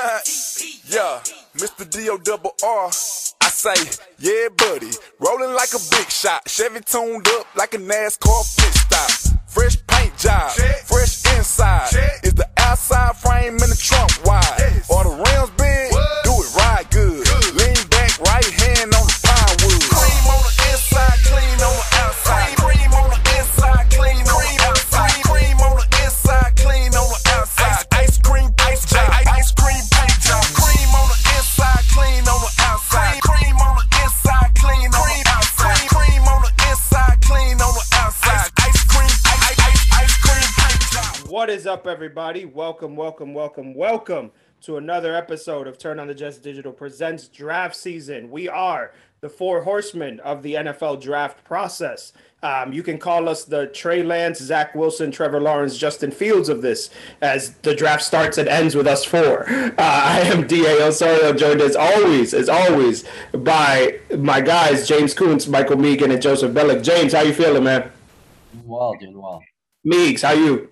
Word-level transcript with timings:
yeah, 0.00 1.20
Mr. 1.56 2.24
Double 2.24 2.54
R. 2.64 2.86
I 2.86 3.48
say, 3.48 3.74
yeah, 4.18 4.48
buddy. 4.56 4.90
Rolling 5.18 5.54
like 5.54 5.72
a 5.74 5.80
big 5.90 6.10
shot. 6.10 6.48
Chevy 6.48 6.80
tuned 6.80 7.26
up 7.28 7.46
like 7.56 7.74
a 7.74 7.78
NASCAR 7.78 8.56
pit 8.56 8.74
stop. 8.74 9.36
Fresh 9.46 9.84
paint 9.88 10.16
job, 10.16 10.52
fresh 10.86 11.24
inside. 11.36 11.88
Is 12.22 12.34
the 12.34 12.48
outside 12.58 13.16
frame 13.16 13.54
in 13.54 13.68
the 13.68 13.78
trunk 13.78 14.10
wide? 14.24 14.82
Or 14.88 15.04
the 15.04 15.10
rims 15.10 15.50
up, 41.70 41.86
everybody? 41.86 42.46
Welcome, 42.46 42.96
welcome, 42.96 43.32
welcome, 43.32 43.74
welcome 43.74 44.32
to 44.62 44.78
another 44.78 45.14
episode 45.14 45.68
of 45.68 45.78
Turn 45.78 46.00
on 46.00 46.08
the 46.08 46.14
Jets 46.14 46.38
Digital 46.38 46.72
presents 46.72 47.28
Draft 47.28 47.76
Season. 47.76 48.28
We 48.28 48.48
are 48.48 48.92
the 49.20 49.28
four 49.28 49.62
horsemen 49.62 50.18
of 50.20 50.42
the 50.42 50.54
NFL 50.54 51.00
draft 51.00 51.44
process. 51.44 52.12
Um, 52.42 52.72
you 52.72 52.82
can 52.82 52.98
call 52.98 53.28
us 53.28 53.44
the 53.44 53.68
Trey 53.68 54.02
Lance, 54.02 54.40
Zach 54.40 54.74
Wilson, 54.74 55.12
Trevor 55.12 55.40
Lawrence, 55.40 55.78
Justin 55.78 56.10
Fields 56.10 56.48
of 56.48 56.60
this, 56.60 56.90
as 57.22 57.54
the 57.58 57.72
draft 57.72 58.02
starts 58.02 58.36
and 58.36 58.48
ends 58.48 58.74
with 58.74 58.88
us 58.88 59.04
four. 59.04 59.48
Uh, 59.48 59.74
I 59.78 60.22
am 60.22 60.48
D.A. 60.48 60.82
Osorio, 60.82 61.32
joined 61.34 61.60
as 61.60 61.76
always, 61.76 62.34
as 62.34 62.48
always, 62.48 63.04
by 63.32 64.00
my 64.18 64.40
guys, 64.40 64.88
James 64.88 65.14
Coons, 65.14 65.46
Michael 65.46 65.76
Megan, 65.76 66.10
and 66.10 66.20
Joseph 66.20 66.50
Bellick. 66.50 66.82
James, 66.82 67.12
how 67.12 67.20
you 67.20 67.32
feeling, 67.32 67.62
man? 67.62 67.92
Doing 68.52 68.66
well, 68.66 68.96
doing 68.98 69.22
well. 69.22 69.40
Meeks, 69.84 70.22
how 70.22 70.32
you? 70.32 70.70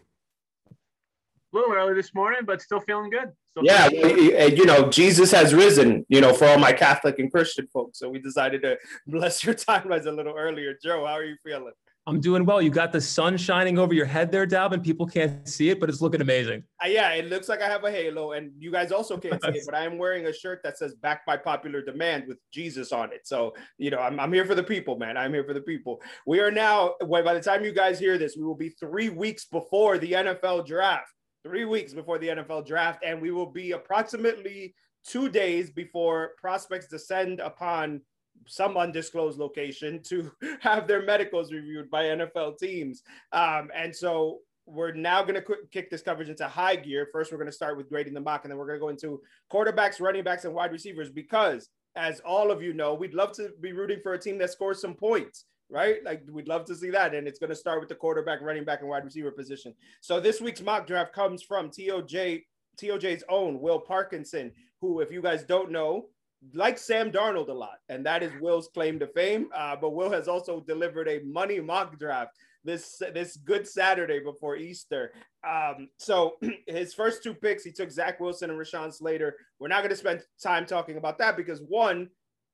A 1.52 1.56
little 1.56 1.74
early 1.74 1.94
this 1.94 2.14
morning, 2.14 2.41
but 2.44 2.60
still 2.60 2.80
feeling 2.80 3.10
good. 3.10 3.32
Still 3.50 3.64
Yeah, 3.64 3.88
feeling 3.88 4.16
good. 4.16 4.32
y- 4.34 4.38
y- 4.38 4.44
you 4.46 4.66
know, 4.66 4.88
Jesus 4.91 5.30
has 5.32 5.55
risen, 5.55 6.05
you 6.08 6.20
know, 6.20 6.32
for 6.32 6.46
all 6.46 6.58
my 6.58 6.72
Catholic 6.72 7.18
and 7.18 7.30
Christian 7.30 7.66
folks. 7.72 7.98
So 7.98 8.08
we 8.08 8.18
decided 8.18 8.62
to 8.62 8.78
bless 9.06 9.44
your 9.44 9.55
time 9.55 9.68
timelines 9.82 10.06
a 10.06 10.12
little 10.12 10.34
earlier. 10.36 10.74
Joe, 10.82 11.06
how 11.06 11.12
are 11.14 11.24
you 11.24 11.36
feeling? 11.44 11.72
I'm 12.06 12.20
doing 12.22 12.46
well. 12.46 12.62
You 12.62 12.70
got 12.70 12.90
the 12.90 13.02
sun 13.02 13.36
shining 13.36 13.78
over 13.78 13.92
your 13.92 14.06
head 14.06 14.32
there, 14.32 14.46
Dalvin. 14.46 14.82
People 14.82 15.06
can't 15.06 15.46
see 15.46 15.68
it, 15.68 15.78
but 15.78 15.90
it's 15.90 16.00
looking 16.00 16.22
amazing. 16.22 16.64
Uh, 16.82 16.88
yeah, 16.88 17.10
it 17.12 17.28
looks 17.28 17.50
like 17.50 17.60
I 17.60 17.66
have 17.68 17.84
a 17.84 17.90
halo, 17.90 18.33
and 18.33 18.50
you 18.58 18.72
guys 18.72 18.92
also 18.92 19.18
can't 19.18 19.42
see 19.42 19.50
it, 19.50 19.62
but 19.66 19.74
I 19.74 19.84
am 19.84 19.98
wearing 19.98 20.24
a 20.24 20.33
shirt 20.33 20.60
that 20.64 20.78
says 20.78 20.94
"Backed 20.94 21.27
by 21.27 21.36
Popular 21.36 21.83
Demand" 21.83 22.24
with 22.27 22.38
Jesus 22.50 22.92
on 22.92 23.12
it. 23.12 23.27
So 23.27 23.55
you 23.77 23.90
know, 23.90 23.98
I'm, 23.98 24.18
I'm 24.18 24.33
here 24.33 24.46
for 24.46 24.55
the 24.55 24.62
people, 24.62 24.96
man. 24.96 25.18
I'm 25.18 25.34
here 25.34 25.44
for 25.44 25.52
the 25.52 25.60
people. 25.60 26.00
We 26.27 26.40
are 26.40 26.50
now. 26.50 26.94
Well, 27.05 27.22
by 27.22 27.34
the 27.34 27.42
time 27.42 27.62
you 27.62 27.72
guys 27.72 27.98
hear 27.98 28.16
this, 28.16 28.38
we 28.38 28.44
will 28.44 28.55
be 28.56 28.70
three 28.70 29.10
weeks 29.10 29.44
before 29.44 29.98
the 29.98 30.12
NFL 30.12 30.66
draft. 30.66 31.12
Three 31.42 31.64
weeks 31.64 31.92
before 31.94 32.19
the 32.19 32.28
NFL 32.28 32.67
draft, 32.67 33.03
and 33.05 33.20
we 33.20 33.31
will 33.31 33.47
be 33.47 33.72
approximately 33.72 34.75
two 35.06 35.28
days 35.28 35.70
before 35.70 36.33
prospects 36.39 36.89
descend 36.89 37.41
upon 37.41 38.00
some 38.47 38.77
undisclosed 38.77 39.39
location 39.39 40.03
to 40.05 40.30
have 40.61 40.86
their 40.86 41.03
medicals 41.03 41.53
reviewed 41.53 41.91
by 41.91 42.05
NFL 42.05 42.58
teams. 42.58 43.03
Um, 43.33 43.70
and 43.75 43.95
so 43.95 44.41
we're 44.67 44.92
now 44.92 45.22
going 45.22 45.34
to 45.34 45.56
kick 45.72 45.91
this 45.91 46.03
coverage 46.03 46.28
into 46.28 46.47
high 46.47 46.77
gear. 46.77 47.08
First, 47.11 47.33
we're 47.33 47.39
going 47.39 47.47
to 47.47 47.52
start 47.52 47.77
with 47.77 47.89
grading 47.89 48.14
the 48.14 48.20
mock, 48.20 48.45
and 48.45 48.50
then 48.50 48.58
we're 48.58 48.67
going 48.67 48.78
to 48.78 48.80
go 48.80 48.89
into 48.91 49.23
quarterbacks, 49.50 50.00
running 50.00 50.25
backs, 50.25 50.45
and 50.45 50.55
wide 50.55 50.73
receivers 50.73 51.11
because, 51.11 51.70
as 51.97 52.20
all 52.20 52.50
of 52.50 52.62
you 52.62 52.75
know, 52.75 52.95
we'd 52.95 53.14
love 53.14 53.33
to 53.33 53.50
be 53.61 53.73
rooting 53.73 54.00
for 54.02 54.12
a 54.12 54.19
team 54.19 54.39
that 54.39 54.50
scores 54.50 54.80
some 54.80 54.95
points. 54.95 55.46
Right? 55.70 56.02
Like 56.05 56.23
we'd 56.30 56.48
love 56.48 56.64
to 56.67 56.74
see 56.74 56.90
that. 56.90 57.14
And 57.14 57.29
it's 57.29 57.39
going 57.39 57.51
to 57.51 57.56
start 57.56 57.80
with 57.80 57.89
the 57.89 57.95
quarterback, 57.95 58.40
running 58.40 58.64
back, 58.64 58.80
and 58.80 58.89
wide 58.89 59.05
receiver 59.05 59.30
position. 59.30 59.74
So 60.01 60.18
this 60.18 60.40
week's 60.40 60.62
mock 60.62 60.86
draft 60.86 61.12
comes 61.12 61.42
from 61.42 61.70
TOJ, 61.70 62.45
TOJ's 62.80 63.24
own 63.29 63.61
Will 63.61 63.79
Parkinson, 63.79 64.52
who, 64.80 65.01
if 65.01 65.11
you 65.11 65.20
guys 65.20 65.45
don't 65.45 65.70
know, 65.70 66.06
likes 66.55 66.83
Sam 66.83 67.11
Darnold 67.11 67.48
a 67.48 67.52
lot, 67.52 67.79
and 67.89 68.06
that 68.06 68.23
is 68.23 68.33
Will's 68.40 68.68
claim 68.68 68.98
to 69.01 69.06
fame. 69.08 69.48
Uh, 69.55 69.77
but 69.77 69.90
Will 69.90 70.11
has 70.11 70.29
also 70.29 70.61
delivered 70.61 71.08
a 71.08 71.20
money 71.24 71.61
mock 71.61 71.98
draft 71.98 72.33
this 72.64 73.00
this 73.14 73.36
good 73.36 73.67
Saturday 73.67 74.20
before 74.20 74.56
Easter. 74.56 75.12
Um, 75.46 75.89
so 75.98 76.36
his 76.67 76.95
first 76.95 77.23
two 77.23 77.35
picks, 77.35 77.64
he 77.64 77.73
took 77.73 77.90
Zach 77.90 78.20
Wilson 78.20 78.50
and 78.50 78.58
Rashawn 78.58 78.92
Slater. 78.92 79.36
We're 79.58 79.68
not 79.68 79.79
going 79.79 79.90
to 79.90 79.96
spend 79.96 80.23
time 80.42 80.67
talking 80.67 80.96
about 80.96 81.18
that 81.18 81.36
because 81.36 81.61
one, 81.61 82.08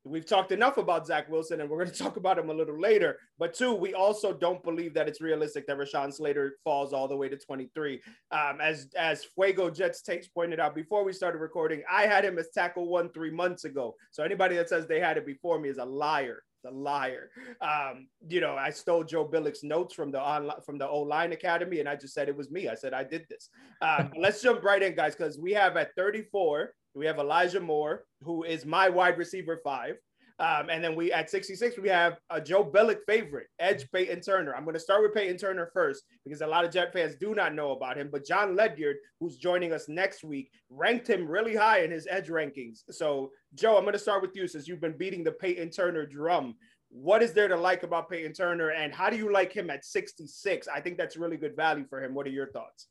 we've 0.04 0.26
talked 0.26 0.52
enough 0.52 0.76
about 0.76 1.06
Zach 1.06 1.30
Wilson, 1.30 1.60
and 1.60 1.68
we're 1.68 1.78
going 1.78 1.90
to 1.92 1.98
talk 1.98 2.16
about 2.16 2.38
him 2.38 2.50
a 2.50 2.54
little 2.54 2.78
later. 2.78 3.18
But 3.38 3.54
two, 3.54 3.74
we 3.74 3.94
also 3.94 4.32
don't 4.32 4.62
believe 4.62 4.94
that 4.94 5.08
it's 5.08 5.20
realistic 5.20 5.66
that 5.66 5.78
Rashawn 5.78 6.12
Slater 6.12 6.56
falls 6.62 6.92
all 6.92 7.08
the 7.08 7.16
way 7.16 7.28
to 7.28 7.36
23. 7.36 8.00
Um, 8.30 8.60
as 8.60 8.88
as 8.96 9.24
Fuego 9.24 9.70
Jets 9.70 10.02
takes 10.02 10.28
pointed 10.28 10.60
out 10.60 10.74
before 10.74 11.04
we 11.04 11.12
started 11.12 11.38
recording, 11.38 11.82
I 11.90 12.02
had 12.02 12.24
him 12.24 12.38
as 12.38 12.50
tackle 12.54 12.88
one 12.88 13.10
three 13.10 13.30
months 13.30 13.64
ago. 13.64 13.94
So 14.10 14.22
anybody 14.22 14.56
that 14.56 14.68
says 14.68 14.86
they 14.86 15.00
had 15.00 15.16
it 15.16 15.26
before 15.26 15.58
me 15.58 15.68
is 15.68 15.78
a 15.78 15.84
liar. 15.84 16.42
A 16.66 16.70
liar. 16.70 17.28
Um, 17.60 18.08
you 18.26 18.40
know, 18.40 18.56
I 18.56 18.70
stole 18.70 19.04
Joe 19.04 19.24
Billick's 19.24 19.62
notes 19.62 19.92
from 19.92 20.10
the 20.10 20.18
online 20.18 20.62
from 20.64 20.78
the 20.78 20.88
O 20.88 21.00
Line 21.00 21.32
Academy, 21.32 21.80
and 21.80 21.88
I 21.88 21.94
just 21.94 22.14
said 22.14 22.26
it 22.26 22.36
was 22.36 22.50
me. 22.50 22.68
I 22.68 22.74
said 22.74 22.94
I 22.94 23.04
did 23.04 23.26
this. 23.28 23.50
Um, 23.82 24.10
let's 24.18 24.40
jump 24.40 24.64
right 24.64 24.82
in, 24.82 24.94
guys, 24.94 25.14
because 25.14 25.38
we 25.38 25.52
have 25.52 25.76
at 25.76 25.90
34, 25.94 26.72
we 26.94 27.06
have 27.06 27.18
Elijah 27.18 27.60
Moore, 27.60 28.04
who 28.22 28.44
is 28.44 28.64
my 28.64 28.88
wide 28.88 29.18
receiver 29.18 29.60
five. 29.62 29.96
Um, 30.40 30.68
and 30.68 30.82
then 30.82 30.96
we 30.96 31.12
at 31.12 31.30
66, 31.30 31.78
we 31.78 31.88
have 31.88 32.18
a 32.28 32.40
Joe 32.40 32.64
Bellick 32.64 32.98
favorite, 33.06 33.46
Edge 33.60 33.86
Peyton 33.92 34.20
Turner. 34.20 34.54
I'm 34.54 34.64
going 34.64 34.74
to 34.74 34.80
start 34.80 35.02
with 35.02 35.14
Peyton 35.14 35.36
Turner 35.36 35.70
first 35.72 36.02
because 36.24 36.40
a 36.40 36.46
lot 36.46 36.64
of 36.64 36.72
Jet 36.72 36.92
fans 36.92 37.14
do 37.14 37.36
not 37.36 37.54
know 37.54 37.70
about 37.70 37.96
him. 37.96 38.08
But 38.10 38.26
John 38.26 38.56
Ledyard, 38.56 38.96
who's 39.20 39.36
joining 39.36 39.72
us 39.72 39.88
next 39.88 40.24
week, 40.24 40.50
ranked 40.70 41.08
him 41.08 41.28
really 41.28 41.54
high 41.54 41.82
in 41.82 41.92
his 41.92 42.08
Edge 42.10 42.28
rankings. 42.28 42.80
So, 42.90 43.30
Joe, 43.54 43.76
I'm 43.76 43.84
going 43.84 43.92
to 43.92 43.98
start 43.98 44.22
with 44.22 44.34
you 44.34 44.48
since 44.48 44.66
you've 44.66 44.80
been 44.80 44.98
beating 44.98 45.22
the 45.22 45.32
Peyton 45.32 45.70
Turner 45.70 46.04
drum. 46.04 46.56
What 46.88 47.22
is 47.22 47.32
there 47.32 47.48
to 47.48 47.56
like 47.56 47.84
about 47.84 48.10
Peyton 48.10 48.32
Turner, 48.32 48.70
and 48.70 48.92
how 48.92 49.10
do 49.10 49.16
you 49.16 49.32
like 49.32 49.52
him 49.52 49.70
at 49.70 49.84
66? 49.84 50.68
I 50.68 50.80
think 50.80 50.96
that's 50.96 51.16
really 51.16 51.36
good 51.36 51.56
value 51.56 51.86
for 51.88 52.02
him. 52.02 52.14
What 52.14 52.26
are 52.26 52.30
your 52.30 52.50
thoughts? 52.50 52.88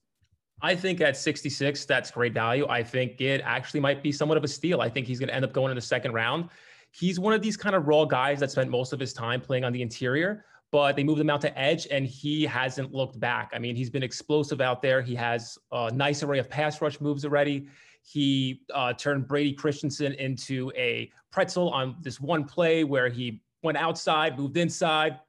I 0.61 0.75
think 0.75 1.01
at 1.01 1.17
66, 1.17 1.85
that's 1.85 2.11
great 2.11 2.33
value. 2.33 2.65
I 2.69 2.83
think 2.83 3.19
it 3.19 3.41
actually 3.43 3.81
might 3.81 4.01
be 4.01 4.11
somewhat 4.11 4.37
of 4.37 4.43
a 4.43 4.47
steal. 4.47 4.81
I 4.81 4.89
think 4.89 5.07
he's 5.07 5.19
going 5.19 5.27
to 5.27 5.35
end 5.35 5.43
up 5.43 5.51
going 5.51 5.71
in 5.71 5.75
the 5.75 5.81
second 5.81 6.13
round. 6.13 6.49
He's 6.91 7.19
one 7.19 7.33
of 7.33 7.41
these 7.41 7.57
kind 7.57 7.75
of 7.75 7.87
raw 7.87 8.05
guys 8.05 8.39
that 8.39 8.51
spent 8.51 8.69
most 8.69 8.93
of 8.93 8.99
his 8.99 9.13
time 9.13 9.41
playing 9.41 9.63
on 9.65 9.73
the 9.73 9.81
interior, 9.81 10.45
but 10.71 10.95
they 10.95 11.03
moved 11.03 11.19
him 11.19 11.29
out 11.29 11.41
to 11.41 11.59
edge 11.59 11.87
and 11.91 12.05
he 12.05 12.43
hasn't 12.43 12.93
looked 12.93 13.19
back. 13.19 13.51
I 13.53 13.59
mean, 13.59 13.75
he's 13.75 13.89
been 13.89 14.03
explosive 14.03 14.61
out 14.61 14.81
there. 14.81 15.01
He 15.01 15.15
has 15.15 15.57
a 15.71 15.91
nice 15.91 16.23
array 16.23 16.39
of 16.39 16.49
pass 16.49 16.81
rush 16.81 17.01
moves 17.01 17.25
already. 17.25 17.67
He 18.03 18.61
uh, 18.73 18.93
turned 18.93 19.27
Brady 19.27 19.53
Christensen 19.53 20.13
into 20.13 20.71
a 20.75 21.11
pretzel 21.31 21.69
on 21.71 21.95
this 22.01 22.21
one 22.21 22.43
play 22.43 22.83
where 22.83 23.09
he 23.09 23.41
went 23.63 23.77
outside, 23.77 24.37
moved 24.37 24.57
inside, 24.57 25.19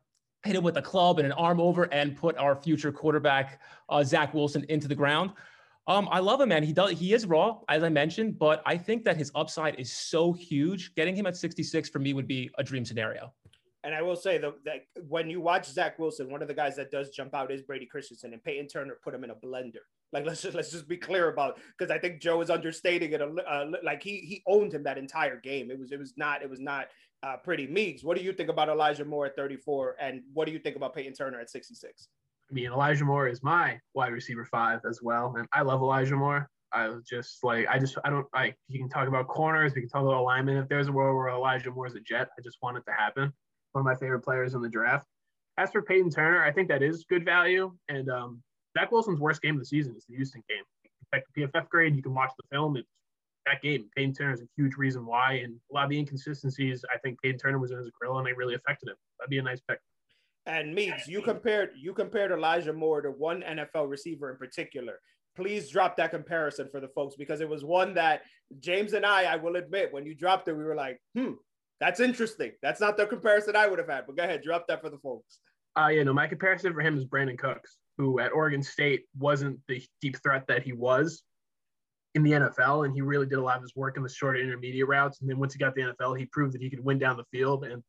hit 0.44 0.56
him 0.56 0.62
with 0.62 0.76
a 0.76 0.82
club 0.82 1.18
and 1.18 1.26
an 1.26 1.32
arm 1.32 1.60
over, 1.60 1.84
and 1.84 2.16
put 2.16 2.36
our 2.36 2.54
future 2.54 2.92
quarterback 2.92 3.60
uh, 3.88 4.04
Zach 4.04 4.34
Wilson 4.34 4.64
into 4.68 4.88
the 4.88 4.94
ground. 4.94 5.32
Um, 5.86 6.08
I 6.10 6.20
love 6.20 6.40
him, 6.40 6.48
man. 6.48 6.62
He 6.62 6.72
does. 6.72 6.92
He 6.92 7.12
is 7.12 7.26
raw, 7.26 7.58
as 7.68 7.82
I 7.82 7.88
mentioned, 7.88 8.38
but 8.38 8.62
I 8.64 8.76
think 8.76 9.04
that 9.04 9.16
his 9.16 9.30
upside 9.34 9.78
is 9.78 9.92
so 9.92 10.32
huge. 10.32 10.94
Getting 10.94 11.14
him 11.14 11.26
at 11.26 11.36
66 11.36 11.88
for 11.90 11.98
me 11.98 12.14
would 12.14 12.26
be 12.26 12.50
a 12.58 12.64
dream 12.64 12.84
scenario. 12.84 13.32
And 13.82 13.94
I 13.94 14.00
will 14.00 14.16
say 14.16 14.38
that, 14.38 14.54
that 14.64 14.86
when 15.08 15.28
you 15.28 15.42
watch 15.42 15.66
Zach 15.66 15.98
Wilson, 15.98 16.30
one 16.30 16.40
of 16.40 16.48
the 16.48 16.54
guys 16.54 16.74
that 16.76 16.90
does 16.90 17.10
jump 17.10 17.34
out 17.34 17.50
is 17.50 17.60
Brady 17.60 17.84
Christensen, 17.84 18.32
and 18.32 18.42
Peyton 18.42 18.66
Turner 18.66 18.96
put 19.04 19.14
him 19.14 19.24
in 19.24 19.30
a 19.30 19.34
blender. 19.34 19.84
Like 20.10 20.24
let's 20.26 20.40
just 20.40 20.54
let's 20.54 20.70
just 20.70 20.88
be 20.88 20.96
clear 20.96 21.28
about 21.28 21.58
because 21.76 21.90
I 21.90 21.98
think 21.98 22.22
Joe 22.22 22.40
is 22.40 22.48
understating 22.48 23.12
it. 23.12 23.20
Uh, 23.20 23.66
like 23.82 24.02
he 24.02 24.18
he 24.20 24.42
owned 24.46 24.72
him 24.72 24.82
that 24.84 24.96
entire 24.96 25.38
game. 25.38 25.70
It 25.70 25.78
was 25.78 25.92
it 25.92 25.98
was 25.98 26.14
not 26.16 26.40
it 26.40 26.48
was 26.48 26.60
not 26.60 26.86
uh, 27.24 27.38
pretty. 27.38 27.66
Meeks, 27.66 28.04
what 28.04 28.18
do 28.18 28.22
you 28.22 28.32
think 28.32 28.50
about 28.50 28.68
Elijah 28.68 29.04
Moore 29.04 29.26
at 29.26 29.34
34, 29.34 29.96
and 29.98 30.22
what 30.34 30.46
do 30.46 30.52
you 30.52 30.58
think 30.58 30.76
about 30.76 30.94
Peyton 30.94 31.14
Turner 31.14 31.40
at 31.40 31.48
66? 31.48 32.08
I 32.50 32.52
mean, 32.52 32.66
Elijah 32.66 33.04
Moore 33.04 33.28
is 33.28 33.42
my 33.42 33.80
wide 33.94 34.12
receiver 34.12 34.44
five 34.44 34.80
as 34.88 35.00
well, 35.02 35.34
and 35.38 35.48
I 35.52 35.62
love 35.62 35.80
Elijah 35.80 36.16
Moore. 36.16 36.48
I 36.72 36.88
was 36.88 37.04
just 37.04 37.42
like, 37.42 37.66
I 37.68 37.78
just, 37.78 37.96
I 38.04 38.10
don't 38.10 38.26
like. 38.34 38.56
You 38.68 38.78
can 38.78 38.90
talk 38.90 39.08
about 39.08 39.28
corners, 39.28 39.72
we 39.74 39.80
can 39.80 39.88
talk 39.88 40.02
about 40.02 40.14
alignment. 40.14 40.58
If 40.58 40.68
there's 40.68 40.88
a 40.88 40.92
world 40.92 41.16
where 41.16 41.28
Elijah 41.28 41.70
Moore 41.70 41.86
is 41.86 41.94
a 41.94 42.00
Jet, 42.00 42.28
I 42.38 42.42
just 42.42 42.58
want 42.62 42.76
it 42.76 42.84
to 42.86 42.92
happen. 42.92 43.32
One 43.72 43.80
of 43.80 43.86
my 43.86 43.94
favorite 43.94 44.20
players 44.20 44.54
in 44.54 44.60
the 44.60 44.68
draft. 44.68 45.06
As 45.56 45.70
for 45.70 45.82
Peyton 45.82 46.10
Turner, 46.10 46.44
I 46.44 46.52
think 46.52 46.68
that 46.68 46.82
is 46.82 47.04
good 47.08 47.24
value. 47.24 47.72
And 47.88 48.10
um, 48.10 48.42
Zach 48.76 48.92
Wilson's 48.92 49.20
worst 49.20 49.40
game 49.40 49.54
of 49.54 49.60
the 49.60 49.66
season 49.66 49.94
is 49.96 50.04
the 50.08 50.16
Houston 50.16 50.42
game. 50.48 50.64
Check 51.14 51.24
the 51.34 51.42
PFF 51.42 51.68
grade, 51.68 51.96
you 51.96 52.02
can 52.02 52.12
watch 52.12 52.32
the 52.36 52.44
film. 52.54 52.76
It's 52.76 52.88
that 53.46 53.62
game. 53.62 53.88
Peyton 53.96 54.14
Turner 54.14 54.32
is 54.32 54.40
a 54.40 54.48
huge 54.56 54.76
reason 54.76 55.06
why, 55.06 55.34
and 55.44 55.54
a 55.70 55.74
lot 55.74 55.84
of 55.84 55.90
the 55.90 55.98
inconsistencies. 55.98 56.84
I 56.92 56.98
think 56.98 57.20
Peyton 57.22 57.38
Turner 57.38 57.58
was 57.58 57.70
in 57.70 57.78
his 57.78 57.90
grill, 57.98 58.18
and 58.18 58.26
they 58.26 58.32
really 58.32 58.54
affected 58.54 58.88
him. 58.88 58.96
That'd 59.18 59.30
be 59.30 59.38
a 59.38 59.42
nice 59.42 59.60
pick. 59.68 59.78
And 60.46 60.74
Meeks, 60.74 61.08
you 61.08 61.22
compared 61.22 61.70
you 61.76 61.94
compared 61.94 62.30
Elijah 62.30 62.72
Moore 62.72 63.00
to 63.00 63.10
one 63.10 63.42
NFL 63.42 63.88
receiver 63.88 64.30
in 64.30 64.36
particular. 64.36 65.00
please 65.36 65.68
drop 65.68 65.96
that 65.96 66.10
comparison 66.10 66.68
for 66.70 66.80
the 66.80 66.88
folks 66.88 67.16
because 67.16 67.40
it 67.40 67.48
was 67.48 67.64
one 67.64 67.94
that 67.94 68.22
James 68.60 68.92
and 68.92 69.04
I, 69.04 69.24
I 69.24 69.36
will 69.36 69.56
admit, 69.56 69.92
when 69.92 70.06
you 70.06 70.14
dropped 70.14 70.46
it, 70.48 70.52
we 70.56 70.62
were 70.62 70.76
like, 70.76 71.00
hmm, 71.16 71.32
that's 71.80 71.98
interesting. 71.98 72.52
That's 72.62 72.80
not 72.80 72.96
the 72.96 73.06
comparison 73.06 73.56
I 73.56 73.66
would 73.66 73.78
have 73.78 73.88
had. 73.88 74.04
But 74.06 74.16
go 74.16 74.22
ahead, 74.22 74.42
drop 74.42 74.66
that 74.68 74.80
for 74.80 74.90
the 74.90 74.98
folks. 74.98 75.40
Uh, 75.76 75.88
yeah, 75.88 76.04
no, 76.04 76.12
my 76.12 76.28
comparison 76.28 76.72
for 76.72 76.80
him 76.82 76.96
is 76.96 77.04
Brandin 77.04 77.38
Cooks, 77.38 77.78
who 77.98 78.20
at 78.20 78.32
Oregon 78.32 78.62
State 78.62 79.06
wasn't 79.18 79.58
the 79.66 79.82
deep 80.00 80.22
threat 80.22 80.46
that 80.46 80.62
he 80.62 80.72
was 80.72 81.22
in 82.14 82.22
the 82.22 82.32
NFL, 82.32 82.84
and 82.84 82.94
he 82.94 83.00
really 83.00 83.26
did 83.26 83.38
a 83.38 83.42
lot 83.42 83.56
of 83.56 83.62
his 83.62 83.74
work 83.74 83.96
in 83.96 84.02
the 84.02 84.08
short 84.08 84.38
intermediate 84.38 84.86
routes. 84.86 85.20
And 85.20 85.28
then 85.28 85.38
once 85.38 85.52
he 85.52 85.58
got 85.58 85.74
the 85.74 85.82
NFL, 85.82 86.18
he 86.18 86.26
proved 86.26 86.54
that 86.54 86.62
he 86.62 86.70
could 86.70 86.84
win 86.84 86.98
down 86.98 87.16
the 87.16 87.24
field. 87.36 87.64
And 87.64 87.82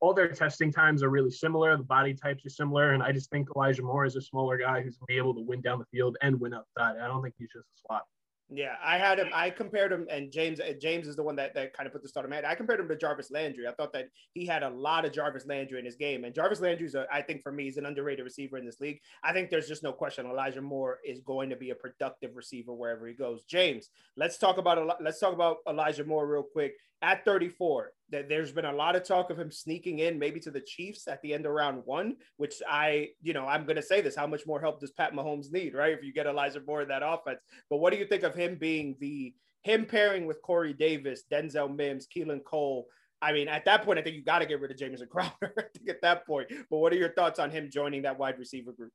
all 0.00 0.14
their 0.14 0.28
testing 0.28 0.72
times 0.72 1.02
are 1.02 1.10
really 1.10 1.30
similar. 1.30 1.76
The 1.76 1.82
body 1.82 2.14
types 2.14 2.44
are 2.46 2.50
similar, 2.50 2.92
and 2.92 3.02
I 3.02 3.12
just 3.12 3.30
think 3.30 3.48
Elijah 3.54 3.82
Moore 3.82 4.04
is 4.04 4.16
a 4.16 4.22
smaller 4.22 4.56
guy 4.58 4.82
who's 4.82 4.96
to 4.96 5.04
be 5.06 5.16
able 5.16 5.34
to 5.34 5.40
win 5.40 5.60
down 5.60 5.78
the 5.78 5.86
field 5.86 6.16
and 6.22 6.40
win 6.40 6.54
outside. 6.54 6.96
I 7.00 7.06
don't 7.06 7.22
think 7.22 7.34
he's 7.38 7.52
just 7.52 7.66
a 7.66 7.80
slot. 7.86 8.02
Yeah, 8.48 8.74
I 8.84 8.96
had 8.96 9.18
him. 9.18 9.28
I 9.34 9.50
compared 9.50 9.90
him, 9.90 10.06
and 10.08 10.30
James. 10.30 10.60
James 10.80 11.08
is 11.08 11.16
the 11.16 11.22
one 11.22 11.34
that, 11.34 11.52
that 11.54 11.72
kind 11.72 11.86
of 11.88 11.92
put 11.92 12.02
the 12.02 12.08
start 12.08 12.24
of 12.24 12.30
man. 12.30 12.44
I 12.44 12.54
compared 12.54 12.78
him 12.78 12.86
to 12.88 12.96
Jarvis 12.96 13.32
Landry. 13.32 13.66
I 13.66 13.72
thought 13.72 13.92
that 13.94 14.08
he 14.34 14.46
had 14.46 14.62
a 14.62 14.70
lot 14.70 15.04
of 15.04 15.12
Jarvis 15.12 15.46
Landry 15.46 15.80
in 15.80 15.84
his 15.84 15.96
game, 15.96 16.22
and 16.22 16.32
Jarvis 16.32 16.60
Landry's, 16.60 16.94
a, 16.94 17.06
I 17.12 17.22
think, 17.22 17.42
for 17.42 17.50
me, 17.50 17.64
he's 17.64 17.76
an 17.76 17.86
underrated 17.86 18.24
receiver 18.24 18.56
in 18.56 18.64
this 18.64 18.80
league. 18.80 19.00
I 19.24 19.32
think 19.32 19.50
there's 19.50 19.66
just 19.66 19.82
no 19.82 19.92
question 19.92 20.26
Elijah 20.26 20.62
Moore 20.62 20.98
is 21.04 21.20
going 21.22 21.50
to 21.50 21.56
be 21.56 21.70
a 21.70 21.74
productive 21.74 22.36
receiver 22.36 22.72
wherever 22.72 23.08
he 23.08 23.14
goes. 23.14 23.42
James, 23.44 23.88
let's 24.16 24.38
talk 24.38 24.58
about 24.58 25.02
let's 25.02 25.18
talk 25.18 25.34
about 25.34 25.56
Elijah 25.68 26.04
Moore 26.04 26.28
real 26.28 26.44
quick 26.44 26.74
at 27.02 27.24
34 27.24 27.90
that 28.10 28.28
there's 28.28 28.52
been 28.52 28.64
a 28.64 28.72
lot 28.72 28.94
of 28.94 29.02
talk 29.02 29.30
of 29.30 29.38
him 29.38 29.50
sneaking 29.50 29.98
in 29.98 30.18
maybe 30.18 30.38
to 30.40 30.50
the 30.50 30.60
Chiefs 30.60 31.08
at 31.08 31.20
the 31.22 31.34
end 31.34 31.44
of 31.46 31.52
round 31.52 31.82
one, 31.84 32.16
which 32.36 32.62
I, 32.68 33.08
you 33.22 33.32
know, 33.32 33.46
I'm 33.46 33.64
going 33.64 33.76
to 33.76 33.82
say 33.82 34.00
this. 34.00 34.14
How 34.14 34.26
much 34.26 34.46
more 34.46 34.60
help 34.60 34.80
does 34.80 34.92
Pat 34.92 35.12
Mahomes 35.12 35.52
need, 35.52 35.74
right? 35.74 35.92
If 35.92 36.04
you 36.04 36.12
get 36.12 36.26
Elijah 36.26 36.62
Moore 36.66 36.82
in 36.82 36.88
that 36.88 37.02
offense. 37.04 37.40
But 37.68 37.78
what 37.78 37.92
do 37.92 37.98
you 37.98 38.06
think 38.06 38.22
of 38.22 38.34
him 38.34 38.56
being 38.56 38.96
the, 39.00 39.34
him 39.62 39.84
pairing 39.84 40.26
with 40.26 40.42
Corey 40.42 40.72
Davis, 40.72 41.24
Denzel 41.30 41.74
Mims, 41.74 42.06
Keelan 42.06 42.44
Cole? 42.44 42.86
I 43.20 43.32
mean, 43.32 43.48
at 43.48 43.64
that 43.64 43.82
point, 43.82 43.98
I 43.98 44.02
think 44.02 44.14
you 44.14 44.22
got 44.22 44.40
to 44.40 44.46
get 44.46 44.60
rid 44.60 44.70
of 44.70 44.76
Jamison 44.76 45.08
Crowder 45.08 45.54
at 45.88 46.02
that 46.02 46.26
point. 46.26 46.48
But 46.70 46.78
what 46.78 46.92
are 46.92 46.96
your 46.96 47.12
thoughts 47.12 47.38
on 47.38 47.50
him 47.50 47.70
joining 47.72 48.02
that 48.02 48.18
wide 48.18 48.38
receiver 48.38 48.72
group? 48.72 48.92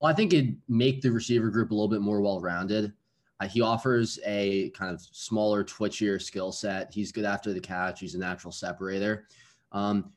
Well, 0.00 0.10
I 0.10 0.14
think 0.14 0.32
it'd 0.32 0.56
make 0.68 1.00
the 1.02 1.10
receiver 1.10 1.50
group 1.50 1.70
a 1.70 1.74
little 1.74 1.88
bit 1.88 2.00
more 2.00 2.20
well 2.20 2.40
rounded. 2.40 2.92
Uh, 3.40 3.48
he 3.48 3.60
offers 3.60 4.18
a 4.24 4.70
kind 4.70 4.94
of 4.94 5.00
smaller, 5.00 5.62
twitchier 5.62 6.20
skill 6.20 6.52
set. 6.52 6.92
He's 6.92 7.12
good 7.12 7.24
after 7.24 7.52
the 7.52 7.60
catch. 7.60 8.00
He's 8.00 8.14
a 8.14 8.18
natural 8.18 8.52
separator. 8.52 9.26
Um, 9.72 10.12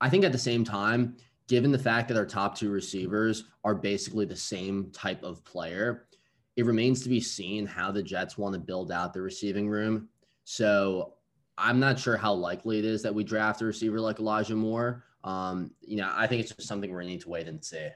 I 0.00 0.08
think 0.08 0.24
at 0.24 0.32
the 0.32 0.38
same 0.38 0.64
time, 0.64 1.16
given 1.48 1.72
the 1.72 1.78
fact 1.78 2.08
that 2.08 2.16
our 2.16 2.26
top 2.26 2.56
two 2.56 2.70
receivers 2.70 3.44
are 3.64 3.74
basically 3.74 4.24
the 4.24 4.36
same 4.36 4.90
type 4.92 5.22
of 5.22 5.44
player, 5.44 6.06
it 6.56 6.66
remains 6.66 7.02
to 7.02 7.08
be 7.08 7.20
seen 7.20 7.66
how 7.66 7.90
the 7.90 8.02
Jets 8.02 8.38
want 8.38 8.54
to 8.54 8.60
build 8.60 8.92
out 8.92 9.12
the 9.12 9.22
receiving 9.22 9.68
room. 9.68 10.08
So 10.44 11.14
I'm 11.58 11.80
not 11.80 11.98
sure 11.98 12.16
how 12.16 12.32
likely 12.32 12.78
it 12.78 12.84
is 12.84 13.02
that 13.02 13.14
we 13.14 13.24
draft 13.24 13.62
a 13.62 13.64
receiver 13.64 14.00
like 14.00 14.18
Elijah 14.18 14.56
Moore. 14.56 15.04
Um, 15.24 15.70
you 15.80 15.96
know, 15.96 16.12
I 16.14 16.26
think 16.26 16.40
it's 16.40 16.52
just 16.52 16.68
something 16.68 16.90
we're 16.90 16.98
going 16.98 17.08
to 17.08 17.12
need 17.12 17.22
to 17.22 17.28
wait 17.28 17.48
and 17.48 17.64
see. 17.64 17.88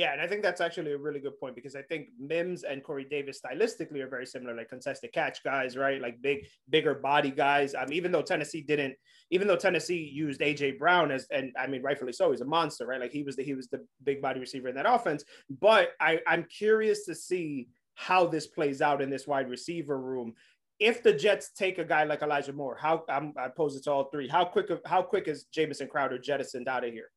Yeah, 0.00 0.14
and 0.14 0.22
I 0.22 0.26
think 0.26 0.40
that's 0.42 0.62
actually 0.62 0.92
a 0.92 0.96
really 0.96 1.20
good 1.20 1.38
point 1.38 1.54
because 1.54 1.76
I 1.76 1.82
think 1.82 2.08
Mims 2.18 2.62
and 2.62 2.82
Corey 2.82 3.04
Davis 3.04 3.38
stylistically 3.38 4.00
are 4.00 4.08
very 4.08 4.24
similar, 4.24 4.56
like 4.56 4.70
contested 4.70 5.12
catch 5.12 5.44
guys, 5.44 5.76
right? 5.76 6.00
Like 6.00 6.22
big, 6.22 6.46
bigger 6.70 6.94
body 6.94 7.30
guys. 7.30 7.74
Um, 7.74 7.92
even 7.92 8.10
though 8.10 8.22
Tennessee 8.22 8.62
didn't, 8.62 8.94
even 9.30 9.46
though 9.46 9.56
Tennessee 9.56 10.10
used 10.10 10.40
AJ 10.40 10.78
Brown 10.78 11.10
as, 11.10 11.26
and 11.30 11.52
I 11.60 11.66
mean 11.66 11.82
rightfully 11.82 12.14
so, 12.14 12.30
he's 12.30 12.40
a 12.40 12.46
monster, 12.46 12.86
right? 12.86 12.98
Like 12.98 13.12
he 13.12 13.22
was 13.22 13.36
the 13.36 13.42
he 13.42 13.52
was 13.52 13.68
the 13.68 13.84
big 14.02 14.22
body 14.22 14.40
receiver 14.40 14.68
in 14.68 14.74
that 14.76 14.90
offense. 14.90 15.22
But 15.60 15.90
I, 16.00 16.20
I'm 16.26 16.44
curious 16.44 17.04
to 17.04 17.14
see 17.14 17.68
how 17.94 18.26
this 18.26 18.46
plays 18.46 18.80
out 18.80 19.02
in 19.02 19.10
this 19.10 19.26
wide 19.26 19.50
receiver 19.50 20.00
room. 20.00 20.32
If 20.78 21.02
the 21.02 21.12
Jets 21.12 21.50
take 21.52 21.76
a 21.76 21.84
guy 21.84 22.04
like 22.04 22.22
Elijah 22.22 22.54
Moore, 22.54 22.78
how 22.80 23.04
I'm, 23.06 23.34
I 23.36 23.48
pose 23.48 23.76
it 23.76 23.84
to 23.84 23.92
all 23.92 24.04
three. 24.04 24.28
How 24.28 24.46
quick 24.46 24.70
how 24.86 25.02
quick 25.02 25.28
is 25.28 25.44
Jamison 25.52 25.88
Crowder 25.88 26.18
jettisoned 26.18 26.68
out 26.68 26.84
of 26.86 26.90
here? 26.94 27.10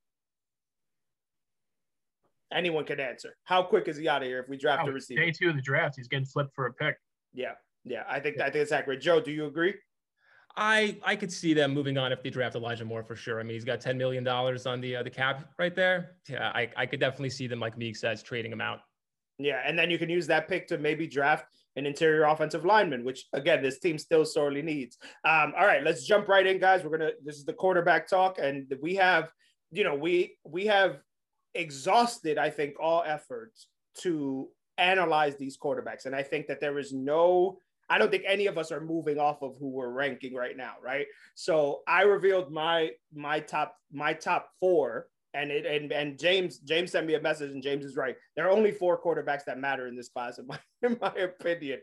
Anyone 2.53 2.85
can 2.85 2.99
answer. 2.99 3.35
How 3.43 3.63
quick 3.63 3.87
is 3.87 3.97
he 3.97 4.07
out 4.07 4.21
of 4.21 4.27
here 4.27 4.39
if 4.39 4.49
we 4.49 4.57
draft 4.57 4.83
oh, 4.85 4.89
a 4.89 4.93
receiver? 4.93 5.21
Day 5.21 5.31
two 5.31 5.49
of 5.49 5.55
the 5.55 5.61
draft, 5.61 5.95
he's 5.97 6.07
getting 6.07 6.25
flipped 6.25 6.53
for 6.53 6.67
a 6.67 6.73
pick. 6.73 6.95
Yeah, 7.33 7.53
yeah, 7.83 8.03
I 8.09 8.19
think 8.19 8.39
I 8.39 8.45
think 8.45 8.57
it's 8.57 8.71
accurate. 8.71 9.01
Joe, 9.01 9.19
do 9.19 9.31
you 9.31 9.45
agree? 9.45 9.75
I 10.55 10.97
I 11.03 11.15
could 11.15 11.31
see 11.31 11.53
them 11.53 11.73
moving 11.73 11.97
on 11.97 12.11
if 12.11 12.21
they 12.21 12.29
draft 12.29 12.55
Elijah 12.55 12.85
Moore 12.85 13.03
for 13.03 13.15
sure. 13.15 13.39
I 13.39 13.43
mean, 13.43 13.53
he's 13.53 13.65
got 13.65 13.81
ten 13.81 13.97
million 13.97 14.23
dollars 14.23 14.65
on 14.65 14.81
the 14.81 14.97
uh, 14.97 15.03
the 15.03 15.09
cap 15.09 15.49
right 15.57 15.75
there. 15.75 16.17
Yeah, 16.29 16.51
I 16.53 16.69
I 16.77 16.85
could 16.85 16.99
definitely 16.99 17.31
see 17.31 17.47
them, 17.47 17.59
like 17.59 17.77
Meek 17.77 17.95
says, 17.95 18.21
trading 18.21 18.51
him 18.51 18.61
out. 18.61 18.79
Yeah, 19.39 19.61
and 19.65 19.77
then 19.77 19.89
you 19.89 19.97
can 19.97 20.09
use 20.09 20.27
that 20.27 20.47
pick 20.47 20.67
to 20.67 20.77
maybe 20.77 21.07
draft 21.07 21.45
an 21.75 21.87
interior 21.87 22.25
offensive 22.25 22.65
lineman, 22.65 23.03
which 23.03 23.25
again, 23.33 23.63
this 23.63 23.79
team 23.79 23.97
still 23.97 24.25
sorely 24.25 24.61
needs. 24.61 24.97
Um, 25.25 25.53
all 25.57 25.65
right, 25.65 25.83
let's 25.83 26.05
jump 26.05 26.27
right 26.27 26.45
in, 26.45 26.59
guys. 26.59 26.83
We're 26.83 26.97
gonna. 26.97 27.11
This 27.25 27.37
is 27.37 27.45
the 27.45 27.53
quarterback 27.53 28.07
talk, 28.07 28.37
and 28.39 28.71
we 28.81 28.95
have, 28.95 29.31
you 29.71 29.83
know, 29.83 29.95
we 29.95 30.37
we 30.45 30.67
have 30.67 30.99
exhausted, 31.55 32.37
I 32.37 32.49
think, 32.49 32.75
all 32.79 33.03
efforts 33.05 33.67
to 33.99 34.49
analyze 34.77 35.35
these 35.37 35.57
quarterbacks. 35.57 36.05
And 36.05 36.15
I 36.15 36.23
think 36.23 36.47
that 36.47 36.59
there 36.59 36.79
is 36.79 36.93
no, 36.93 37.57
I 37.89 37.97
don't 37.97 38.11
think 38.11 38.23
any 38.25 38.47
of 38.47 38.57
us 38.57 38.71
are 38.71 38.81
moving 38.81 39.19
off 39.19 39.41
of 39.41 39.55
who 39.59 39.69
we're 39.69 39.89
ranking 39.89 40.33
right 40.33 40.57
now, 40.57 40.73
right? 40.83 41.05
So 41.35 41.81
I 41.87 42.03
revealed 42.03 42.51
my 42.51 42.91
my 43.13 43.39
top 43.39 43.75
my 43.91 44.13
top 44.13 44.49
four. 44.59 45.07
And 45.35 45.49
it 45.49 45.65
and, 45.65 45.91
and 45.91 46.19
James 46.19 46.59
James 46.59 46.91
sent 46.91 47.07
me 47.07 47.15
a 47.15 47.21
message, 47.21 47.49
and 47.49 47.63
James 47.63 47.85
is 47.85 47.95
right. 47.95 48.15
There 48.35 48.45
are 48.45 48.51
only 48.51 48.71
four 48.71 49.01
quarterbacks 49.01 49.45
that 49.45 49.57
matter 49.57 49.87
in 49.87 49.95
this 49.95 50.09
class, 50.09 50.37
in 50.37 50.45
my 50.45 50.59
in 50.83 50.95
my 51.01 51.11
opinion. 51.15 51.79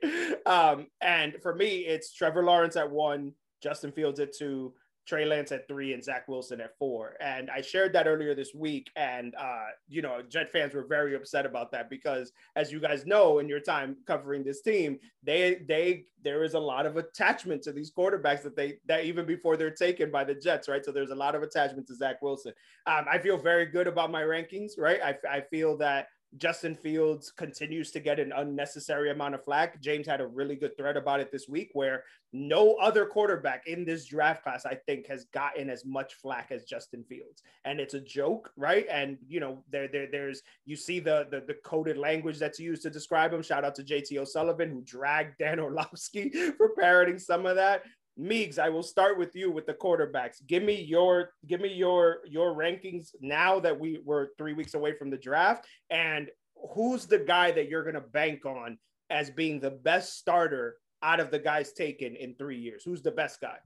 Um, 0.46 0.86
and 1.00 1.34
for 1.42 1.56
me, 1.56 1.78
it's 1.78 2.14
Trevor 2.14 2.44
Lawrence 2.44 2.76
at 2.76 2.88
one, 2.88 3.32
Justin 3.60 3.90
Fields 3.90 4.20
at 4.20 4.32
two, 4.36 4.72
Trey 5.06 5.24
Lance 5.24 5.50
at 5.52 5.66
three 5.66 5.92
and 5.92 6.02
Zach 6.02 6.28
Wilson 6.28 6.60
at 6.60 6.76
four. 6.78 7.14
And 7.20 7.50
I 7.50 7.60
shared 7.60 7.92
that 7.94 8.06
earlier 8.06 8.34
this 8.34 8.54
week. 8.54 8.90
And, 8.96 9.34
uh, 9.34 9.66
you 9.88 10.02
know, 10.02 10.22
Jet 10.28 10.52
fans 10.52 10.74
were 10.74 10.84
very 10.84 11.14
upset 11.14 11.46
about 11.46 11.72
that 11.72 11.90
because, 11.90 12.32
as 12.56 12.70
you 12.70 12.80
guys 12.80 13.06
know, 13.06 13.38
in 13.38 13.48
your 13.48 13.60
time 13.60 13.96
covering 14.06 14.44
this 14.44 14.62
team, 14.62 14.98
they, 15.22 15.62
they, 15.68 16.04
there 16.22 16.44
is 16.44 16.54
a 16.54 16.60
lot 16.60 16.86
of 16.86 16.96
attachment 16.96 17.62
to 17.62 17.72
these 17.72 17.90
quarterbacks 17.90 18.42
that 18.42 18.56
they, 18.56 18.78
that 18.86 19.04
even 19.04 19.26
before 19.26 19.56
they're 19.56 19.70
taken 19.70 20.10
by 20.10 20.22
the 20.22 20.34
Jets, 20.34 20.68
right? 20.68 20.84
So 20.84 20.92
there's 20.92 21.10
a 21.10 21.14
lot 21.14 21.34
of 21.34 21.42
attachment 21.42 21.86
to 21.88 21.96
Zach 21.96 22.22
Wilson. 22.22 22.52
Um, 22.86 23.06
I 23.10 23.18
feel 23.18 23.38
very 23.38 23.66
good 23.66 23.86
about 23.86 24.10
my 24.10 24.22
rankings, 24.22 24.72
right? 24.78 25.00
I, 25.02 25.16
I 25.28 25.40
feel 25.40 25.76
that 25.78 26.06
Justin 26.36 26.76
Fields 26.76 27.32
continues 27.32 27.90
to 27.90 28.00
get 28.00 28.20
an 28.20 28.32
unnecessary 28.32 29.10
amount 29.10 29.34
of 29.34 29.44
flack. 29.44 29.80
James 29.80 30.06
had 30.06 30.20
a 30.20 30.26
really 30.26 30.54
good 30.54 30.76
thread 30.76 30.96
about 30.96 31.20
it 31.20 31.32
this 31.32 31.48
week 31.48 31.70
where 31.72 32.04
no 32.32 32.74
other 32.74 33.04
quarterback 33.04 33.66
in 33.66 33.84
this 33.84 34.06
draft 34.06 34.44
class, 34.44 34.64
I 34.64 34.76
think, 34.86 35.08
has 35.08 35.24
gotten 35.34 35.68
as 35.68 35.84
much 35.84 36.14
flack 36.14 36.52
as 36.52 36.64
Justin 36.64 37.04
Fields. 37.08 37.42
And 37.64 37.80
it's 37.80 37.94
a 37.94 38.00
joke, 38.00 38.52
right? 38.56 38.86
And 38.88 39.18
you 39.26 39.40
know, 39.40 39.64
there, 39.70 39.88
there 39.88 40.06
there's 40.10 40.42
you 40.66 40.76
see 40.76 41.00
the, 41.00 41.26
the 41.30 41.40
the 41.40 41.56
coded 41.64 41.96
language 41.96 42.38
that's 42.38 42.60
used 42.60 42.82
to 42.82 42.90
describe 42.90 43.32
him. 43.32 43.42
Shout 43.42 43.64
out 43.64 43.74
to 43.76 43.82
JT 43.82 44.16
O'Sullivan 44.16 44.70
who 44.70 44.82
dragged 44.82 45.38
Dan 45.38 45.58
Orlovsky 45.58 46.30
for 46.56 46.70
parroting 46.78 47.18
some 47.18 47.44
of 47.44 47.56
that. 47.56 47.82
Meegs, 48.18 48.58
I 48.58 48.68
will 48.68 48.82
start 48.82 49.18
with 49.18 49.34
you 49.34 49.50
with 49.50 49.66
the 49.66 49.74
quarterbacks. 49.74 50.46
Give 50.46 50.62
me 50.62 50.80
your 50.82 51.30
give 51.46 51.60
me 51.60 51.72
your 51.72 52.18
your 52.26 52.54
rankings 52.54 53.08
now 53.20 53.60
that 53.60 53.78
we 53.78 54.00
were 54.04 54.32
three 54.36 54.52
weeks 54.52 54.74
away 54.74 54.94
from 54.94 55.10
the 55.10 55.16
draft, 55.16 55.66
and 55.90 56.28
who's 56.74 57.06
the 57.06 57.18
guy 57.18 57.50
that 57.52 57.68
you're 57.68 57.84
gonna 57.84 58.00
bank 58.00 58.44
on 58.44 58.78
as 59.08 59.30
being 59.30 59.60
the 59.60 59.70
best 59.70 60.18
starter 60.18 60.76
out 61.02 61.20
of 61.20 61.30
the 61.30 61.38
guys 61.38 61.72
taken 61.72 62.16
in 62.16 62.34
three 62.34 62.58
years? 62.58 62.82
Who's 62.84 63.02
the 63.02 63.10
best 63.10 63.40
guy? 63.40 63.56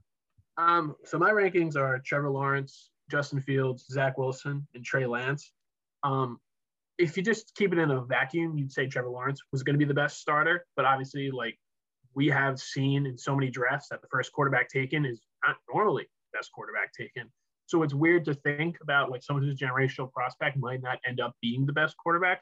Um, 0.57 0.95
so 1.03 1.17
my 1.17 1.31
rankings 1.31 1.75
are 1.75 1.99
Trevor 1.99 2.29
Lawrence, 2.29 2.91
Justin 3.11 3.41
Fields, 3.41 3.85
Zach 3.91 4.17
Wilson, 4.17 4.67
and 4.73 4.85
Trey 4.85 5.05
Lance. 5.05 5.51
Um, 6.03 6.39
if 6.97 7.17
you 7.17 7.23
just 7.23 7.53
keep 7.55 7.73
it 7.73 7.79
in 7.79 7.91
a 7.91 8.01
vacuum, 8.05 8.57
you'd 8.57 8.71
say 8.71 8.87
Trevor 8.87 9.09
Lawrence 9.09 9.41
was 9.51 9.63
going 9.63 9.73
to 9.73 9.77
be 9.77 9.85
the 9.85 9.93
best 9.93 10.19
starter, 10.19 10.65
but 10.75 10.85
obviously, 10.85 11.29
like 11.29 11.57
we 12.15 12.27
have 12.27 12.59
seen 12.59 13.05
in 13.05 13.17
so 13.17 13.35
many 13.35 13.51
drafts 13.51 13.89
that 13.89 14.01
the 14.01 14.07
first 14.07 14.31
quarterback 14.31 14.69
taken 14.69 15.05
is 15.05 15.21
not 15.45 15.57
normally 15.71 16.07
the 16.31 16.37
best 16.37 16.51
quarterback 16.53 16.93
taken. 16.93 17.29
So 17.67 17.83
it's 17.83 17.93
weird 17.93 18.25
to 18.25 18.33
think 18.33 18.77
about 18.81 19.11
like 19.11 19.23
someone 19.23 19.43
who's 19.43 19.57
generational 19.59 20.11
prospect 20.11 20.57
might 20.57 20.81
not 20.81 20.99
end 21.05 21.19
up 21.19 21.33
being 21.41 21.65
the 21.65 21.73
best 21.73 21.95
quarterback. 21.97 22.41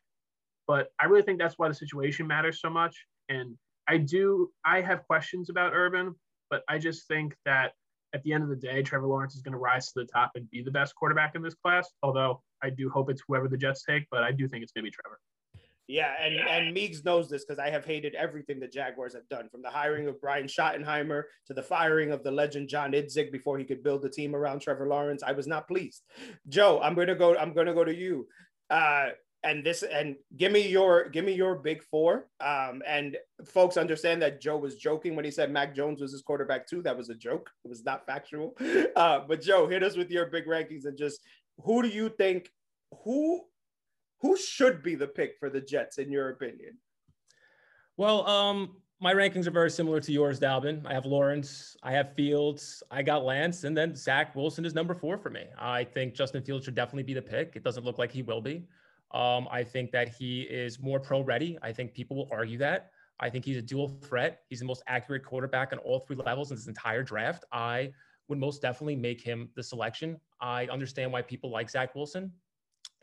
But 0.67 0.89
I 0.99 1.05
really 1.05 1.23
think 1.23 1.39
that's 1.39 1.57
why 1.57 1.67
the 1.67 1.73
situation 1.73 2.27
matters 2.27 2.61
so 2.61 2.69
much. 2.69 2.95
And 3.29 3.57
I 3.87 3.97
do, 3.97 4.51
I 4.63 4.81
have 4.81 5.03
questions 5.03 5.49
about 5.49 5.73
Urban, 5.73 6.15
but 6.49 6.63
I 6.69 6.77
just 6.77 7.07
think 7.07 7.35
that 7.45 7.73
at 8.13 8.21
the 8.23 8.31
end 8.31 8.43
of 8.43 8.49
the 8.49 8.55
day, 8.55 8.83
Trevor 8.83 9.07
Lawrence 9.07 9.35
is 9.35 9.41
going 9.41 9.53
to 9.53 9.57
rise 9.57 9.87
to 9.87 10.01
the 10.01 10.05
top 10.05 10.31
and 10.35 10.49
be 10.51 10.61
the 10.61 10.71
best 10.71 10.95
quarterback 10.95 11.35
in 11.35 11.41
this 11.41 11.55
class. 11.55 11.89
Although 12.03 12.41
I 12.61 12.69
do 12.69 12.89
hope 12.89 13.09
it's 13.09 13.23
whoever 13.27 13.47
the 13.47 13.57
Jets 13.57 13.83
take, 13.83 14.05
but 14.11 14.23
I 14.23 14.31
do 14.31 14.47
think 14.47 14.63
it's 14.63 14.71
going 14.71 14.85
to 14.85 14.91
be 14.91 14.95
Trevor. 14.95 15.19
Yeah, 15.87 16.13
and 16.21 16.35
and 16.35 16.75
Meegs 16.75 17.03
knows 17.03 17.29
this 17.29 17.43
because 17.43 17.59
I 17.59 17.69
have 17.69 17.83
hated 17.83 18.15
everything 18.15 18.59
the 18.59 18.67
Jaguars 18.67 19.13
have 19.13 19.27
done, 19.29 19.49
from 19.49 19.61
the 19.61 19.69
hiring 19.69 20.07
of 20.07 20.19
Brian 20.21 20.47
Schottenheimer 20.47 21.23
to 21.47 21.53
the 21.53 21.61
firing 21.61 22.11
of 22.11 22.23
the 22.23 22.31
legend 22.31 22.69
John 22.69 22.93
Idzik 22.93 23.31
before 23.31 23.57
he 23.57 23.65
could 23.65 23.83
build 23.83 24.01
the 24.01 24.09
team 24.09 24.33
around 24.33 24.61
Trevor 24.61 24.87
Lawrence. 24.87 25.23
I 25.23 25.33
was 25.33 25.45
not 25.45 25.67
pleased. 25.67 26.03
Joe, 26.47 26.79
I'm 26.81 26.95
gonna 26.95 27.15
go. 27.15 27.35
I'm 27.35 27.53
gonna 27.53 27.73
go 27.73 27.83
to 27.83 27.93
you. 27.93 28.27
Uh, 28.69 29.09
and 29.43 29.63
this 29.63 29.83
and 29.83 30.15
give 30.37 30.51
me 30.51 30.67
your 30.67 31.09
give 31.09 31.25
me 31.25 31.33
your 31.33 31.55
big 31.55 31.83
four. 31.83 32.27
Um, 32.39 32.81
and 32.87 33.17
folks 33.45 33.75
understand 33.75 34.21
that 34.21 34.41
Joe 34.41 34.57
was 34.57 34.77
joking 34.77 35.15
when 35.15 35.25
he 35.25 35.31
said 35.31 35.51
Mac 35.51 35.75
Jones 35.75 36.01
was 36.01 36.13
his 36.13 36.21
quarterback 36.21 36.65
too. 36.65 36.81
That 36.81 36.97
was 36.97 37.09
a 37.09 37.15
joke. 37.15 37.49
It 37.65 37.67
was 37.67 37.83
not 37.83 38.05
factual. 38.05 38.55
Uh, 38.95 39.21
but 39.27 39.41
Joe, 39.41 39.67
hit 39.67 39.81
us 39.81 39.97
with 39.97 40.11
your 40.11 40.27
big 40.27 40.45
rankings 40.45 40.85
and 40.85 40.97
just 40.97 41.19
who 41.63 41.81
do 41.81 41.87
you 41.87 42.09
think 42.09 42.49
who 43.03 43.41
who 44.23 44.35
should 44.37 44.81
be 44.81 44.95
the 44.95 45.05
pick 45.05 45.35
for 45.39 45.49
the 45.49 45.61
Jets 45.61 45.99
in 45.99 46.09
your 46.09 46.29
opinion? 46.29 46.77
Well, 47.97 48.25
um, 48.27 48.77
my 48.99 49.13
rankings 49.13 49.45
are 49.45 49.51
very 49.51 49.69
similar 49.69 49.99
to 49.99 50.11
yours, 50.13 50.39
Dalvin. 50.39 50.87
I 50.87 50.93
have 50.93 51.05
Lawrence, 51.05 51.75
I 51.83 51.91
have 51.91 52.15
Fields, 52.15 52.81
I 52.89 53.03
got 53.03 53.25
Lance, 53.25 53.65
and 53.65 53.77
then 53.77 53.95
Zach 53.95 54.33
Wilson 54.33 54.65
is 54.65 54.73
number 54.73 54.95
four 54.95 55.17
for 55.17 55.29
me. 55.29 55.43
I 55.59 55.83
think 55.83 56.15
Justin 56.15 56.41
Fields 56.41 56.63
should 56.65 56.73
definitely 56.73 57.03
be 57.03 57.13
the 57.13 57.21
pick. 57.21 57.57
It 57.57 57.63
doesn't 57.63 57.83
look 57.83 57.97
like 57.97 58.11
he 58.11 58.23
will 58.23 58.41
be. 58.41 58.65
Um, 59.11 59.47
I 59.51 59.63
think 59.63 59.91
that 59.91 60.07
he 60.07 60.43
is 60.43 60.79
more 60.79 60.99
pro 61.01 61.21
ready. 61.21 61.59
I 61.61 61.73
think 61.73 61.93
people 61.93 62.15
will 62.15 62.29
argue 62.31 62.57
that. 62.59 62.91
I 63.19 63.29
think 63.29 63.43
he's 63.43 63.57
a 63.57 63.61
dual 63.61 63.89
threat. 63.89 64.39
He's 64.49 64.59
the 64.59 64.65
most 64.65 64.83
accurate 64.87 65.23
quarterback 65.23 65.73
on 65.73 65.79
all 65.79 65.99
three 65.99 66.15
levels 66.15 66.49
in 66.49 66.55
this 66.55 66.67
entire 66.67 67.03
draft. 67.03 67.43
I 67.51 67.91
would 68.29 68.39
most 68.39 68.61
definitely 68.61 68.95
make 68.95 69.21
him 69.21 69.49
the 69.55 69.61
selection. 69.61 70.17
I 70.39 70.65
understand 70.67 71.11
why 71.11 71.21
people 71.21 71.51
like 71.51 71.69
Zach 71.69 71.93
Wilson. 71.93 72.31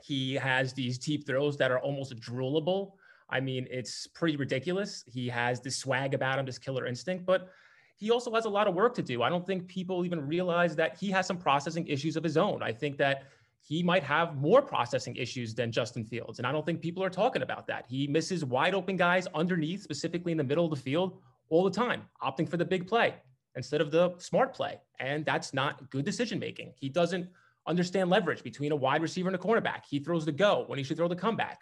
He 0.02 0.34
has 0.34 0.72
these 0.72 0.98
deep 0.98 1.26
throws 1.26 1.56
that 1.58 1.70
are 1.70 1.78
almost 1.78 2.18
droolable. 2.20 2.92
I 3.28 3.40
mean, 3.40 3.66
it's 3.70 4.06
pretty 4.06 4.36
ridiculous. 4.36 5.04
He 5.06 5.28
has 5.28 5.60
this 5.60 5.76
swag 5.76 6.14
about 6.14 6.38
him, 6.38 6.46
this 6.46 6.58
killer 6.58 6.86
instinct, 6.86 7.24
but 7.24 7.48
he 7.96 8.10
also 8.10 8.32
has 8.34 8.46
a 8.46 8.48
lot 8.48 8.66
of 8.66 8.74
work 8.74 8.94
to 8.94 9.02
do. 9.02 9.22
I 9.22 9.28
don't 9.28 9.46
think 9.46 9.68
people 9.68 10.04
even 10.04 10.26
realize 10.26 10.74
that 10.76 10.98
he 10.98 11.10
has 11.10 11.26
some 11.26 11.36
processing 11.36 11.86
issues 11.86 12.16
of 12.16 12.24
his 12.24 12.36
own. 12.36 12.62
I 12.62 12.72
think 12.72 12.96
that 12.96 13.24
he 13.60 13.82
might 13.82 14.02
have 14.02 14.36
more 14.36 14.62
processing 14.62 15.14
issues 15.16 15.54
than 15.54 15.70
Justin 15.70 16.04
Fields. 16.04 16.38
And 16.38 16.46
I 16.46 16.52
don't 16.52 16.64
think 16.64 16.80
people 16.80 17.04
are 17.04 17.10
talking 17.10 17.42
about 17.42 17.66
that. 17.66 17.84
He 17.88 18.06
misses 18.06 18.44
wide 18.44 18.74
open 18.74 18.96
guys 18.96 19.26
underneath, 19.34 19.82
specifically 19.82 20.32
in 20.32 20.38
the 20.38 20.44
middle 20.44 20.64
of 20.64 20.70
the 20.70 20.76
field, 20.76 21.18
all 21.50 21.62
the 21.62 21.70
time, 21.70 22.02
opting 22.22 22.48
for 22.48 22.56
the 22.56 22.64
big 22.64 22.88
play 22.88 23.14
instead 23.56 23.80
of 23.80 23.90
the 23.90 24.14
smart 24.18 24.54
play. 24.54 24.80
And 24.98 25.24
that's 25.24 25.52
not 25.52 25.90
good 25.90 26.04
decision 26.04 26.38
making. 26.38 26.72
He 26.76 26.88
doesn't 26.88 27.28
understand 27.66 28.10
leverage 28.10 28.42
between 28.42 28.72
a 28.72 28.76
wide 28.76 29.02
receiver 29.02 29.28
and 29.28 29.36
a 29.36 29.38
cornerback. 29.38 29.84
He 29.88 29.98
throws 29.98 30.24
the 30.24 30.32
go 30.32 30.64
when 30.66 30.78
he 30.78 30.84
should 30.84 30.96
throw 30.96 31.08
the 31.08 31.16
comeback. 31.16 31.60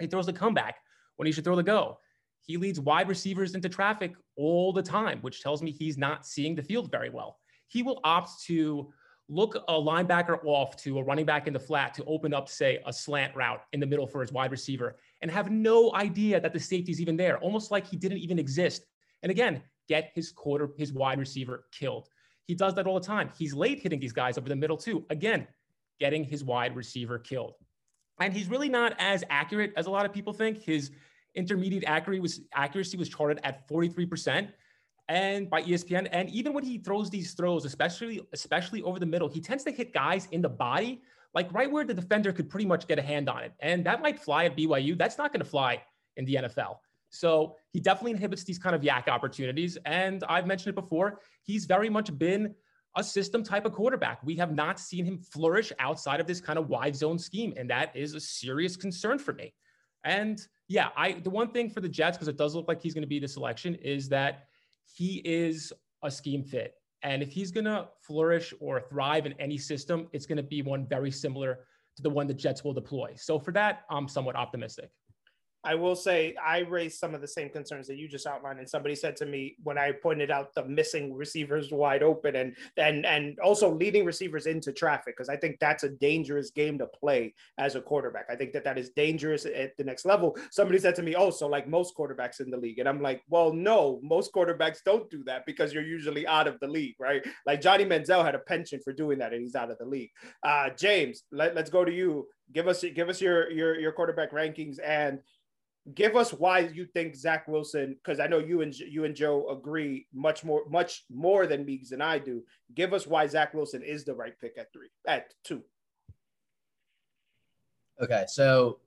He 0.00 0.06
throws 0.06 0.26
the 0.26 0.32
comeback 0.32 0.76
when 1.16 1.26
he 1.26 1.32
should 1.32 1.44
throw 1.44 1.56
the 1.56 1.62
go. 1.62 1.98
He 2.40 2.56
leads 2.56 2.78
wide 2.78 3.08
receivers 3.08 3.54
into 3.54 3.68
traffic 3.68 4.14
all 4.36 4.72
the 4.72 4.82
time, 4.82 5.18
which 5.22 5.42
tells 5.42 5.62
me 5.62 5.70
he's 5.70 5.96
not 5.96 6.26
seeing 6.26 6.54
the 6.54 6.62
field 6.62 6.90
very 6.90 7.10
well. 7.10 7.38
He 7.68 7.82
will 7.82 8.00
opt 8.04 8.44
to 8.46 8.92
look 9.28 9.54
a 9.54 9.72
linebacker 9.72 10.38
off 10.44 10.76
to 10.76 10.98
a 10.98 11.02
running 11.02 11.24
back 11.24 11.46
in 11.46 11.54
the 11.54 11.58
flat 11.58 11.94
to 11.94 12.04
open 12.04 12.34
up, 12.34 12.48
say, 12.48 12.80
a 12.84 12.92
slant 12.92 13.34
route 13.34 13.62
in 13.72 13.80
the 13.80 13.86
middle 13.86 14.06
for 14.06 14.20
his 14.20 14.32
wide 14.32 14.50
receiver 14.50 14.96
and 15.22 15.30
have 15.30 15.50
no 15.50 15.94
idea 15.94 16.38
that 16.40 16.52
the 16.52 16.60
safety's 16.60 17.00
even 17.00 17.16
there, 17.16 17.38
almost 17.38 17.70
like 17.70 17.86
he 17.86 17.96
didn't 17.96 18.18
even 18.18 18.38
exist. 18.38 18.84
And 19.22 19.30
again, 19.30 19.62
get 19.88 20.12
his 20.14 20.30
quarter, 20.30 20.68
his 20.76 20.92
wide 20.92 21.18
receiver 21.18 21.64
killed. 21.72 22.08
He 22.46 22.54
does 22.54 22.74
that 22.74 22.86
all 22.86 22.98
the 22.98 23.06
time. 23.06 23.30
He's 23.38 23.54
late 23.54 23.80
hitting 23.80 24.00
these 24.00 24.12
guys 24.12 24.38
over 24.38 24.48
the 24.48 24.56
middle 24.56 24.76
too. 24.76 25.04
Again, 25.10 25.46
getting 25.98 26.24
his 26.24 26.44
wide 26.44 26.76
receiver 26.76 27.18
killed. 27.18 27.54
And 28.20 28.32
he's 28.32 28.48
really 28.48 28.68
not 28.68 28.94
as 28.98 29.24
accurate 29.30 29.72
as 29.76 29.86
a 29.86 29.90
lot 29.90 30.04
of 30.04 30.12
people 30.12 30.32
think. 30.32 30.62
His 30.62 30.90
intermediate 31.34 31.84
accuracy 31.86 32.20
was 32.20 32.40
accuracy 32.52 32.96
was 32.96 33.08
charted 33.08 33.40
at 33.44 33.68
43% 33.68 34.48
and 35.08 35.50
by 35.50 35.62
ESPN. 35.62 36.08
And 36.12 36.30
even 36.30 36.52
when 36.52 36.64
he 36.64 36.78
throws 36.78 37.10
these 37.10 37.32
throws, 37.34 37.64
especially 37.64 38.26
especially 38.32 38.82
over 38.82 38.98
the 38.98 39.06
middle, 39.06 39.28
he 39.28 39.40
tends 39.40 39.64
to 39.64 39.72
hit 39.72 39.92
guys 39.92 40.28
in 40.30 40.42
the 40.42 40.48
body, 40.48 41.02
like 41.34 41.52
right 41.52 41.70
where 41.70 41.84
the 41.84 41.94
defender 41.94 42.32
could 42.32 42.48
pretty 42.48 42.66
much 42.66 42.86
get 42.86 42.98
a 42.98 43.02
hand 43.02 43.28
on 43.28 43.42
it. 43.42 43.52
And 43.60 43.84
that 43.86 44.00
might 44.00 44.18
fly 44.18 44.44
at 44.44 44.56
BYU. 44.56 44.96
That's 44.96 45.18
not 45.18 45.32
going 45.32 45.42
to 45.42 45.48
fly 45.48 45.82
in 46.16 46.24
the 46.24 46.36
NFL. 46.36 46.76
So 47.14 47.56
he 47.72 47.80
definitely 47.80 48.12
inhibits 48.12 48.44
these 48.44 48.58
kind 48.58 48.74
of 48.74 48.82
YAC 48.82 49.08
opportunities. 49.08 49.78
And 49.84 50.24
I've 50.28 50.46
mentioned 50.46 50.72
it 50.72 50.80
before. 50.80 51.20
He's 51.42 51.64
very 51.64 51.88
much 51.88 52.16
been 52.18 52.54
a 52.96 53.04
system 53.04 53.42
type 53.42 53.64
of 53.64 53.72
quarterback. 53.72 54.22
We 54.24 54.36
have 54.36 54.54
not 54.54 54.78
seen 54.78 55.04
him 55.04 55.18
flourish 55.18 55.72
outside 55.78 56.20
of 56.20 56.26
this 56.26 56.40
kind 56.40 56.58
of 56.58 56.68
wide 56.68 56.94
zone 56.94 57.18
scheme. 57.18 57.54
And 57.56 57.70
that 57.70 57.94
is 57.96 58.14
a 58.14 58.20
serious 58.20 58.76
concern 58.76 59.18
for 59.18 59.32
me. 59.32 59.54
And 60.04 60.40
yeah, 60.68 60.88
I 60.96 61.12
the 61.12 61.30
one 61.30 61.50
thing 61.50 61.70
for 61.70 61.80
the 61.80 61.88
Jets, 61.88 62.16
because 62.16 62.28
it 62.28 62.36
does 62.36 62.54
look 62.54 62.68
like 62.68 62.82
he's 62.82 62.94
going 62.94 63.02
to 63.02 63.08
be 63.08 63.18
the 63.18 63.28
selection, 63.28 63.74
is 63.76 64.08
that 64.10 64.44
he 64.96 65.22
is 65.24 65.72
a 66.02 66.10
scheme 66.10 66.42
fit. 66.42 66.74
And 67.02 67.22
if 67.22 67.30
he's 67.30 67.50
going 67.50 67.64
to 67.64 67.88
flourish 68.00 68.54
or 68.60 68.80
thrive 68.80 69.26
in 69.26 69.34
any 69.34 69.58
system, 69.58 70.08
it's 70.12 70.26
going 70.26 70.36
to 70.36 70.42
be 70.42 70.62
one 70.62 70.86
very 70.86 71.10
similar 71.10 71.60
to 71.96 72.02
the 72.02 72.10
one 72.10 72.26
the 72.26 72.34
Jets 72.34 72.64
will 72.64 72.72
deploy. 72.72 73.12
So 73.16 73.38
for 73.38 73.52
that, 73.52 73.82
I'm 73.90 74.08
somewhat 74.08 74.36
optimistic. 74.36 74.90
I 75.64 75.74
will 75.74 75.96
say 75.96 76.34
I 76.44 76.58
raised 76.60 76.98
some 76.98 77.14
of 77.14 77.20
the 77.20 77.28
same 77.28 77.48
concerns 77.48 77.86
that 77.88 77.96
you 77.96 78.08
just 78.08 78.26
outlined, 78.26 78.58
and 78.58 78.68
somebody 78.68 78.94
said 78.94 79.16
to 79.16 79.26
me 79.26 79.56
when 79.62 79.78
I 79.78 79.92
pointed 79.92 80.30
out 80.30 80.54
the 80.54 80.64
missing 80.64 81.14
receivers 81.14 81.72
wide 81.72 82.02
open 82.02 82.36
and 82.36 82.54
and 82.76 83.06
and 83.06 83.38
also 83.40 83.74
leading 83.74 84.04
receivers 84.04 84.46
into 84.46 84.72
traffic 84.72 85.16
because 85.16 85.28
I 85.28 85.36
think 85.36 85.58
that's 85.60 85.84
a 85.84 85.88
dangerous 85.88 86.50
game 86.50 86.78
to 86.78 86.86
play 86.86 87.34
as 87.58 87.74
a 87.76 87.80
quarterback. 87.80 88.26
I 88.30 88.36
think 88.36 88.52
that 88.52 88.64
that 88.64 88.78
is 88.78 88.90
dangerous 88.90 89.46
at 89.46 89.76
the 89.76 89.84
next 89.84 90.04
level. 90.04 90.36
Somebody 90.50 90.78
said 90.78 90.94
to 90.96 91.02
me, 91.02 91.14
"Oh, 91.14 91.30
so 91.30 91.48
like 91.48 91.66
most 91.66 91.96
quarterbacks 91.96 92.40
in 92.40 92.50
the 92.50 92.58
league," 92.58 92.78
and 92.78 92.88
I'm 92.88 93.00
like, 93.00 93.22
"Well, 93.28 93.52
no, 93.52 94.00
most 94.02 94.32
quarterbacks 94.32 94.78
don't 94.84 95.08
do 95.10 95.24
that 95.24 95.46
because 95.46 95.72
you're 95.72 95.82
usually 95.82 96.26
out 96.26 96.46
of 96.46 96.60
the 96.60 96.68
league, 96.68 96.96
right? 96.98 97.24
Like 97.46 97.60
Johnny 97.60 97.84
Manziel 97.84 98.24
had 98.24 98.34
a 98.34 98.40
penchant 98.40 98.82
for 98.84 98.92
doing 98.92 99.18
that, 99.18 99.32
and 99.32 99.42
he's 99.42 99.54
out 99.54 99.70
of 99.70 99.78
the 99.78 99.86
league." 99.86 100.10
Uh, 100.42 100.70
James, 100.76 101.22
let, 101.32 101.54
let's 101.54 101.70
go 101.70 101.84
to 101.84 101.92
you. 101.92 102.28
Give 102.52 102.68
us 102.68 102.84
give 102.94 103.08
us 103.08 103.20
your 103.20 103.50
your 103.50 103.80
your 103.80 103.92
quarterback 103.92 104.32
rankings 104.32 104.76
and 104.84 105.20
give 105.92 106.16
us 106.16 106.32
why 106.32 106.60
you 106.60 106.86
think 106.86 107.14
Zach 107.14 107.46
Wilson, 107.46 107.96
because 108.02 108.18
I 108.18 108.26
know 108.26 108.38
you 108.38 108.62
and 108.62 108.74
you 108.74 109.04
and 109.04 109.14
Joe 109.14 109.50
agree 109.50 110.06
much 110.14 110.42
more, 110.42 110.62
much 110.70 111.04
more 111.10 111.46
than 111.46 111.66
Meeks 111.66 111.92
and 111.92 112.02
I 112.02 112.18
do. 112.18 112.42
Give 112.74 112.94
us 112.94 113.06
why 113.06 113.26
Zach 113.26 113.52
Wilson 113.52 113.82
is 113.82 114.04
the 114.04 114.14
right 114.14 114.32
pick 114.40 114.56
at 114.58 114.72
three, 114.72 114.88
at 115.06 115.34
two. 115.44 115.62
Okay, 118.00 118.24
so 118.28 118.78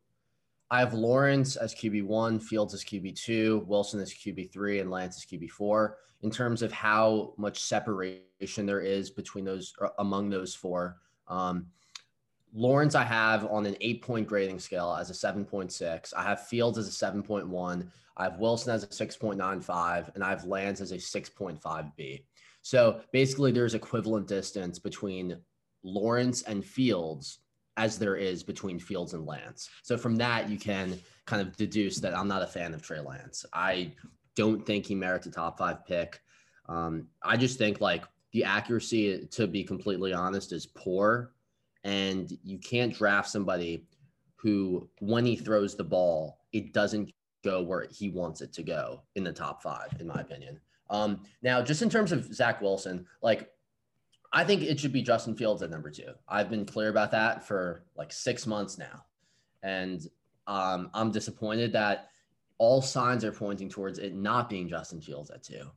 I 0.72 0.80
have 0.80 0.94
Lawrence 0.94 1.56
as 1.56 1.76
QB 1.76 2.04
one, 2.06 2.40
Fields 2.40 2.74
as 2.74 2.84
QB 2.84 3.16
two, 3.16 3.64
Wilson 3.68 4.00
as 4.00 4.12
QB 4.14 4.52
three, 4.52 4.80
and 4.80 4.90
Lance 4.90 5.18
as 5.18 5.26
QB 5.26 5.52
four. 5.52 5.98
In 6.24 6.32
terms 6.32 6.64
of 6.64 6.72
how 6.72 7.36
much 7.38 7.62
separation 7.62 8.66
there 8.66 8.82
is 8.82 9.12
between 9.12 9.46
those 9.46 9.72
among 10.00 10.32
those 10.32 10.56
four, 10.56 10.98
um, 11.28 11.68
Lawrence, 12.54 12.96
I 12.96 13.04
have 13.04 13.46
on 13.46 13.66
an 13.66 13.76
eight 13.82 14.02
point 14.02 14.28
grading 14.28 14.60
scale 14.60 14.96
as 15.00 15.10
a 15.10 15.14
7.6. 15.14 16.14
I 16.16 16.24
have 16.24 16.48
Fields 16.48 16.78
as 16.78 16.88
a 16.88 17.06
7.1. 17.06 17.88
I 18.18 18.24
have 18.24 18.40
Wilson 18.40 18.74
as 18.74 18.84
a 18.84 18.88
6.95, 18.88 20.16
and 20.16 20.24
I 20.24 20.30
have 20.30 20.46
Lance 20.46 20.82
as 20.82 20.92
a 20.92 20.98
6.5B. 20.98 22.24
So 22.62 23.02
basically, 23.14 23.52
there's 23.52 23.76
equivalent 23.76 24.28
distance 24.28 24.80
between 24.80 25.38
Lawrence 25.84 26.42
and 26.42 26.66
Fields 26.66 27.40
as 27.78 28.00
there 28.00 28.16
is 28.16 28.42
between 28.44 28.80
Fields 28.80 29.14
and 29.14 29.26
Lance. 29.26 29.70
So 29.84 29.98
from 29.98 30.16
that, 30.16 30.50
you 30.50 30.58
can 30.58 31.00
kind 31.26 31.42
of 31.42 31.56
deduce 31.56 32.00
that 32.00 32.18
I'm 32.18 32.28
not 32.28 32.42
a 32.42 32.48
fan 32.48 32.74
of 32.74 32.82
Trey 32.82 33.00
Lance. 33.00 33.46
I 33.54 33.94
don't 34.36 34.66
think 34.66 34.86
he 34.86 34.96
merits 34.96 35.28
a 35.28 35.32
top 35.32 35.60
five 35.60 35.86
pick. 35.86 36.20
Um, 36.68 37.08
I 37.24 37.38
just 37.38 37.60
think 37.60 37.80
like 37.80 38.04
the 38.34 38.44
accuracy, 38.44 39.28
to 39.32 39.48
be 39.48 39.64
completely 39.64 40.12
honest, 40.12 40.52
is 40.52 40.66
poor 40.66 41.34
and 41.88 42.38
you 42.44 42.60
can't 42.60 42.94
draft 42.94 43.30
somebody 43.30 43.86
who, 44.36 44.90
when 45.00 45.26
he 45.26 45.38
throws 45.38 45.76
the 45.76 45.86
ball, 45.86 46.42
it 46.52 46.74
doesn't 46.74 47.14
go 47.46 47.64
where 47.64 47.88
he 47.90 48.10
wants 48.10 48.42
it 48.42 48.52
to 48.52 48.62
go 48.62 49.02
in 49.16 49.24
the 49.24 49.32
top 49.32 49.64
five, 49.64 49.96
in 50.02 50.06
my 50.08 50.20
opinion. 50.20 50.60
Um, 50.90 51.22
now, 51.42 51.62
just 51.62 51.82
in 51.82 51.90
terms 51.90 52.12
of 52.12 52.34
Zach 52.34 52.62
Wilson, 52.62 53.06
like 53.22 53.50
I 54.34 54.44
think 54.44 54.64
it 54.64 54.82
should 54.82 54.92
be 54.92 55.02
Justin 55.02 55.38
Fields 55.38 55.62
at 55.62 55.70
number 55.70 55.90
two. 55.90 56.12
I've 56.28 56.50
been 56.50 56.66
clear 56.66 56.90
about 56.90 57.12
that 57.12 57.48
for 57.48 57.86
like 57.96 58.12
six 58.12 58.46
months 58.46 58.78
now, 58.78 59.06
and 59.64 60.06
um, 60.46 60.90
I'm 60.94 61.12
disappointed 61.12 61.72
that 61.72 62.10
all 62.58 62.82
signs 62.82 63.24
are 63.24 63.32
pointing 63.32 63.70
towards 63.70 63.98
it 63.98 64.14
not 64.14 64.50
being 64.50 64.68
Justin 64.68 65.00
Fields 65.00 65.30
at 65.30 65.42
two. 65.42 65.72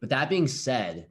But 0.00 0.10
that 0.10 0.28
being 0.28 0.46
said, 0.46 1.08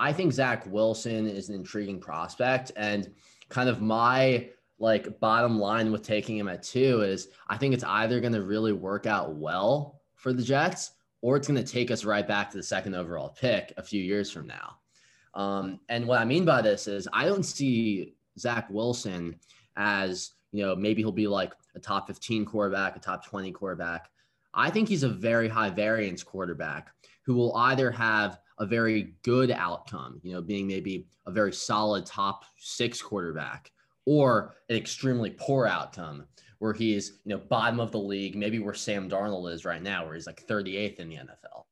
I 0.00 0.14
think 0.14 0.32
Zach 0.32 0.64
Wilson 0.66 1.28
is 1.28 1.50
an 1.50 1.54
intriguing 1.54 2.00
prospect, 2.00 2.72
and 2.74 3.12
kind 3.50 3.68
of 3.68 3.82
my 3.82 4.48
like 4.78 5.20
bottom 5.20 5.58
line 5.58 5.92
with 5.92 6.02
taking 6.02 6.38
him 6.38 6.48
at 6.48 6.62
two 6.62 7.02
is 7.02 7.28
I 7.48 7.58
think 7.58 7.74
it's 7.74 7.84
either 7.84 8.18
going 8.18 8.32
to 8.32 8.42
really 8.42 8.72
work 8.72 9.04
out 9.04 9.34
well 9.34 10.00
for 10.14 10.32
the 10.32 10.42
Jets 10.42 10.92
or 11.20 11.36
it's 11.36 11.46
going 11.46 11.62
to 11.62 11.70
take 11.72 11.90
us 11.90 12.06
right 12.06 12.26
back 12.26 12.50
to 12.50 12.56
the 12.56 12.62
second 12.62 12.94
overall 12.94 13.28
pick 13.28 13.74
a 13.76 13.82
few 13.82 14.02
years 14.02 14.30
from 14.30 14.46
now. 14.46 14.78
Um, 15.34 15.80
and 15.90 16.06
what 16.06 16.18
I 16.18 16.24
mean 16.24 16.46
by 16.46 16.62
this 16.62 16.88
is 16.88 17.06
I 17.12 17.26
don't 17.26 17.42
see 17.42 18.14
Zach 18.38 18.70
Wilson 18.70 19.38
as, 19.76 20.30
you 20.50 20.64
know, 20.64 20.74
maybe 20.74 21.02
he'll 21.02 21.12
be 21.12 21.26
like 21.26 21.52
a 21.74 21.78
top 21.78 22.06
15 22.06 22.46
quarterback, 22.46 22.96
a 22.96 23.00
top 23.00 23.26
20 23.26 23.52
quarterback. 23.52 24.08
I 24.54 24.70
think 24.70 24.88
he's 24.88 25.02
a 25.02 25.10
very 25.10 25.48
high 25.48 25.70
variance 25.70 26.22
quarterback 26.22 26.88
who 27.22 27.34
will 27.34 27.54
either 27.54 27.90
have 27.90 28.40
a 28.60 28.66
very 28.66 29.14
good 29.22 29.50
outcome, 29.50 30.20
you 30.22 30.32
know, 30.32 30.42
being 30.42 30.68
maybe 30.68 31.06
a 31.26 31.30
very 31.30 31.52
solid 31.52 32.06
top 32.06 32.44
six 32.58 33.02
quarterback, 33.02 33.72
or 34.04 34.54
an 34.68 34.76
extremely 34.76 35.30
poor 35.30 35.66
outcome 35.66 36.26
where 36.58 36.74
he's, 36.74 37.20
you 37.24 37.34
know, 37.34 37.38
bottom 37.48 37.80
of 37.80 37.90
the 37.90 37.98
league, 37.98 38.36
maybe 38.36 38.58
where 38.58 38.74
Sam 38.74 39.08
Darnold 39.08 39.50
is 39.50 39.64
right 39.64 39.82
now, 39.82 40.04
where 40.04 40.14
he's 40.14 40.26
like 40.26 40.46
38th 40.46 41.00
in 41.00 41.08
the 41.08 41.16
NFL. 41.16 41.64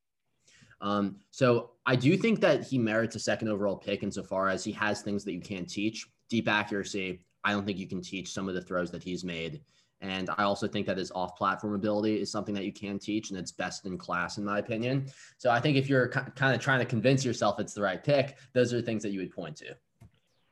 Um, 0.80 1.16
so 1.30 1.72
I 1.84 1.94
do 1.94 2.16
think 2.16 2.40
that 2.40 2.64
he 2.64 2.78
merits 2.78 3.16
a 3.16 3.20
second 3.20 3.48
overall 3.48 3.76
pick 3.76 4.02
insofar 4.02 4.48
as 4.48 4.64
he 4.64 4.72
has 4.72 5.02
things 5.02 5.24
that 5.24 5.34
you 5.34 5.40
can't 5.40 5.68
teach. 5.68 6.06
Deep 6.30 6.48
accuracy. 6.48 7.20
I 7.44 7.52
don't 7.52 7.66
think 7.66 7.78
you 7.78 7.86
can 7.86 8.00
teach 8.00 8.32
some 8.32 8.48
of 8.48 8.54
the 8.54 8.62
throws 8.62 8.90
that 8.92 9.02
he's 9.02 9.24
made. 9.24 9.60
And 10.00 10.30
I 10.38 10.44
also 10.44 10.68
think 10.68 10.86
that 10.86 10.96
his 10.96 11.10
off 11.10 11.36
platform 11.36 11.74
ability 11.74 12.20
is 12.20 12.30
something 12.30 12.54
that 12.54 12.64
you 12.64 12.72
can 12.72 12.98
teach 12.98 13.30
and 13.30 13.38
it's 13.38 13.50
best 13.50 13.84
in 13.84 13.98
class, 13.98 14.38
in 14.38 14.44
my 14.44 14.58
opinion. 14.58 15.06
So 15.38 15.50
I 15.50 15.60
think 15.60 15.76
if 15.76 15.88
you're 15.88 16.08
kind 16.08 16.54
of 16.54 16.60
trying 16.60 16.78
to 16.78 16.84
convince 16.84 17.24
yourself 17.24 17.58
it's 17.58 17.74
the 17.74 17.82
right 17.82 18.02
pick, 18.02 18.38
those 18.52 18.72
are 18.72 18.80
things 18.80 19.02
that 19.02 19.10
you 19.10 19.20
would 19.20 19.32
point 19.32 19.56
to. 19.56 19.76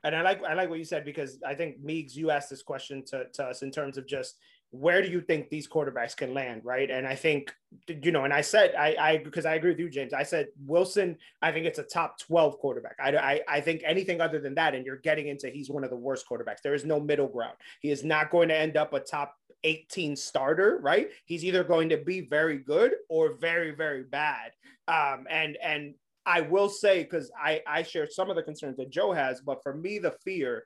And 0.03 0.15
I 0.15 0.23
like 0.23 0.43
I 0.45 0.55
like 0.55 0.69
what 0.69 0.79
you 0.79 0.85
said 0.85 1.05
because 1.05 1.43
I 1.45 1.55
think 1.55 1.83
Meeks, 1.83 2.15
you 2.15 2.31
asked 2.31 2.51
this 2.51 2.63
question 2.63 3.05
to, 3.07 3.25
to 3.35 3.45
us 3.45 3.63
in 3.63 3.73
terms 3.73 3.99
of 3.99 4.07
just 4.07 4.37
where 4.71 5.01
do 5.01 5.09
you 5.09 5.21
think 5.21 5.49
these 5.49 5.69
quarterbacks 5.69 6.17
can 6.17 6.35
land, 6.35 6.63
right? 6.65 6.91
And 6.91 7.07
I 7.07 7.15
think 7.15 7.55
you 7.89 8.11
know, 8.11 8.25
and 8.25 8.33
I 8.33 8.41
said 8.41 8.75
I 8.75 8.97
I 8.99 9.19
because 9.19 9.47
I 9.47 9.55
agree 9.55 9.71
with 9.71 9.79
you, 9.79 9.91
James. 9.91 10.13
I 10.13 10.23
said 10.23 10.49
Wilson. 10.67 11.17
I 11.43 11.53
think 11.53 11.67
it's 11.67 11.79
a 11.79 11.85
top 11.85 12.19
twelve 12.19 12.59
quarterback. 12.59 12.97
I 13.03 13.17
I, 13.17 13.41
I 13.49 13.61
think 13.61 13.83
anything 13.85 14.21
other 14.21 14.41
than 14.41 14.55
that, 14.57 14.75
and 14.75 14.85
you're 14.85 14.97
getting 14.97 15.29
into 15.29 15.49
he's 15.49 15.71
one 15.71 15.85
of 15.85 15.91
the 15.91 15.97
worst 15.97 16.27
quarterbacks. 16.31 16.63
There 16.63 16.75
is 16.75 16.85
no 16.85 17.01
middle 17.01 17.29
ground. 17.29 17.57
He 17.81 17.91
is 17.91 18.05
not 18.05 18.31
going 18.31 18.49
to 18.49 18.57
end 18.57 18.77
up 18.77 18.93
a 18.93 19.01
top 19.01 19.35
18 19.65 20.17
starter, 20.17 20.79
right? 20.83 21.09
He's 21.25 21.45
either 21.45 21.65
going 21.65 21.89
to 21.91 21.99
be 21.99 22.23
very 22.23 22.59
good 22.59 22.95
or 23.09 23.35
very 23.35 23.73
very 23.73 24.05
bad. 24.05 24.53
Um, 24.89 25.27
and 25.31 25.57
and 25.63 25.95
I 26.25 26.41
will 26.41 26.69
say 26.69 27.05
because 27.05 27.31
I 27.41 27.63
I 27.67 27.83
share 27.83 28.09
some 28.11 28.31
of 28.31 28.37
the 28.37 28.43
concerns 28.43 28.77
that 28.79 28.91
Joe 28.91 29.13
has, 29.13 29.41
but 29.41 29.63
for 29.63 29.75
me 29.75 29.99
the 29.99 30.17
fear 30.25 30.65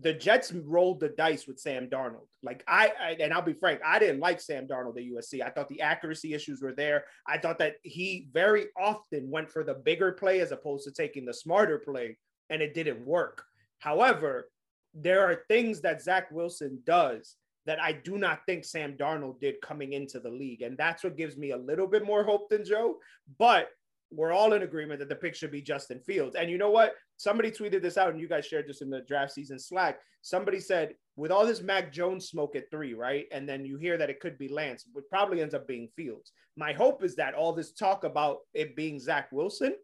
the 0.00 0.14
Jets 0.14 0.52
rolled 0.52 1.00
the 1.00 1.10
dice 1.10 1.46
with 1.46 1.58
Sam 1.58 1.88
Darnold. 1.88 2.26
Like 2.42 2.64
I, 2.66 2.92
I, 3.00 3.16
and 3.20 3.32
I'll 3.32 3.42
be 3.42 3.52
frank, 3.52 3.80
I 3.84 3.98
didn't 3.98 4.20
like 4.20 4.40
Sam 4.40 4.66
Darnold 4.66 4.96
at 4.96 5.04
USC. 5.04 5.42
I 5.44 5.50
thought 5.50 5.68
the 5.68 5.82
accuracy 5.82 6.32
issues 6.32 6.62
were 6.62 6.74
there. 6.74 7.04
I 7.26 7.38
thought 7.38 7.58
that 7.58 7.76
he 7.82 8.28
very 8.32 8.66
often 8.78 9.30
went 9.30 9.50
for 9.50 9.62
the 9.62 9.74
bigger 9.74 10.12
play 10.12 10.40
as 10.40 10.52
opposed 10.52 10.84
to 10.84 10.92
taking 10.92 11.24
the 11.24 11.34
smarter 11.34 11.78
play, 11.78 12.16
and 12.48 12.62
it 12.62 12.74
didn't 12.74 13.04
work. 13.04 13.44
However, 13.78 14.48
there 14.94 15.24
are 15.24 15.42
things 15.48 15.80
that 15.82 16.02
Zach 16.02 16.30
Wilson 16.30 16.80
does 16.84 17.36
that 17.66 17.80
I 17.80 17.92
do 17.92 18.16
not 18.16 18.40
think 18.46 18.64
Sam 18.64 18.96
Darnold 18.96 19.40
did 19.40 19.60
coming 19.60 19.92
into 19.92 20.18
the 20.18 20.30
league. 20.30 20.62
And 20.62 20.76
that's 20.78 21.04
what 21.04 21.16
gives 21.16 21.36
me 21.36 21.50
a 21.50 21.56
little 21.56 21.86
bit 21.86 22.04
more 22.04 22.24
hope 22.24 22.48
than 22.48 22.64
Joe. 22.64 22.96
But 23.38 23.68
we're 24.10 24.32
all 24.32 24.52
in 24.52 24.62
agreement 24.62 25.00
that 25.00 25.08
the 25.08 25.16
pick 25.16 25.34
should 25.34 25.50
be 25.50 25.62
Justin 25.62 26.00
Fields. 26.00 26.36
And 26.36 26.50
you 26.50 26.58
know 26.58 26.70
what? 26.70 26.94
Somebody 27.16 27.50
tweeted 27.50 27.82
this 27.82 27.96
out, 27.96 28.10
and 28.10 28.20
you 28.20 28.28
guys 28.28 28.46
shared 28.46 28.68
this 28.68 28.82
in 28.82 28.90
the 28.90 29.02
draft 29.02 29.32
season 29.32 29.58
Slack. 29.58 29.98
Somebody 30.22 30.60
said, 30.60 30.94
with 31.16 31.30
all 31.30 31.46
this 31.46 31.62
Mac 31.62 31.92
Jones 31.92 32.28
smoke 32.28 32.56
at 32.56 32.70
three, 32.70 32.94
right? 32.94 33.26
And 33.32 33.48
then 33.48 33.64
you 33.64 33.76
hear 33.76 33.96
that 33.98 34.10
it 34.10 34.20
could 34.20 34.38
be 34.38 34.48
Lance, 34.48 34.84
but 34.92 35.08
probably 35.08 35.42
ends 35.42 35.54
up 35.54 35.66
being 35.66 35.88
Fields. 35.96 36.32
My 36.56 36.72
hope 36.72 37.04
is 37.04 37.14
that 37.16 37.34
all 37.34 37.52
this 37.52 37.72
talk 37.72 38.04
about 38.04 38.38
it 38.54 38.76
being 38.76 38.98
Zach 38.98 39.30
Wilson 39.32 39.74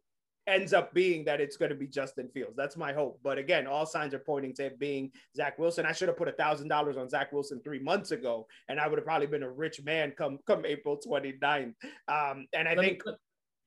ends 0.47 0.73
up 0.73 0.95
being 0.95 1.25
that 1.25 1.41
it's 1.41 1.57
going 1.57 1.71
to 1.71 1.77
be 1.77 1.87
Justin 1.87 2.29
Fields. 2.29 2.55
That's 2.57 2.77
my 2.77 2.93
hope. 2.93 3.19
But 3.23 3.39
again, 3.39 3.67
all 3.67 3.85
signs 3.85 4.15
are 4.15 4.21
pointing 4.21 4.55
to 4.55 4.67
it 4.67 4.79
being 4.79 5.11
Zach 5.35 5.59
Wilson. 5.59 5.87
I 5.87 5.93
should 5.93 6.09
have 6.09 6.17
put 6.17 6.29
a 6.29 6.33
thousand 6.33 6.69
dollars 6.69 6.97
on 6.97 7.09
Zach 7.09 7.33
Wilson 7.33 7.61
three 7.65 7.81
months 7.81 8.13
ago, 8.13 8.47
and 8.69 8.79
I 8.79 8.87
would 8.87 8.99
have 8.99 9.05
probably 9.05 9.27
been 9.27 9.43
a 9.43 9.51
rich 9.51 9.83
man 9.83 10.13
come 10.17 10.39
come 10.47 10.65
April 10.65 10.99
29th. 11.05 11.75
Um, 12.09 12.47
and 12.53 12.69
I 12.69 12.75
Let 12.75 12.79
think 12.79 13.07
me, 13.07 13.13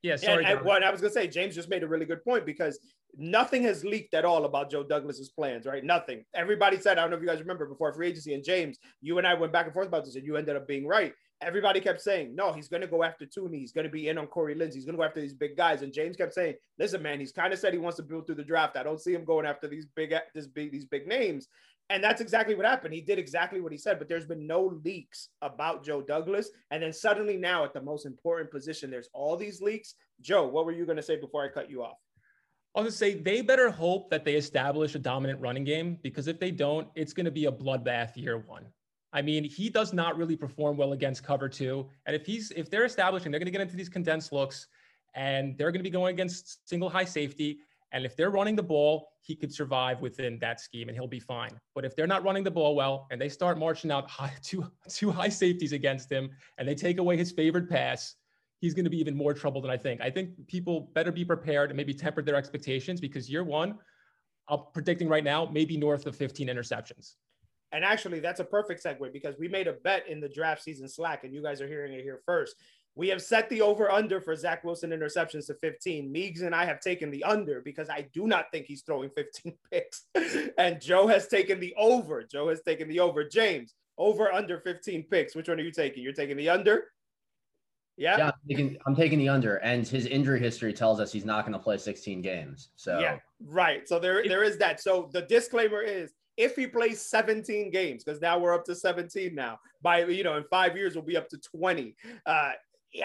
yeah, 0.02 0.16
sorry. 0.16 0.46
And, 0.46 0.58
and 0.58 0.66
what 0.66 0.84
I 0.84 0.92
was 0.92 1.02
gonna 1.02 1.14
say, 1.14 1.28
James 1.28 1.56
just 1.56 1.70
made 1.70 1.84
a 1.84 1.88
really 1.88 2.06
good 2.06 2.24
point 2.24 2.46
because 2.46 2.80
nothing 3.18 3.64
has 3.64 3.84
leaked 3.84 4.14
at 4.14 4.26
all 4.26 4.46
about 4.46 4.70
Joe 4.70 4.84
Douglas's 4.84 5.30
plans, 5.30 5.66
right? 5.66 5.84
Nothing. 5.84 6.24
Everybody 6.36 6.78
said, 6.78 6.98
I 6.98 7.02
don't 7.02 7.12
know 7.12 7.18
if 7.18 7.22
you 7.22 7.28
guys 7.28 7.40
remember 7.40 7.66
before 7.66 7.94
free 7.94 8.08
agency, 8.08 8.34
and 8.34 8.44
James, 8.44 8.78
you 9.02 9.18
and 9.18 9.28
I 9.28 9.34
went 9.34 9.54
back 9.54 9.66
and 9.66 9.74
forth 9.74 9.88
about 9.88 10.06
this, 10.06 10.16
and 10.16 10.26
you 10.26 10.38
ended 10.38 10.56
up 10.56 10.68
being 10.68 10.88
right. 10.88 11.14
Everybody 11.42 11.80
kept 11.80 12.02
saying, 12.02 12.36
no, 12.36 12.52
he's 12.52 12.68
going 12.68 12.82
to 12.82 12.88
go 12.88 13.02
after 13.02 13.26
Thuney. 13.26 13.60
He's 13.60 13.72
going 13.72 13.86
to 13.86 13.90
be 13.90 14.10
in 14.10 14.18
on 14.18 14.28
Corey 14.28 14.56
Linsley. 14.56 14.74
He's 14.74 14.84
going 14.84 14.96
to 14.96 15.02
go 15.02 15.06
after 15.06 15.22
these 15.22 15.34
big 15.34 15.56
guys. 15.56 15.84
And 15.84 15.94
James 15.94 16.18
kept 16.18 16.34
saying, 16.34 16.56
listen, 16.78 17.02
man, 17.02 17.18
he's 17.18 17.32
kind 17.32 17.54
of 17.54 17.60
said 17.60 17.72
he 17.72 17.80
wants 17.80 17.96
to 17.96 18.04
build 18.04 18.26
through 18.26 18.36
the 18.36 18.44
draft. 18.44 18.76
I 18.76 18.84
don't 18.84 19.00
see 19.00 19.14
him 19.14 19.24
going 19.24 19.46
after 19.46 19.66
these 19.66 19.86
big, 19.96 20.14
this 20.36 20.48
big, 20.48 20.74
these 20.74 20.84
big 20.84 21.08
names. 21.08 21.48
And 21.90 22.04
that's 22.04 22.22
exactly 22.22 22.54
what 22.54 22.68
happened. 22.68 22.94
He 22.94 23.02
did 23.02 23.18
exactly 23.18 23.62
what 23.62 23.72
he 23.72 23.78
said, 23.78 23.98
but 23.98 24.08
there's 24.08 24.28
been 24.28 24.46
no 24.46 24.80
leaks 24.86 25.30
about 25.42 25.84
Joe 25.84 26.02
Douglas. 26.02 26.50
And 26.70 26.84
then 26.84 26.94
suddenly 26.94 27.36
now 27.36 27.64
at 27.64 27.74
the 27.74 27.82
most 27.82 28.06
important 28.06 28.52
position, 28.52 28.92
there's 28.92 29.10
all 29.12 29.36
these 29.36 29.60
leaks. 29.60 29.96
Joe, 30.22 30.48
what 30.48 30.66
were 30.66 30.72
you 30.72 30.86
going 30.86 30.98
to 30.98 31.04
say 31.04 31.20
before 31.20 31.44
I 31.44 31.48
cut 31.48 31.70
you 31.70 31.84
off? 31.84 31.98
I'll 32.76 32.84
just 32.84 33.00
say 33.00 33.16
they 33.16 33.42
better 33.42 33.72
hope 33.72 34.12
that 34.12 34.24
they 34.24 34.36
establish 34.36 34.94
a 34.94 35.00
dominant 35.00 35.42
running 35.42 35.64
game 35.64 35.98
because 36.04 36.28
if 36.28 36.40
they 36.40 36.52
don't, 36.52 36.88
it's 36.96 37.14
going 37.14 37.26
to 37.26 37.32
be 37.32 37.46
a 37.46 37.52
bloodbath 37.52 38.16
year 38.16 38.38
one. 38.38 38.66
I 39.12 39.24
mean, 39.24 39.44
he 39.44 39.70
does 39.70 39.92
not 39.92 40.18
really 40.18 40.36
perform 40.36 40.78
well 40.78 40.94
against 40.94 41.24
cover 41.24 41.50
two. 41.50 41.90
And 42.06 42.16
if 42.16 42.28
he's 42.28 42.52
if 42.52 42.70
they're 42.70 42.86
establishing, 42.86 43.32
they're 43.32 43.40
going 43.40 43.48
to 43.48 43.52
get 43.52 43.62
into 43.62 43.76
these 43.76 43.90
condensed 43.90 44.32
looks 44.32 44.68
and 45.16 45.58
they're 45.58 45.72
going 45.72 45.80
to 45.80 45.84
be 45.84 45.90
going 45.90 46.14
against 46.14 46.68
single 46.70 46.90
high 46.90 47.06
safety. 47.06 47.60
And 47.92 48.06
if 48.06 48.16
they're 48.16 48.30
running 48.30 48.56
the 48.56 48.64
ball, 48.64 49.10
he 49.22 49.36
could 49.36 49.54
survive 49.54 50.02
within 50.02 50.38
that 50.40 50.60
scheme 50.60 50.90
and 50.90 50.98
he'll 50.98 51.08
be 51.08 51.20
fine. 51.20 51.52
But 51.74 51.86
if 51.86 51.96
they're 51.96 52.08
not 52.08 52.24
running 52.24 52.44
the 52.44 52.52
ball 52.52 52.76
well 52.76 53.08
and 53.12 53.20
they 53.20 53.30
start 53.30 53.58
marching 53.58 53.92
out 53.92 54.10
high, 54.10 54.34
two, 54.44 54.70
two 54.90 55.12
high 55.12 55.30
safeties 55.30 55.74
against 55.74 56.12
him 56.12 56.30
and 56.58 56.68
they 56.68 56.76
take 56.76 57.00
away 57.00 57.18
his 57.18 57.32
favorite 57.32 57.70
pass, 57.70 58.16
he's 58.60 58.74
going 58.74 58.86
to 58.86 58.92
be 58.92 59.00
even 59.00 59.16
more 59.16 59.34
trouble 59.34 59.62
than 59.62 59.72
I 59.72 59.78
think. 59.78 60.02
I 60.02 60.10
think 60.10 60.32
people 60.48 60.92
better 60.94 61.12
be 61.12 61.26
prepared 61.26 61.70
and 61.70 61.78
maybe 61.78 61.94
temper 61.94 62.22
their 62.22 62.36
expectations 62.36 63.02
because 63.02 63.30
year 63.30 63.44
one, 63.44 63.78
I'm 64.48 64.60
predicting 64.74 65.08
right 65.08 65.24
now, 65.24 65.50
maybe 65.52 65.78
north 65.78 66.06
of 66.06 66.16
15 66.16 66.48
interceptions. 66.48 67.16
And 67.72 67.86
actually, 67.86 68.20
that's 68.20 68.40
a 68.40 68.44
perfect 68.44 68.84
segue 68.84 69.14
because 69.14 69.38
we 69.38 69.48
made 69.48 69.68
a 69.68 69.74
bet 69.74 70.08
in 70.08 70.20
the 70.20 70.30
draft 70.30 70.64
season 70.64 70.88
Slack, 70.90 71.24
and 71.24 71.34
you 71.34 71.44
guys 71.44 71.62
are 71.62 71.68
hearing 71.68 71.94
it 71.94 72.02
here 72.02 72.20
first. 72.26 72.56
We 73.00 73.08
have 73.08 73.22
set 73.22 73.50
the 73.50 73.62
over 73.62 73.90
under 73.90 74.20
for 74.20 74.36
Zach 74.36 74.66
Wilson 74.66 74.90
interceptions 74.90 75.48
to 75.48 75.54
15. 75.54 76.12
Meeks 76.12 76.42
and 76.42 76.54
I 76.54 76.66
have 76.66 76.82
taken 76.82 77.10
the 77.10 77.24
under 77.24 77.62
because 77.62 77.90
I 77.90 78.10
do 78.14 78.28
not 78.28 78.48
think 78.52 78.66
he's 78.66 78.82
throwing 78.82 79.10
15 79.12 79.54
picks. 79.72 80.04
and 80.58 80.82
Joe 80.82 81.08
has 81.08 81.30
taken 81.30 81.62
the 81.62 81.74
over. 81.78 82.24
Joe 82.24 82.50
has 82.50 82.62
taken 82.62 82.90
the 82.90 83.00
over. 83.00 83.24
James, 83.24 83.74
over 83.98 84.34
under 84.34 84.60
15 84.60 85.04
picks. 85.10 85.34
Which 85.34 85.48
one 85.48 85.62
are 85.62 85.64
you 85.64 85.72
taking? 85.72 86.04
You're 86.04 86.12
taking 86.12 86.36
the 86.36 86.50
under? 86.50 86.88
Yeah. 87.96 88.18
Yeah, 88.18 88.28
I'm 88.28 88.34
taking, 88.50 88.78
I'm 88.86 88.96
taking 88.98 89.20
the 89.20 89.30
under, 89.30 89.56
and 89.58 89.88
his 89.88 90.06
injury 90.06 90.42
history 90.42 90.74
tells 90.74 91.00
us 91.00 91.10
he's 91.10 91.24
not 91.24 91.46
going 91.46 91.54
to 91.54 91.64
play 91.64 91.78
16 91.78 92.22
games. 92.22 92.72
So 92.76 93.00
yeah, 93.00 93.20
right. 93.46 93.88
So 93.88 94.00
there, 94.00 94.26
there 94.28 94.44
is 94.44 94.58
that. 94.58 94.82
So 94.82 95.10
the 95.14 95.22
disclaimer 95.22 95.82
is 95.82 96.12
if 96.36 96.56
he 96.58 96.68
plays 96.68 97.02
17 97.02 97.72
games, 97.72 98.04
because 98.04 98.20
now 98.20 98.40
we're 98.40 98.54
up 98.54 98.66
to 98.66 98.76
17 98.76 99.34
now. 99.34 99.58
By 99.82 100.04
you 100.06 100.24
know, 100.24 100.36
in 100.36 100.44
five 100.50 100.76
years 100.76 100.96
we'll 100.96 101.06
be 101.06 101.16
up 101.16 101.30
to 101.30 101.38
20. 101.38 101.96
Uh, 102.26 102.52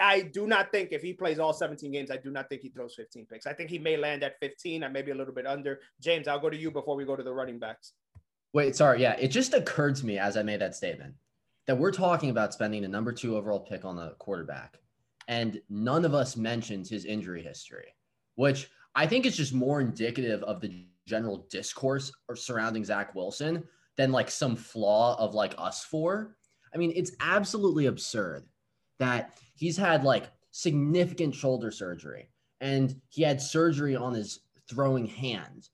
I 0.01 0.21
do 0.21 0.47
not 0.47 0.71
think 0.71 0.91
if 0.91 1.01
he 1.01 1.13
plays 1.13 1.37
all 1.37 1.53
17 1.53 1.91
games, 1.91 2.09
I 2.09 2.17
do 2.17 2.31
not 2.31 2.49
think 2.49 2.61
he 2.61 2.69
throws 2.69 2.95
15 2.95 3.27
picks. 3.27 3.45
I 3.45 3.53
think 3.53 3.69
he 3.69 3.77
may 3.77 3.97
land 3.97 4.23
at 4.23 4.39
15, 4.39 4.83
and 4.83 4.93
maybe 4.93 5.11
a 5.11 5.15
little 5.15 5.33
bit 5.33 5.45
under. 5.45 5.79
James, 6.01 6.27
I'll 6.27 6.39
go 6.39 6.49
to 6.49 6.57
you 6.57 6.71
before 6.71 6.95
we 6.95 7.05
go 7.05 7.15
to 7.15 7.23
the 7.23 7.33
running 7.33 7.59
backs. 7.59 7.93
Wait, 8.53 8.75
sorry. 8.75 9.01
Yeah, 9.01 9.15
it 9.19 9.27
just 9.27 9.53
occurred 9.53 9.95
to 9.97 10.05
me 10.05 10.17
as 10.17 10.37
I 10.37 10.43
made 10.43 10.61
that 10.61 10.75
statement 10.75 11.13
that 11.67 11.77
we're 11.77 11.91
talking 11.91 12.29
about 12.29 12.53
spending 12.53 12.81
the 12.81 12.87
number 12.87 13.11
two 13.11 13.37
overall 13.37 13.59
pick 13.59 13.85
on 13.85 13.95
the 13.95 14.15
quarterback, 14.17 14.79
and 15.27 15.61
none 15.69 16.05
of 16.05 16.13
us 16.13 16.35
mentioned 16.35 16.87
his 16.87 17.05
injury 17.05 17.43
history, 17.43 17.93
which 18.35 18.69
I 18.95 19.05
think 19.07 19.25
is 19.25 19.37
just 19.37 19.53
more 19.53 19.81
indicative 19.81 20.41
of 20.43 20.61
the 20.61 20.85
general 21.07 21.45
discourse 21.49 22.11
surrounding 22.33 22.83
Zach 22.83 23.13
Wilson 23.13 23.63
than 23.97 24.11
like 24.11 24.31
some 24.31 24.55
flaw 24.55 25.15
of 25.19 25.35
like 25.35 25.53
us 25.57 25.83
four. 25.83 26.35
I 26.73 26.77
mean, 26.77 26.91
it's 26.95 27.11
absolutely 27.19 27.85
absurd 27.85 28.45
that 28.99 29.37
he's 29.55 29.77
had 29.77 30.03
like 30.03 30.29
significant 30.51 31.35
shoulder 31.35 31.71
surgery 31.71 32.29
and 32.61 32.99
he 33.09 33.21
had 33.21 33.41
surgery 33.41 33.95
on 33.95 34.13
his 34.13 34.39
throwing 34.69 35.05
hand. 35.05 35.69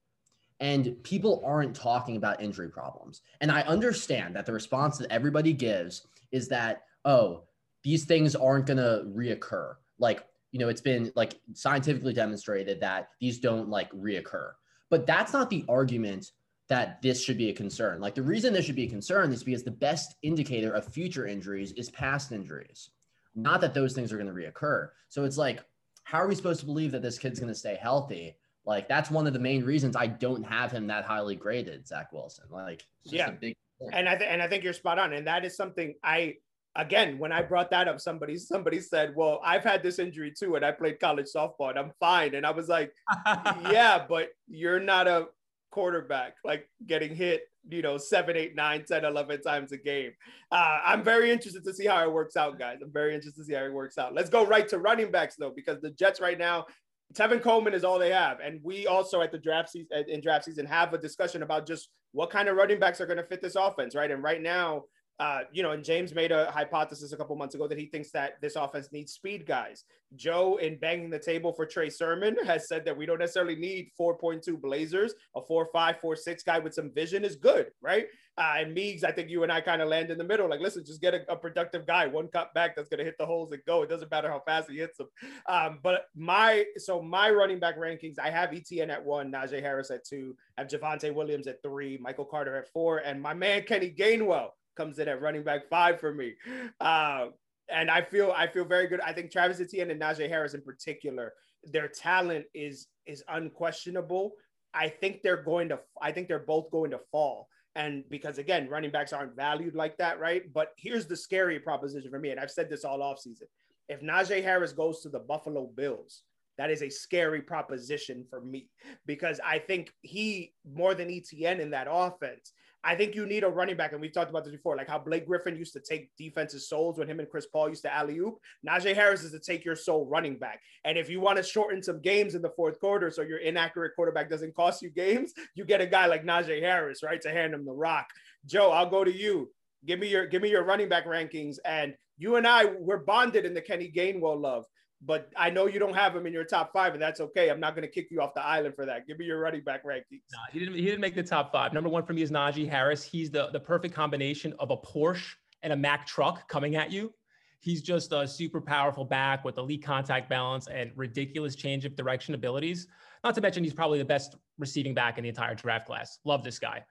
And 0.59 1.01
people 1.03 1.41
aren't 1.45 1.75
talking 1.75 2.17
about 2.17 2.41
injury 2.41 2.69
problems. 2.69 3.21
And 3.41 3.51
I 3.51 3.61
understand 3.61 4.35
that 4.35 4.45
the 4.45 4.53
response 4.53 4.97
that 4.99 5.11
everybody 5.11 5.53
gives 5.53 6.05
is 6.31 6.47
that, 6.49 6.83
oh, 7.03 7.43
these 7.83 8.05
things 8.05 8.35
aren't 8.35 8.67
going 8.67 8.77
to 8.77 9.03
reoccur. 9.07 9.75
Like, 9.97 10.23
you 10.51 10.59
know, 10.59 10.69
it's 10.69 10.81
been 10.81 11.11
like 11.15 11.39
scientifically 11.53 12.13
demonstrated 12.13 12.79
that 12.81 13.09
these 13.19 13.39
don't 13.39 13.69
like 13.69 13.91
reoccur. 13.91 14.51
But 14.89 15.07
that's 15.07 15.33
not 15.33 15.49
the 15.49 15.65
argument 15.67 16.31
that 16.67 17.01
this 17.01 17.23
should 17.23 17.37
be 17.37 17.49
a 17.49 17.53
concern. 17.53 17.99
Like 17.99 18.15
the 18.15 18.21
reason 18.21 18.53
this 18.53 18.65
should 18.65 18.75
be 18.75 18.83
a 18.83 18.89
concern 18.89 19.31
is 19.31 19.43
because 19.43 19.63
the 19.63 19.71
best 19.71 20.15
indicator 20.21 20.71
of 20.71 20.85
future 20.85 21.25
injuries 21.25 21.71
is 21.73 21.89
past 21.89 22.31
injuries, 22.31 22.91
not 23.35 23.61
that 23.61 23.73
those 23.73 23.93
things 23.93 24.11
are 24.11 24.17
going 24.17 24.27
to 24.27 24.33
reoccur. 24.33 24.89
So 25.09 25.23
it's 25.23 25.37
like, 25.37 25.63
how 26.03 26.19
are 26.19 26.27
we 26.27 26.35
supposed 26.35 26.59
to 26.61 26.65
believe 26.65 26.91
that 26.91 27.01
this 27.01 27.17
kid's 27.17 27.39
going 27.39 27.51
to 27.51 27.57
stay 27.57 27.75
healthy? 27.75 28.35
Like 28.65 28.87
that's 28.87 29.09
one 29.09 29.27
of 29.27 29.33
the 29.33 29.39
main 29.39 29.63
reasons 29.63 29.95
I 29.95 30.07
don't 30.07 30.43
have 30.43 30.71
him 30.71 30.87
that 30.87 31.05
highly 31.05 31.35
graded, 31.35 31.87
Zach 31.87 32.11
Wilson. 32.11 32.45
Like, 32.51 32.83
yeah, 33.03 33.31
big 33.31 33.55
and 33.91 34.07
I 34.07 34.15
th- 34.15 34.29
and 34.29 34.41
I 34.41 34.47
think 34.47 34.63
you're 34.63 34.73
spot 34.73 34.99
on, 34.99 35.13
and 35.13 35.25
that 35.25 35.45
is 35.45 35.55
something 35.55 35.95
I 36.03 36.35
again, 36.75 37.17
when 37.17 37.31
I 37.31 37.41
brought 37.41 37.69
that 37.71 37.87
up, 37.87 37.99
somebody 37.99 38.37
somebody 38.37 38.79
said, 38.79 39.15
"Well, 39.15 39.41
I've 39.43 39.63
had 39.63 39.83
this 39.83 39.99
injury 39.99 40.31
too, 40.37 40.55
and 40.55 40.65
I 40.65 40.71
played 40.71 40.99
college 40.99 41.27
softball, 41.35 41.69
and 41.69 41.79
I'm 41.79 41.91
fine." 41.99 42.35
And 42.35 42.45
I 42.45 42.51
was 42.51 42.69
like, 42.69 42.93
"Yeah, 43.25 44.05
but 44.07 44.29
you're 44.47 44.79
not 44.79 45.07
a 45.07 45.27
quarterback, 45.71 46.35
like 46.43 46.69
getting 46.85 47.15
hit 47.15 47.43
you 47.69 47.81
know, 47.81 47.97
seven, 47.97 48.35
eight, 48.35 48.55
nine, 48.55 48.83
10, 48.87 49.05
11 49.05 49.41
times 49.41 49.71
a 49.71 49.77
game. 49.77 50.11
Uh, 50.51 50.79
I'm 50.83 51.03
very 51.03 51.31
interested 51.31 51.63
to 51.63 51.73
see 51.73 51.85
how 51.85 52.03
it 52.03 52.11
works 52.11 52.35
out, 52.35 52.57
guys. 52.57 52.79
I'm 52.83 52.91
very 52.91 53.13
interested 53.13 53.39
to 53.41 53.45
see 53.45 53.53
how 53.53 53.63
it 53.63 53.73
works 53.73 53.97
out. 53.97 54.13
Let's 54.13 54.29
go 54.29 54.45
right 54.45 54.67
to 54.69 54.79
running 54.79 55.11
backs, 55.11 55.35
though, 55.37 55.53
because 55.55 55.79
the 55.81 55.91
Jets 55.91 56.19
right 56.19 56.37
now, 56.37 56.65
Tevin 57.13 57.41
Coleman 57.41 57.73
is 57.73 57.83
all 57.83 57.99
they 57.99 58.11
have. 58.11 58.39
And 58.39 58.59
we 58.63 58.87
also 58.87 59.21
at 59.21 59.31
the 59.31 59.37
draft 59.37 59.69
season 59.69 59.87
in 60.07 60.21
draft 60.21 60.45
season 60.45 60.65
have 60.65 60.93
a 60.93 60.97
discussion 60.97 61.43
about 61.43 61.67
just 61.67 61.89
what 62.13 62.29
kind 62.29 62.47
of 62.47 62.55
running 62.55 62.79
backs 62.79 62.99
are 63.01 63.05
going 63.05 63.17
to 63.17 63.25
fit 63.25 63.41
this 63.41 63.55
offense, 63.55 63.95
right? 63.95 64.11
And 64.11 64.23
right 64.23 64.41
now, 64.41 64.83
uh, 65.21 65.41
you 65.51 65.61
know, 65.61 65.69
and 65.69 65.83
James 65.83 66.15
made 66.15 66.31
a 66.31 66.49
hypothesis 66.49 67.13
a 67.13 67.15
couple 67.15 67.35
months 67.35 67.53
ago 67.53 67.67
that 67.67 67.77
he 67.77 67.85
thinks 67.85 68.09
that 68.09 68.41
this 68.41 68.55
offense 68.55 68.91
needs 68.91 69.13
speed 69.13 69.45
guys. 69.45 69.83
Joe, 70.15 70.57
in 70.57 70.79
banging 70.79 71.11
the 71.11 71.19
table 71.19 71.53
for 71.53 71.63
Trey 71.63 71.91
Sermon, 71.91 72.35
has 72.45 72.67
said 72.67 72.83
that 72.85 72.97
we 72.97 73.05
don't 73.05 73.19
necessarily 73.19 73.55
need 73.55 73.91
4.2 73.99 74.59
Blazers. 74.59 75.13
A 75.35 75.41
4.5, 75.41 76.01
4.6 76.01 76.43
guy 76.43 76.57
with 76.57 76.73
some 76.73 76.89
vision 76.89 77.23
is 77.23 77.35
good, 77.35 77.67
right? 77.83 78.07
Uh, 78.35 78.53
and 78.57 78.73
Meeks, 78.73 79.03
I 79.03 79.11
think 79.11 79.29
you 79.29 79.43
and 79.43 79.51
I 79.51 79.61
kind 79.61 79.83
of 79.83 79.89
land 79.89 80.09
in 80.09 80.17
the 80.17 80.23
middle. 80.23 80.49
Like, 80.49 80.59
listen, 80.59 80.83
just 80.83 81.01
get 81.01 81.13
a, 81.13 81.31
a 81.31 81.35
productive 81.35 81.85
guy, 81.85 82.07
one 82.07 82.27
cut 82.27 82.51
back 82.55 82.75
that's 82.75 82.89
going 82.89 82.97
to 82.97 83.03
hit 83.03 83.19
the 83.19 83.25
holes 83.25 83.51
and 83.51 83.61
go. 83.67 83.83
It 83.83 83.89
doesn't 83.89 84.09
matter 84.09 84.27
how 84.27 84.39
fast 84.39 84.71
he 84.71 84.77
hits 84.77 84.97
them. 84.97 85.09
Um, 85.47 85.79
but 85.83 86.05
my 86.15 86.65
so 86.77 86.99
my 86.99 87.29
running 87.29 87.59
back 87.59 87.77
rankings, 87.77 88.17
I 88.17 88.31
have 88.31 88.55
Etienne 88.55 88.89
at 88.89 89.05
one, 89.05 89.31
Najee 89.31 89.61
Harris 89.61 89.91
at 89.91 90.03
two, 90.03 90.35
I 90.57 90.61
have 90.61 90.69
Javonte 90.71 91.13
Williams 91.13 91.45
at 91.45 91.61
three, 91.61 91.99
Michael 92.01 92.25
Carter 92.25 92.55
at 92.55 92.71
four, 92.73 92.99
and 92.99 93.21
my 93.21 93.35
man 93.35 93.61
Kenny 93.63 93.93
Gainwell 93.95 94.49
comes 94.75 94.99
in 94.99 95.07
at 95.07 95.21
running 95.21 95.43
back 95.43 95.67
five 95.69 95.99
for 95.99 96.13
me. 96.13 96.33
Uh, 96.79 97.27
and 97.69 97.89
I 97.89 98.01
feel 98.01 98.33
I 98.35 98.47
feel 98.47 98.65
very 98.65 98.87
good. 98.87 98.99
I 99.01 99.13
think 99.13 99.31
Travis 99.31 99.61
Etienne 99.61 99.91
and 99.91 100.01
Najee 100.01 100.29
Harris 100.29 100.53
in 100.53 100.61
particular, 100.61 101.33
their 101.63 101.87
talent 101.87 102.45
is 102.53 102.87
is 103.05 103.23
unquestionable. 103.29 104.33
I 104.73 104.89
think 104.89 105.21
they're 105.21 105.43
going 105.43 105.69
to 105.69 105.79
I 106.01 106.11
think 106.11 106.27
they're 106.27 106.39
both 106.39 106.69
going 106.71 106.91
to 106.91 106.99
fall. 107.11 107.47
And 107.75 108.03
because 108.09 108.37
again, 108.37 108.67
running 108.67 108.91
backs 108.91 109.13
aren't 109.13 109.35
valued 109.35 109.75
like 109.75 109.97
that, 109.97 110.19
right? 110.19 110.51
But 110.53 110.73
here's 110.77 111.07
the 111.07 111.15
scary 111.15 111.59
proposition 111.59 112.11
for 112.11 112.19
me, 112.19 112.31
and 112.31 112.39
I've 112.39 112.51
said 112.51 112.69
this 112.69 112.83
all 112.83 112.99
offseason. 112.99 113.43
If 113.87 114.01
Najee 114.01 114.43
Harris 114.43 114.73
goes 114.73 115.01
to 115.01 115.09
the 115.09 115.19
Buffalo 115.19 115.69
Bills, 115.75 116.23
that 116.57 116.69
is 116.69 116.83
a 116.83 116.89
scary 116.89 117.41
proposition 117.41 118.25
for 118.29 118.41
me 118.41 118.67
because 119.05 119.39
I 119.45 119.59
think 119.59 119.93
he 120.01 120.53
more 120.69 120.93
than 120.93 121.09
Etienne 121.09 121.59
in 121.59 121.71
that 121.71 121.87
offense 121.89 122.51
I 122.83 122.95
think 122.95 123.13
you 123.13 123.25
need 123.25 123.43
a 123.43 123.49
running 123.49 123.77
back, 123.77 123.91
and 123.91 124.01
we've 124.01 124.13
talked 124.13 124.31
about 124.31 124.43
this 124.43 124.53
before, 124.53 124.75
like 124.75 124.87
how 124.87 124.97
Blake 124.97 125.27
Griffin 125.27 125.55
used 125.55 125.73
to 125.73 125.79
take 125.79 126.09
defenses' 126.17 126.67
souls 126.67 126.97
when 126.97 127.07
him 127.07 127.19
and 127.19 127.29
Chris 127.29 127.45
Paul 127.45 127.69
used 127.69 127.83
to 127.83 127.93
alley 127.93 128.17
oop. 128.17 128.37
Najee 128.67 128.95
Harris 128.95 129.23
is 129.23 129.31
to 129.33 129.39
take 129.39 129.63
your 129.63 129.75
soul 129.75 130.07
running 130.07 130.37
back. 130.37 130.59
And 130.83 130.97
if 130.97 131.09
you 131.09 131.19
want 131.19 131.37
to 131.37 131.43
shorten 131.43 131.83
some 131.83 132.01
games 132.01 132.33
in 132.33 132.41
the 132.41 132.49
fourth 132.55 132.79
quarter 132.79 133.11
so 133.11 133.21
your 133.21 133.37
inaccurate 133.37 133.91
quarterback 133.95 134.29
doesn't 134.29 134.55
cost 134.55 134.81
you 134.81 134.89
games, 134.89 135.31
you 135.55 135.63
get 135.63 135.81
a 135.81 135.85
guy 135.85 136.07
like 136.07 136.25
Najee 136.25 136.61
Harris, 136.61 137.03
right, 137.03 137.21
to 137.21 137.29
hand 137.29 137.53
him 137.53 137.65
the 137.65 137.71
rock. 137.71 138.07
Joe, 138.45 138.71
I'll 138.71 138.89
go 138.89 139.03
to 139.03 139.15
you. 139.15 139.51
Give 139.85 139.99
me 139.99 140.07
your 140.07 140.25
give 140.27 140.41
me 140.41 140.49
your 140.49 140.63
running 140.63 140.89
back 140.89 141.05
rankings, 141.05 141.57
and 141.65 141.95
you 142.17 142.35
and 142.35 142.47
I 142.47 142.65
we're 142.65 142.97
bonded 142.97 143.45
in 143.45 143.53
the 143.53 143.61
Kenny 143.61 143.91
Gainwell 143.95 144.39
love 144.39 144.65
but 145.03 145.31
I 145.35 145.49
know 145.49 145.67
you 145.67 145.79
don't 145.79 145.95
have 145.95 146.15
him 146.15 146.27
in 146.27 146.33
your 146.33 146.43
top 146.43 146.71
five, 146.71 146.93
and 146.93 147.01
that's 147.01 147.19
okay. 147.19 147.49
I'm 147.49 147.59
not 147.59 147.75
going 147.75 147.87
to 147.87 147.91
kick 147.91 148.09
you 148.11 148.21
off 148.21 148.33
the 148.33 148.45
island 148.45 148.75
for 148.75 148.85
that. 148.85 149.07
Give 149.07 149.17
me 149.17 149.25
your 149.25 149.39
running 149.39 149.63
back 149.63 149.83
rankings. 149.83 150.21
No, 150.31 150.39
he 150.51 150.59
didn't. 150.59 150.75
He 150.75 150.85
didn't 150.85 151.01
make 151.01 151.15
the 151.15 151.23
top 151.23 151.51
five. 151.51 151.73
Number 151.73 151.89
one 151.89 152.03
for 152.03 152.13
me 152.13 152.21
is 152.21 152.31
Najee 152.31 152.69
Harris. 152.69 153.03
He's 153.03 153.31
the 153.31 153.49
the 153.51 153.59
perfect 153.59 153.95
combination 153.95 154.53
of 154.59 154.69
a 154.71 154.77
Porsche 154.77 155.33
and 155.63 155.73
a 155.73 155.75
Mack 155.75 156.05
truck 156.05 156.47
coming 156.47 156.75
at 156.75 156.91
you. 156.91 157.13
He's 157.59 157.81
just 157.81 158.11
a 158.11 158.27
super 158.27 158.59
powerful 158.59 159.05
back 159.05 159.45
with 159.45 159.57
elite 159.57 159.83
contact 159.83 160.29
balance 160.29 160.67
and 160.67 160.91
ridiculous 160.95 161.55
change 161.55 161.85
of 161.85 161.95
direction 161.95 162.33
abilities. 162.33 162.87
Not 163.23 163.35
to 163.35 163.41
mention, 163.41 163.63
he's 163.63 163.73
probably 163.73 163.99
the 163.99 164.05
best 164.05 164.35
receiving 164.57 164.95
back 164.95 165.19
in 165.19 165.23
the 165.23 165.29
entire 165.29 165.53
draft 165.53 165.85
class. 165.85 166.17
Love 166.25 166.43
this 166.43 166.57
guy. 166.57 166.83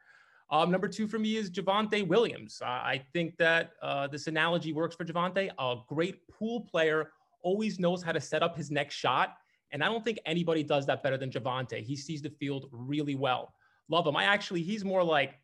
Um, 0.49 0.71
number 0.71 0.89
two 0.89 1.07
for 1.07 1.19
me 1.19 1.37
is 1.37 1.51
Javonte 1.51 2.07
Williams. 2.07 2.61
I 2.65 3.03
think 3.13 3.37
that 3.39 3.73
uh, 3.83 4.09
this 4.09 4.27
analogy 4.27 4.73
works 4.73 4.97
for 4.97 5.05
Javonte, 5.05 5.51
a 5.59 5.77
great 5.89 6.27
pool 6.29 6.63
player 6.63 7.11
always 7.43 7.79
knows 7.79 8.03
how 8.03 8.13
to 8.13 8.21
set 8.21 8.43
up 8.43 8.57
his 8.57 8.71
next 8.71 8.95
shot. 8.95 9.37
And 9.73 9.83
I 9.85 9.87
don't 9.87 10.05
think 10.05 10.19
anybody 10.27 10.63
does 10.63 10.87
that 10.87 11.03
better 11.03 11.17
than 11.17 11.31
Javonte. 11.31 11.83
He 11.83 11.97
sees 11.97 12.23
the 12.23 12.31
field 12.31 12.69
really 12.73 13.15
well. 13.15 13.55
Love 13.89 14.07
him. 14.07 14.17
I 14.17 14.25
actually, 14.25 14.63
he's 14.63 14.85
more 14.85 15.03
like 15.03 15.35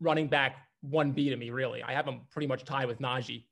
running 0.00 0.28
back 0.28 0.56
1B 0.88 1.30
to 1.30 1.36
me, 1.36 1.50
really. 1.50 1.82
I 1.82 1.92
have 1.92 2.06
him 2.06 2.22
pretty 2.30 2.46
much 2.46 2.64
tied 2.64 2.86
with 2.86 3.00
Najee. 3.00 3.44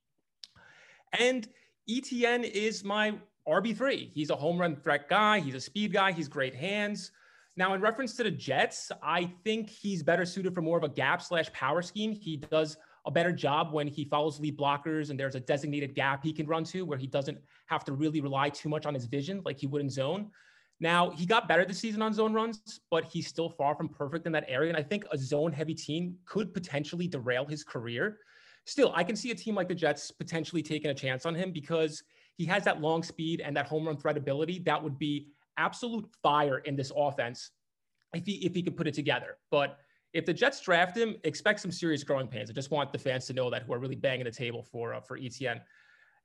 And 1.19 1.49
Etienne 1.89 2.45
is 2.45 2.85
my 2.85 3.15
RB3. 3.49 4.11
He's 4.13 4.31
a 4.31 4.37
home 4.37 4.59
run 4.59 4.77
threat 4.77 5.09
guy. 5.09 5.41
He's 5.41 5.55
a 5.55 5.61
speed 5.61 5.93
guy. 5.93 6.13
He's 6.13 6.29
great 6.29 6.55
hands. 6.55 7.13
Now, 7.57 7.75
in 7.75 7.81
reference 7.81 8.15
to 8.17 8.23
the 8.23 8.31
Jets, 8.31 8.93
I 9.03 9.33
think 9.43 9.69
he's 9.69 10.03
better 10.03 10.25
suited 10.25 10.55
for 10.55 10.63
more 10.63 10.79
of 10.79 10.85
a 10.85 10.89
gap 10.89 11.21
slash 11.23 11.53
power 11.53 11.83
scheme. 11.83 12.13
He 12.13 12.37
does 12.37 12.77
a 13.09 13.11
better 13.11 13.33
job 13.33 13.73
when 13.73 13.89
he 13.89 14.05
follows 14.05 14.39
lead 14.39 14.57
blockers 14.57 15.09
and 15.09 15.19
there's 15.19 15.35
a 15.35 15.41
designated 15.41 15.95
gap 15.95 16.23
he 16.23 16.31
can 16.31 16.47
run 16.47 16.63
to 16.63 16.85
where 16.85 16.99
he 16.99 17.07
doesn't 17.07 17.39
have 17.67 17.83
to 17.83 17.93
really 17.95 18.21
rely 18.21 18.51
too 18.51 18.69
much 18.69 18.85
on 18.85 18.93
his 18.93 19.07
vision 19.07 19.41
like 19.47 19.59
he 19.59 19.67
would 19.67 19.81
in 19.81 19.89
zone. 19.89 20.31
Now, 20.79 21.09
he 21.11 21.25
got 21.25 21.49
better 21.49 21.65
this 21.65 21.79
season 21.79 22.03
on 22.03 22.13
zone 22.13 22.35
runs, 22.35 22.81
but 22.91 23.05
he's 23.05 23.27
still 23.27 23.49
far 23.49 23.75
from 23.75 23.89
perfect 23.89 24.27
in 24.27 24.33
that 24.33 24.45
area. 24.47 24.69
And 24.69 24.77
I 24.77 24.83
think 24.83 25.07
a 25.11 25.17
zone 25.17 25.53
heavy 25.53 25.75
team 25.75 26.17
could 26.27 26.53
potentially 26.53 27.09
derail 27.09 27.47
his 27.47 27.65
career. 27.65 28.19
Still, 28.67 28.93
I 28.95 29.05
can 29.05 29.17
see 29.17 29.31
a 29.31 29.35
team 29.35 29.55
like 29.55 29.69
the 29.69 29.75
Jets 29.75 30.11
potentially 30.11 30.63
taking 30.63 30.91
a 30.91 30.95
chance 30.95 31.25
on 31.25 31.35
him 31.35 31.51
because 31.51 32.03
he 32.37 32.45
has 32.45 32.63
that 32.65 32.83
long 32.83 33.03
speed 33.03 33.41
and 33.41 33.57
that 33.57 33.67
home 33.67 33.87
run 33.87 33.97
threat 33.97 34.19
ability 34.19 34.59
that 34.67 34.81
would 34.81 34.99
be 34.99 35.29
absolute 35.57 36.07
fire 36.23 36.59
in 36.59 36.77
this 36.77 36.93
offense 36.95 37.53
if 38.15 38.27
he 38.27 38.35
if 38.45 38.55
he 38.55 38.63
could 38.63 38.77
put 38.77 38.87
it 38.87 38.93
together. 38.93 39.39
But 39.51 39.79
if 40.13 40.25
the 40.25 40.33
Jets 40.33 40.61
draft 40.61 40.97
him, 40.97 41.17
expect 41.25 41.61
some 41.61 41.71
serious 41.71 42.03
growing 42.03 42.29
pains. 42.29 42.51
I 42.51 42.53
just 42.53 42.71
want 42.71 42.93
the 42.93 42.99
fans 42.99 43.27
to 43.27 43.33
know 43.33 43.51
that 43.51 43.63
who 43.63 43.73
are 43.73 43.79
really 43.79 43.97
banging 43.97 44.25
the 44.25 44.31
table 44.31 44.63
for 44.63 44.95
uh, 44.95 45.01
for 45.01 45.17
Etienne. 45.17 45.61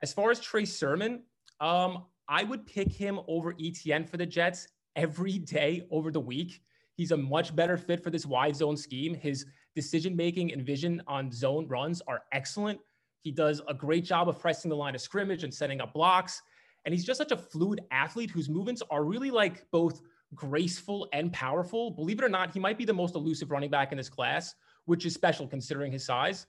As 0.02 0.14
far 0.14 0.32
as 0.32 0.40
Trey 0.40 0.66
Sermon, 0.66 1.24
um, 1.60 2.06
I 2.28 2.44
would 2.44 2.66
pick 2.66 2.92
him 2.92 3.20
over 3.28 3.54
Etienne 3.60 4.06
for 4.06 4.18
the 4.18 4.26
Jets 4.26 4.68
every 4.96 5.38
day 5.38 5.88
over 5.92 6.12
the 6.12 6.20
week. 6.20 6.62
He's 6.96 7.12
a 7.12 7.18
much 7.18 7.56
better 7.56 7.78
fit 7.78 8.04
for 8.04 8.10
this 8.10 8.26
wide 8.26 8.56
zone 8.56 8.78
scheme. 8.78 9.14
His 9.14 9.46
decision 9.76 10.16
making 10.16 10.54
and 10.54 10.64
vision 10.64 11.02
on 11.08 11.32
zone 11.32 11.68
runs 11.68 12.02
are 12.08 12.24
excellent. 12.32 12.80
He 13.22 13.32
does 13.32 13.62
a 13.68 13.74
great 13.74 14.04
job 14.04 14.30
of 14.30 14.40
pressing 14.40 14.70
the 14.70 14.76
line 14.76 14.96
of 14.96 15.02
scrimmage 15.02 15.44
and 15.44 15.54
setting 15.54 15.82
up 15.82 15.94
blocks. 15.94 16.42
And 16.86 16.94
he's 16.94 17.06
just 17.06 17.18
such 17.18 17.32
a 17.32 17.38
fluid 17.38 17.82
athlete 17.92 18.30
whose 18.30 18.50
movements 18.50 18.84
are 18.92 19.04
really 19.06 19.32
like 19.32 19.66
both 19.72 20.02
graceful 20.36 21.08
and 21.14 21.32
powerful. 21.32 21.92
Believe 21.92 22.20
it 22.20 22.26
or 22.26 22.30
not, 22.30 22.52
he 22.52 22.60
might 22.60 22.78
be 22.78 22.86
the 22.86 22.94
most 22.94 23.16
elusive 23.16 23.52
running 23.52 23.70
back 23.70 23.92
in 23.92 23.98
this 23.98 24.10
class, 24.10 24.56
which 24.86 25.06
is 25.06 25.14
special 25.14 25.48
considering 25.48 25.92
his 25.92 26.06
size. 26.06 26.46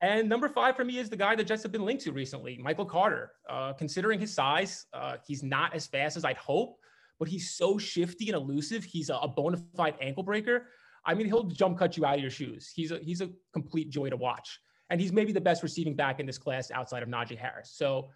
And 0.00 0.28
number 0.28 0.48
five 0.48 0.76
for 0.76 0.84
me 0.84 0.98
is 0.98 1.08
the 1.08 1.16
guy 1.16 1.34
that 1.34 1.44
Jets 1.44 1.62
have 1.62 1.72
been 1.72 1.84
linked 1.84 2.02
to 2.04 2.12
recently, 2.12 2.58
Michael 2.58 2.84
Carter. 2.84 3.32
Uh, 3.48 3.72
considering 3.72 4.20
his 4.20 4.34
size, 4.34 4.86
uh, 4.92 5.16
he's 5.26 5.42
not 5.42 5.74
as 5.74 5.86
fast 5.86 6.16
as 6.16 6.24
I'd 6.24 6.36
hope, 6.36 6.78
but 7.18 7.28
he's 7.28 7.50
so 7.50 7.78
shifty 7.78 8.28
and 8.28 8.36
elusive. 8.36 8.84
He's 8.84 9.08
a, 9.08 9.14
a 9.14 9.28
bona 9.28 9.58
fide 9.76 9.94
ankle 10.00 10.22
breaker. 10.22 10.66
I 11.06 11.14
mean, 11.14 11.26
he'll 11.26 11.44
jump 11.44 11.78
cut 11.78 11.96
you 11.96 12.04
out 12.04 12.16
of 12.16 12.20
your 12.20 12.30
shoes. 12.30 12.72
He's 12.74 12.90
a 12.90 12.98
he's 12.98 13.20
a 13.20 13.30
complete 13.52 13.90
joy 13.90 14.10
to 14.10 14.16
watch, 14.16 14.58
and 14.90 15.00
he's 15.00 15.12
maybe 15.12 15.32
the 15.32 15.40
best 15.40 15.62
receiving 15.62 15.94
back 15.94 16.18
in 16.20 16.26
this 16.26 16.38
class 16.38 16.70
outside 16.70 17.02
of 17.02 17.08
Najee 17.08 17.38
Harris. 17.38 17.72
So 17.74 18.10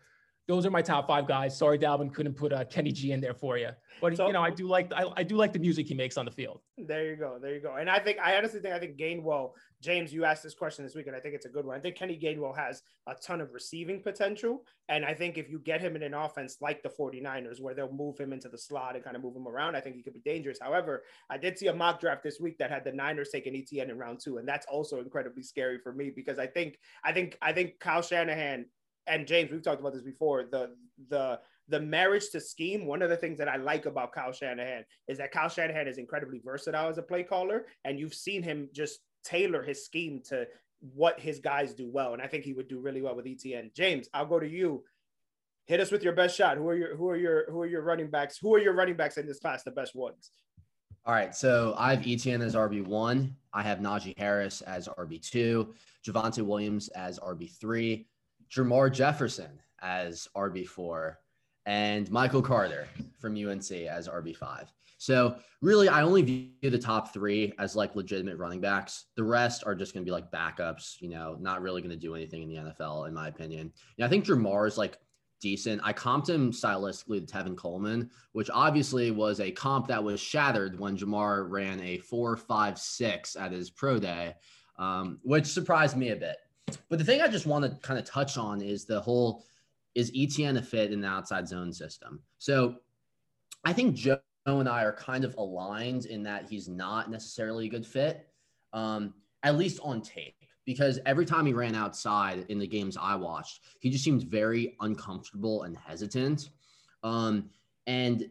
those 0.49 0.65
are 0.65 0.71
my 0.71 0.81
top 0.81 1.07
five 1.07 1.29
guys. 1.29 1.57
Sorry, 1.57 1.79
Dalvin 1.79 2.13
couldn't 2.13 2.33
put 2.33 2.55
uh, 2.55 2.65
Kenny 2.65 2.91
G 2.91 3.13
in 3.13 3.21
there 3.21 3.35
for 3.35 3.59
you, 3.59 3.69
but 4.01 4.17
so, 4.17 4.27
you 4.27 4.33
know 4.33 4.43
I 4.43 4.51
do 4.51 4.67
like 4.67 4.91
I, 4.95 5.05
I 5.15 5.23
do 5.23 5.37
like 5.37 5.53
the 5.53 5.59
music 5.59 5.87
he 5.87 5.95
makes 5.95 6.17
on 6.17 6.25
the 6.25 6.31
field. 6.31 6.63
There 6.79 7.05
you 7.05 7.17
go, 7.17 7.39
there 7.41 7.55
you 7.55 7.61
go. 7.61 7.77
And 7.77 7.91
I 7.91 7.99
think 7.99 8.19
I 8.19 8.37
honestly 8.37 8.59
think 8.61 8.75
I 8.75 8.79
think 8.79 8.97
Gainwell, 8.97 9.51
James, 9.83 10.13
you 10.13 10.25
asked 10.25 10.43
this 10.43 10.55
question 10.55 10.87
this 10.87 10.95
week, 10.95 11.07
and 11.07 11.15
I 11.15 11.21
think 11.21 11.35
it's 11.35 11.45
a 11.45 11.51
good 11.51 11.67
one. 11.67 11.77
I 11.77 11.81
think 11.81 11.97
Kenny 11.97 12.19
Gainwell 12.19 12.57
has 12.57 12.83
a 13.07 13.15
ton 13.15 13.43
of 13.43 13.53
receiving 13.53 14.03
potential, 14.03 14.65
and 14.89 15.05
I 15.05 15.13
think 15.13 15.37
if 15.37 15.51
you 15.51 15.59
get 15.59 15.83
him 15.83 15.97
in 15.97 16.03
an 16.03 16.15
offense 16.15 16.57
like 16.63 16.83
the 16.83 16.89
49ers, 16.89 17.61
where 17.61 17.75
they'll 17.75 17.93
move 17.93 18.17
him 18.17 18.33
into 18.33 18.49
the 18.49 18.59
slot 18.59 18.95
and 18.95 19.05
kind 19.05 19.17
of 19.17 19.23
move 19.23 19.37
him 19.37 19.47
around, 19.47 19.77
I 19.77 19.81
think 19.81 19.97
he 19.97 20.03
could 20.03 20.15
be 20.15 20.23
dangerous. 20.25 20.59
However, 20.63 21.03
I 21.29 21.37
did 21.37 21.59
see 21.59 21.67
a 21.67 21.75
mock 21.75 22.01
draft 22.01 22.23
this 22.23 22.41
week 22.41 22.57
that 22.57 22.71
had 22.71 22.85
the 22.85 22.93
Niners 22.93 23.29
taking 23.31 23.55
Etienne 23.55 23.91
in 23.91 23.99
round 23.99 24.21
two, 24.21 24.39
and 24.39 24.49
that's 24.49 24.67
also 24.67 25.01
incredibly 25.01 25.43
scary 25.43 25.79
for 25.79 25.93
me 25.93 26.11
because 26.15 26.39
I 26.39 26.47
think 26.47 26.79
I 27.05 27.13
think 27.13 27.37
I 27.43 27.53
think 27.53 27.79
Kyle 27.81 28.01
Shanahan 28.01 28.65
and 29.09 29.27
James, 29.27 29.51
we've 29.51 29.63
talked 29.63 29.81
about 29.81 29.93
this 29.93 30.03
before. 30.03 30.45
The 30.51 30.71
the 31.09 31.41
the 31.69 31.81
marriage 31.81 32.31
to 32.31 32.41
scheme. 32.41 32.87
One 32.87 33.03
of 33.03 33.11
the 33.11 33.17
things 33.17 33.39
that 33.39 33.49
I 33.49 33.57
like 33.57 33.87
about 33.87 34.13
Kyle 34.13 34.33
Shanahan 34.33 34.85
is 35.07 35.19
that 35.19 35.33
Kyle 35.33 35.49
Shanahan 35.49 35.87
is 35.87 35.99
incredibly 35.99 36.41
versatile 36.45 36.89
as 36.89 36.99
a 36.99 37.03
play 37.03 37.23
caller, 37.23 37.67
and 37.85 37.99
you've 37.99 38.15
seen 38.15 38.43
him 38.43 38.69
just 38.73 39.01
tailor 39.25 39.63
his 39.63 39.85
scheme 39.85 40.23
to 40.29 40.47
what 40.95 41.19
his 41.21 41.41
guys 41.41 41.75
do 41.75 41.91
well. 41.91 42.13
And 42.13 42.23
I 42.23 42.27
think 42.27 42.45
he 42.45 42.53
would 42.53 42.69
do 42.69 42.81
really 42.81 43.03
well 43.03 43.17
with 43.17 43.27
Etienne. 43.27 43.71
James, 43.75 44.09
I'll 44.15 44.27
go 44.27 44.39
to 44.39 44.49
you. 44.49 44.85
Hit 45.67 45.81
us 45.81 45.91
with 45.91 46.03
your 46.03 46.15
best 46.15 46.37
shot. 46.37 46.57
Who 46.57 46.69
are 46.69 46.77
your 46.77 46.97
who 46.97 47.09
are 47.11 47.17
your 47.17 47.51
who 47.51 47.61
are 47.61 47.67
your 47.67 47.83
running 47.83 48.09
backs? 48.09 48.39
Who 48.39 48.55
are 48.55 48.61
your 48.61 48.73
running 48.73 48.97
backs 48.97 49.19
in 49.19 49.27
this 49.27 49.41
class? 49.41 49.65
The 49.65 49.71
best 49.71 49.95
ones. 49.95 50.31
All 51.05 51.15
right, 51.15 51.35
so 51.35 51.75
I 51.79 51.95
have 51.95 52.07
Etienne 52.07 52.43
as 52.43 52.55
RB 52.55 52.85
one. 52.85 53.35
I 53.55 53.63
have 53.63 53.79
Najee 53.79 54.19
Harris 54.19 54.61
as 54.63 54.89
RB 54.89 55.23
two. 55.23 55.75
Javonte 56.07 56.43
Williams 56.43 56.89
as 56.89 57.19
RB 57.19 57.51
three. 57.59 58.07
Jermar 58.51 58.93
Jefferson 58.93 59.61
as 59.81 60.29
RB4. 60.37 61.15
and 61.67 62.11
Michael 62.11 62.43
Carter 62.43 62.89
from 63.19 63.35
UNC 63.37 63.71
as 63.71 64.09
RB5. 64.09 64.69
So 64.97 65.37
really, 65.61 65.89
I 65.89 66.03
only 66.03 66.23
view 66.23 66.71
the 66.71 66.79
top 66.79 67.13
three 67.13 67.53
as 67.59 67.77
like 67.77 67.95
legitimate 67.95 68.37
running 68.37 68.61
backs. 68.61 69.05
The 69.17 69.23
rest 69.23 69.63
are 69.65 69.75
just 69.75 69.95
going 69.95 70.05
to 70.05 70.09
be 70.09 70.13
like 70.13 70.33
backups, 70.33 71.01
you 71.01 71.09
know, 71.09 71.37
not 71.41 71.63
really 71.63 71.81
going 71.83 71.91
to 71.91 71.97
do 71.97 72.15
anything 72.17 72.43
in 72.43 72.49
the 72.49 72.57
NFL, 72.57 73.07
in 73.07 73.15
my 73.15 73.29
opinion. 73.29 73.73
Yeah, 73.97 74.07
I 74.07 74.09
think 74.09 74.25
Jermar 74.25 74.67
is 74.67 74.77
like 74.79 74.99
decent. 75.41 75.81
I 75.85 75.93
comped 75.93 76.29
him 76.29 76.51
stylistically 76.51 77.25
to 77.25 77.33
Tevin 77.33 77.57
Coleman, 77.57 78.11
which 78.33 78.51
obviously 78.53 79.13
was 79.13 79.39
a 79.39 79.53
comp 79.53 79.87
that 79.87 80.03
was 80.03 80.21
shattered 80.21 80.81
when 80.81 80.97
Jermar 80.97 81.49
ran 81.49 81.81
a 81.81 81.99
four, 81.99 82.37
five, 82.37 82.77
six 82.77 83.37
at 83.37 83.53
his 83.53 83.71
pro 83.71 83.99
day, 84.01 84.35
um, 84.81 85.21
which 85.23 85.47
surprised 85.47 85.97
me 85.97 86.11
a 86.11 86.17
bit. 86.17 86.39
But 86.89 86.99
the 86.99 87.05
thing 87.05 87.21
I 87.21 87.29
just 87.29 87.47
want 87.47 87.65
to 87.65 87.71
kind 87.87 87.99
of 87.99 88.05
touch 88.05 88.37
on 88.37 88.61
is 88.61 88.85
the 88.85 89.01
whole 89.01 89.45
is 89.95 90.13
Etienne 90.15 90.57
a 90.57 90.63
fit 90.63 90.93
in 90.93 91.01
the 91.01 91.09
outside 91.09 91.49
zone 91.49 91.73
system? 91.73 92.21
So 92.39 92.77
I 93.65 93.73
think 93.73 93.97
Joe 93.97 94.21
and 94.47 94.69
I 94.69 94.85
are 94.85 94.93
kind 94.93 95.25
of 95.25 95.35
aligned 95.37 96.07
in 96.07 96.23
that 96.23 96.49
he's 96.49 96.69
not 96.69 97.11
necessarily 97.11 97.67
a 97.67 97.69
good 97.69 97.87
fit, 97.87 98.29
um, 98.73 99.15
at 99.43 99.57
least 99.57 99.81
on 99.83 100.01
tape, 100.01 100.37
because 100.65 101.01
every 101.05 101.27
time 101.27 101.47
he 101.47 101.53
ran 101.53 101.75
outside 101.75 102.47
in 102.49 102.59
the 102.59 102.67
games 102.67 102.97
I 103.01 103.15
watched, 103.17 103.61
he 103.81 103.91
just 103.91 104.05
seemed 104.05 104.23
very 104.25 104.77
uncomfortable 104.81 105.65
and 105.65 105.77
hesitant. 105.77 106.51
Um, 107.03 107.51
and 107.87 108.31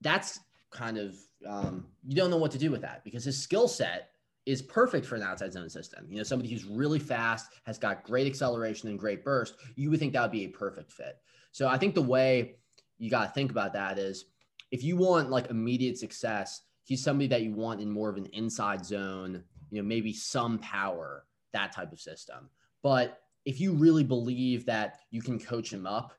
that's 0.00 0.40
kind 0.70 0.98
of, 0.98 1.16
um, 1.46 1.86
you 2.06 2.14
don't 2.14 2.30
know 2.30 2.36
what 2.36 2.50
to 2.52 2.58
do 2.58 2.70
with 2.70 2.82
that 2.82 3.02
because 3.04 3.24
his 3.24 3.42
skill 3.42 3.68
set 3.68 4.10
is 4.44 4.62
perfect 4.62 5.06
for 5.06 5.14
an 5.14 5.22
outside 5.22 5.52
zone 5.52 5.70
system. 5.70 6.06
You 6.08 6.16
know, 6.16 6.22
somebody 6.22 6.50
who's 6.50 6.64
really 6.64 6.98
fast, 6.98 7.52
has 7.64 7.78
got 7.78 8.02
great 8.02 8.26
acceleration 8.26 8.88
and 8.88 8.98
great 8.98 9.24
burst, 9.24 9.54
you 9.76 9.90
would 9.90 10.00
think 10.00 10.12
that 10.12 10.22
would 10.22 10.32
be 10.32 10.44
a 10.44 10.48
perfect 10.48 10.92
fit. 10.92 11.18
So 11.52 11.68
I 11.68 11.78
think 11.78 11.94
the 11.94 12.02
way 12.02 12.56
you 12.98 13.10
got 13.10 13.26
to 13.26 13.32
think 13.32 13.50
about 13.50 13.72
that 13.74 13.98
is 13.98 14.26
if 14.70 14.82
you 14.82 14.96
want 14.96 15.30
like 15.30 15.50
immediate 15.50 15.98
success, 15.98 16.62
he's 16.84 17.04
somebody 17.04 17.28
that 17.28 17.42
you 17.42 17.52
want 17.52 17.80
in 17.80 17.90
more 17.90 18.08
of 18.08 18.16
an 18.16 18.26
inside 18.32 18.84
zone, 18.84 19.44
you 19.70 19.80
know, 19.80 19.86
maybe 19.86 20.12
some 20.12 20.58
power, 20.58 21.24
that 21.52 21.72
type 21.72 21.92
of 21.92 22.00
system. 22.00 22.48
But 22.82 23.20
if 23.44 23.60
you 23.60 23.72
really 23.74 24.04
believe 24.04 24.66
that 24.66 25.00
you 25.10 25.22
can 25.22 25.38
coach 25.38 25.72
him 25.72 25.86
up, 25.86 26.14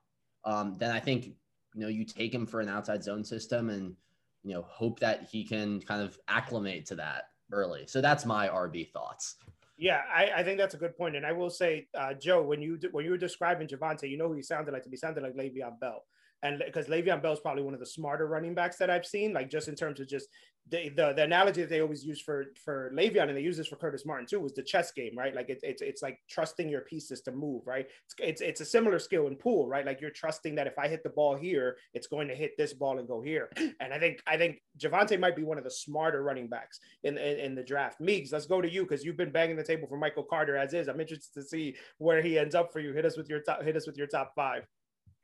um, 0.46 0.76
then 0.78 0.92
I 0.92 1.00
think 1.00 1.32
you 1.74 1.82
know 1.82 1.88
you 1.88 2.06
take 2.06 2.34
him 2.34 2.46
for 2.46 2.60
an 2.60 2.70
outside 2.70 3.04
zone 3.04 3.24
system 3.24 3.70
and 3.70 3.96
you 4.44 4.54
know 4.54 4.62
hope 4.64 5.00
that 5.00 5.28
he 5.32 5.44
can 5.44 5.82
kind 5.82 6.02
of 6.02 6.18
acclimate 6.28 6.86
to 6.88 6.96
that 6.96 7.30
early. 7.52 7.86
So 7.88 8.02
that's 8.02 8.26
my 8.26 8.48
RB 8.48 8.92
thoughts. 8.92 9.36
Yeah, 9.78 10.02
I, 10.14 10.32
I 10.38 10.44
think 10.44 10.58
that's 10.58 10.76
a 10.76 10.78
good 10.78 10.96
point. 10.96 11.16
And 11.16 11.26
I 11.26 11.32
will 11.32 11.50
say, 11.50 11.88
uh, 11.98 12.14
Joe, 12.14 12.44
when 12.44 12.62
you 12.62 12.80
when 12.92 13.06
you 13.06 13.12
were 13.12 13.18
describing 13.18 13.68
Javonte, 13.68 14.10
you 14.10 14.18
know 14.18 14.28
who 14.28 14.36
he 14.36 14.44
sounded 14.44 14.72
like 14.72 14.84
to 14.84 14.90
be 14.90 14.98
sounded 14.98 15.24
like 15.24 15.36
Le'Veon 15.36 15.80
Bell 15.80 16.04
and 16.44 16.62
because 16.66 16.88
Le'Veon 16.88 17.22
Bell 17.22 17.34
is 17.34 17.40
probably 17.40 17.64
one 17.64 17.74
of 17.74 17.80
the 17.80 17.86
smarter 17.86 18.28
running 18.28 18.54
backs 18.54 18.78
that 18.78 18.90
I've 18.90 19.06
seen, 19.06 19.34
like 19.34 19.50
just 19.50 19.68
in 19.68 19.76
terms 19.76 20.00
of 20.00 20.08
just 20.08 20.28
the, 20.70 20.90
the, 20.90 21.14
the 21.14 21.24
analogy 21.24 21.62
that 21.62 21.70
they 21.70 21.82
always 21.82 22.06
use 22.06 22.22
for 22.22 22.46
for 22.64 22.92
Le'Veon 22.96 23.28
and 23.28 23.38
they 23.38 23.42
use 23.42 23.58
this 23.58 23.68
for 23.68 23.76
Curtis 23.76 24.06
Martin 24.06 24.26
too 24.26 24.40
was 24.40 24.54
the 24.54 24.64
chess 24.64 24.92
game, 24.92 25.18
right? 25.18 25.36
Like 25.36 25.50
it, 25.50 25.60
it's 25.62 25.82
it's 25.82 26.02
like 26.02 26.20
trusting 26.30 26.70
your 26.70 26.82
pieces 26.82 27.22
to 27.22 27.32
move, 27.32 27.64
right? 27.66 27.86
It's, 28.06 28.16
it's 28.20 28.42
it's 28.42 28.62
a 28.62 28.66
similar 28.66 29.00
skill 29.00 29.28
in 29.28 29.36
pool, 29.36 29.68
right? 29.68 29.86
Like 29.86 30.00
you're 30.00 30.10
trusting 30.10 30.56
that 30.56 30.68
if 30.68 30.80
I 30.80 30.88
hit 30.88 31.04
the 31.04 31.10
ball 31.10 31.36
here, 31.36 31.78
it's 31.94 32.08
going 32.08 32.28
to 32.30 32.36
hit 32.36 32.58
this 32.58 32.74
ball 32.74 33.00
and 33.00 33.08
go 33.08 33.22
here. 33.22 33.50
And 33.80 33.94
I 33.94 34.00
think 34.00 34.22
I 34.28 34.38
think 34.38 34.62
Javonte 34.78 35.20
might 35.20 35.36
be 35.36 35.44
one 35.44 35.58
of 35.58 35.64
the 35.64 35.72
smarter 35.72 36.24
running 36.24 36.48
backs 36.48 36.80
in 37.04 37.18
in, 37.18 37.40
in 37.40 37.56
the 37.56 37.64
draft. 37.64 38.00
Meeks, 38.00 38.32
let's 38.32 38.46
go 38.46 38.62
to 38.62 38.72
you 38.72 38.84
because 38.84 39.04
you've 39.04 39.18
been 39.18 39.32
banging 39.32 39.58
the 39.58 39.64
table 39.64 39.88
for 39.88 39.98
Michael 39.98 40.24
Carter 40.24 40.56
as 40.56 40.74
is. 40.74 40.88
I'm 40.88 41.02
interested 41.02 41.34
to 41.34 41.46
see 41.46 41.76
where 41.98 42.22
he 42.22 42.40
ends 42.40 42.56
up 42.56 42.72
for 42.72 42.80
you. 42.80 42.94
Hit 42.94 43.06
us 43.06 43.18
with 43.18 43.30
your 43.30 43.42
top 43.42 43.64
hit 43.64 43.76
us 43.76 43.86
with 43.86 43.98
your 43.98 44.08
top 44.08 44.34
five. 44.36 44.66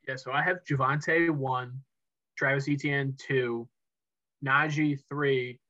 Yeah, 0.08 0.16
so 0.16 0.32
I 0.32 0.42
have 0.42 0.64
Javonte 0.68 1.30
one, 1.30 1.80
Travis 2.36 2.68
Etienne 2.68 3.14
two, 3.18 3.68
Najee 4.44 4.98
three, 5.08 5.60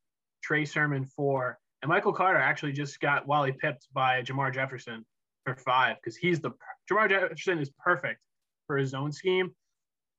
Trey 0.42 0.64
Sermon 0.64 1.04
four, 1.04 1.58
and 1.82 1.88
Michael 1.88 2.12
Carter 2.12 2.38
actually 2.38 2.72
just 2.72 3.00
got 3.00 3.26
Wally 3.26 3.52
pipped 3.52 3.88
by 3.92 4.22
Jermar 4.22 4.52
Jefferson 4.52 5.04
for 5.44 5.56
five 5.56 5.96
because 5.96 6.16
he's 6.16 6.40
the 6.40 6.52
Jermar 6.90 7.08
Jefferson 7.08 7.58
is 7.58 7.70
perfect 7.78 8.20
for 8.66 8.76
his 8.76 8.90
zone 8.90 9.12
scheme. 9.12 9.50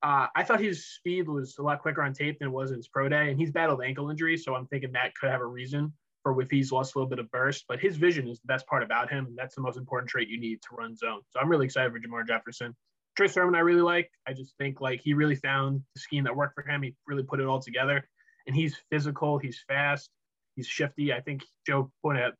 Uh, 0.04 0.28
I 0.36 0.44
thought 0.44 0.60
his 0.60 0.88
speed 0.88 1.28
was 1.30 1.56
a 1.60 1.62
lot 1.62 1.82
quicker 1.82 2.02
on 2.02 2.14
tape 2.14 2.40
than 2.40 2.48
it 2.48 2.52
was 2.52 2.72
in 2.72 2.78
his 2.78 2.88
pro 2.88 3.08
day, 3.08 3.30
and 3.30 3.40
he's 3.40 3.52
battled 3.52 3.84
ankle 3.84 4.10
injury, 4.10 4.36
so 4.36 4.56
I'm 4.56 4.66
thinking 4.68 4.92
that 4.94 5.14
could 5.16 5.30
have 5.30 5.42
a 5.42 5.46
reason 5.46 5.94
for 6.24 6.40
if 6.42 6.50
he's 6.50 6.72
lost 6.72 6.96
a 6.96 6.98
little 6.98 7.10
bit 7.10 7.20
of 7.20 7.30
burst. 7.32 7.66
But 7.68 7.80
his 7.80 7.98
vision 7.98 8.28
is 8.28 8.40
the 8.40 8.48
best 8.48 8.66
part 8.66 8.82
about 8.82 9.12
him, 9.12 9.28
and 9.28 9.38
that's 9.38 9.56
the 9.56 9.62
most 9.62 9.78
important 9.78 10.10
trait 10.10 10.28
you 10.28 10.40
need 10.40 10.60
to 10.64 10.76
run 10.76 10.96
zone. 10.96 11.22
So 11.30 11.40
I'm 11.40 11.50
really 11.50 11.66
excited 11.66 11.92
for 11.92 12.00
Jermar 12.00 12.28
Jefferson. 12.28 12.76
Trey 13.18 13.28
Sermon, 13.28 13.56
I 13.56 13.60
really 13.60 13.82
like. 13.82 14.10
I 14.28 14.34
just 14.34 14.56
think 14.58 14.82
like 14.82 15.02
he 15.02 15.14
really 15.14 15.36
found 15.36 15.82
the 15.96 16.02
scheme 16.02 16.24
that 16.24 16.36
worked 16.36 16.56
for 16.56 16.64
him. 16.64 16.82
He 16.82 16.96
really 17.08 17.24
put 17.24 17.40
it 17.40 17.46
all 17.46 17.62
together, 17.62 18.08
and 18.48 18.56
he's 18.56 18.76
physical. 18.90 19.38
He's 19.38 19.64
fast. 19.68 20.10
He's 20.56 20.68
shifty. 20.68 21.14
I 21.14 21.22
think 21.22 21.44
Joe 21.66 21.92
put 22.04 22.16
it 22.18 22.34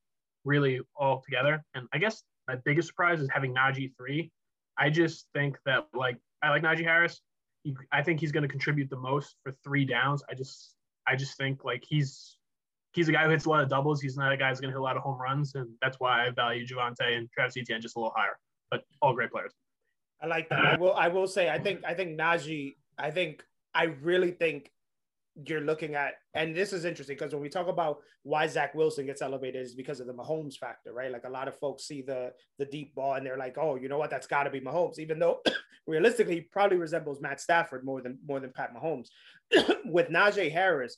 really 0.44 0.82
all 0.96 1.22
together. 1.22 1.64
And 1.76 1.88
I 1.94 1.98
guess 1.98 2.24
my 2.48 2.56
biggest 2.64 2.88
surprise 2.88 3.22
is 3.22 3.30
having 3.32 3.54
Najee 3.54 3.92
three. 3.98 4.32
I 4.78 4.90
just 4.90 5.28
think 5.34 5.58
that 5.66 5.88
like 5.94 6.18
I 6.42 6.50
like 6.50 6.64
Najee 6.64 6.84
Harris. 6.84 7.22
He, 7.64 7.76
I 7.92 8.02
think 8.02 8.20
he's 8.20 8.32
going 8.32 8.44
to 8.44 8.50
contribute 8.50 8.90
the 8.90 8.98
most 8.98 9.36
for 9.44 9.54
three 9.64 9.86
downs. 9.86 10.24
I 10.30 10.34
just 10.34 10.76
I 11.08 11.16
just 11.16 11.38
think 11.38 11.64
like 11.64 11.84
he's 11.88 12.38
he's 12.94 13.08
a 13.08 13.12
guy 13.12 13.26
who 13.26 13.30
hits 13.30 13.46
a 13.46 13.50
lot 13.50 13.62
of 13.62 13.70
doubles. 13.70 14.02
He's 14.02 14.18
not 14.18 14.32
a 14.32 14.38
guy 14.38 14.50
who's 14.50 14.60
going 14.60 14.72
to 14.72 14.78
hit 14.78 14.80
a 14.80 14.84
lot 14.84 14.98
of 14.98 15.04
home 15.04 15.20
runs, 15.20 15.56
and 15.56 15.70
that's 15.82 16.00
why 16.00 16.26
I 16.26 16.30
value 16.32 16.66
Javonte 16.66 17.18
and 17.18 17.30
Travis 17.32 17.56
Etienne 17.58 17.82
just 17.82 17.96
a 17.96 18.00
little 18.00 18.14
higher. 18.16 18.38
But 18.70 18.84
all 19.02 19.14
great 19.14 19.32
players. 19.32 19.52
I 20.22 20.28
like 20.28 20.50
that. 20.50 20.60
I 20.60 20.76
will. 20.78 20.94
I 20.94 21.08
will 21.08 21.28
say. 21.28 21.50
I 21.50 21.60
think. 21.60 21.82
I 21.86 21.94
think 21.94 22.20
Najee. 22.20 22.76
I 22.98 23.12
think. 23.12 23.44
I 23.74 23.86
really 24.02 24.32
think 24.32 24.70
you're 25.46 25.62
looking 25.62 25.96
at, 25.96 26.16
and 26.34 26.56
this 26.56 26.74
is 26.74 26.84
interesting 26.84 27.16
because 27.16 27.34
when 27.34 27.42
we 27.42 27.50
talk 27.50 27.68
about 27.68 28.00
why 28.24 28.46
Zach 28.48 28.76
Wilson 28.76 29.06
gets 29.06 29.22
elevated 29.22 29.66
is 29.66 29.74
because 29.74 30.00
of 30.00 30.08
the 30.08 30.14
Mahomes 30.14 30.58
factor, 30.58 30.94
right? 30.94 31.12
Like 31.12 31.24
a 31.24 31.30
lot 31.30 31.48
of 31.48 31.58
folks 31.58 31.84
see 31.84 32.02
the 32.02 32.34
the 32.60 32.66
deep 32.66 32.94
ball 32.96 33.14
and 33.14 33.26
they're 33.26 33.38
like, 33.38 33.58
oh, 33.58 33.76
you 33.76 33.90
know 33.90 33.98
what? 33.98 34.10
That's 34.10 34.28
got 34.28 34.44
to 34.44 34.50
be 34.50 34.60
Mahomes, 34.60 35.00
even 35.00 35.20
though 35.20 35.40
realistically 35.88 36.36
he 36.36 36.42
probably 36.42 36.78
resembles 36.78 37.22
Matt 37.22 37.40
Stafford 37.40 37.86
more 37.86 38.02
than 38.02 38.20
more 38.26 38.40
than 38.40 38.52
Pat 38.52 38.74
Mahomes. 38.76 39.08
With 39.86 40.10
Najee 40.10 40.52
Harris, 40.52 40.98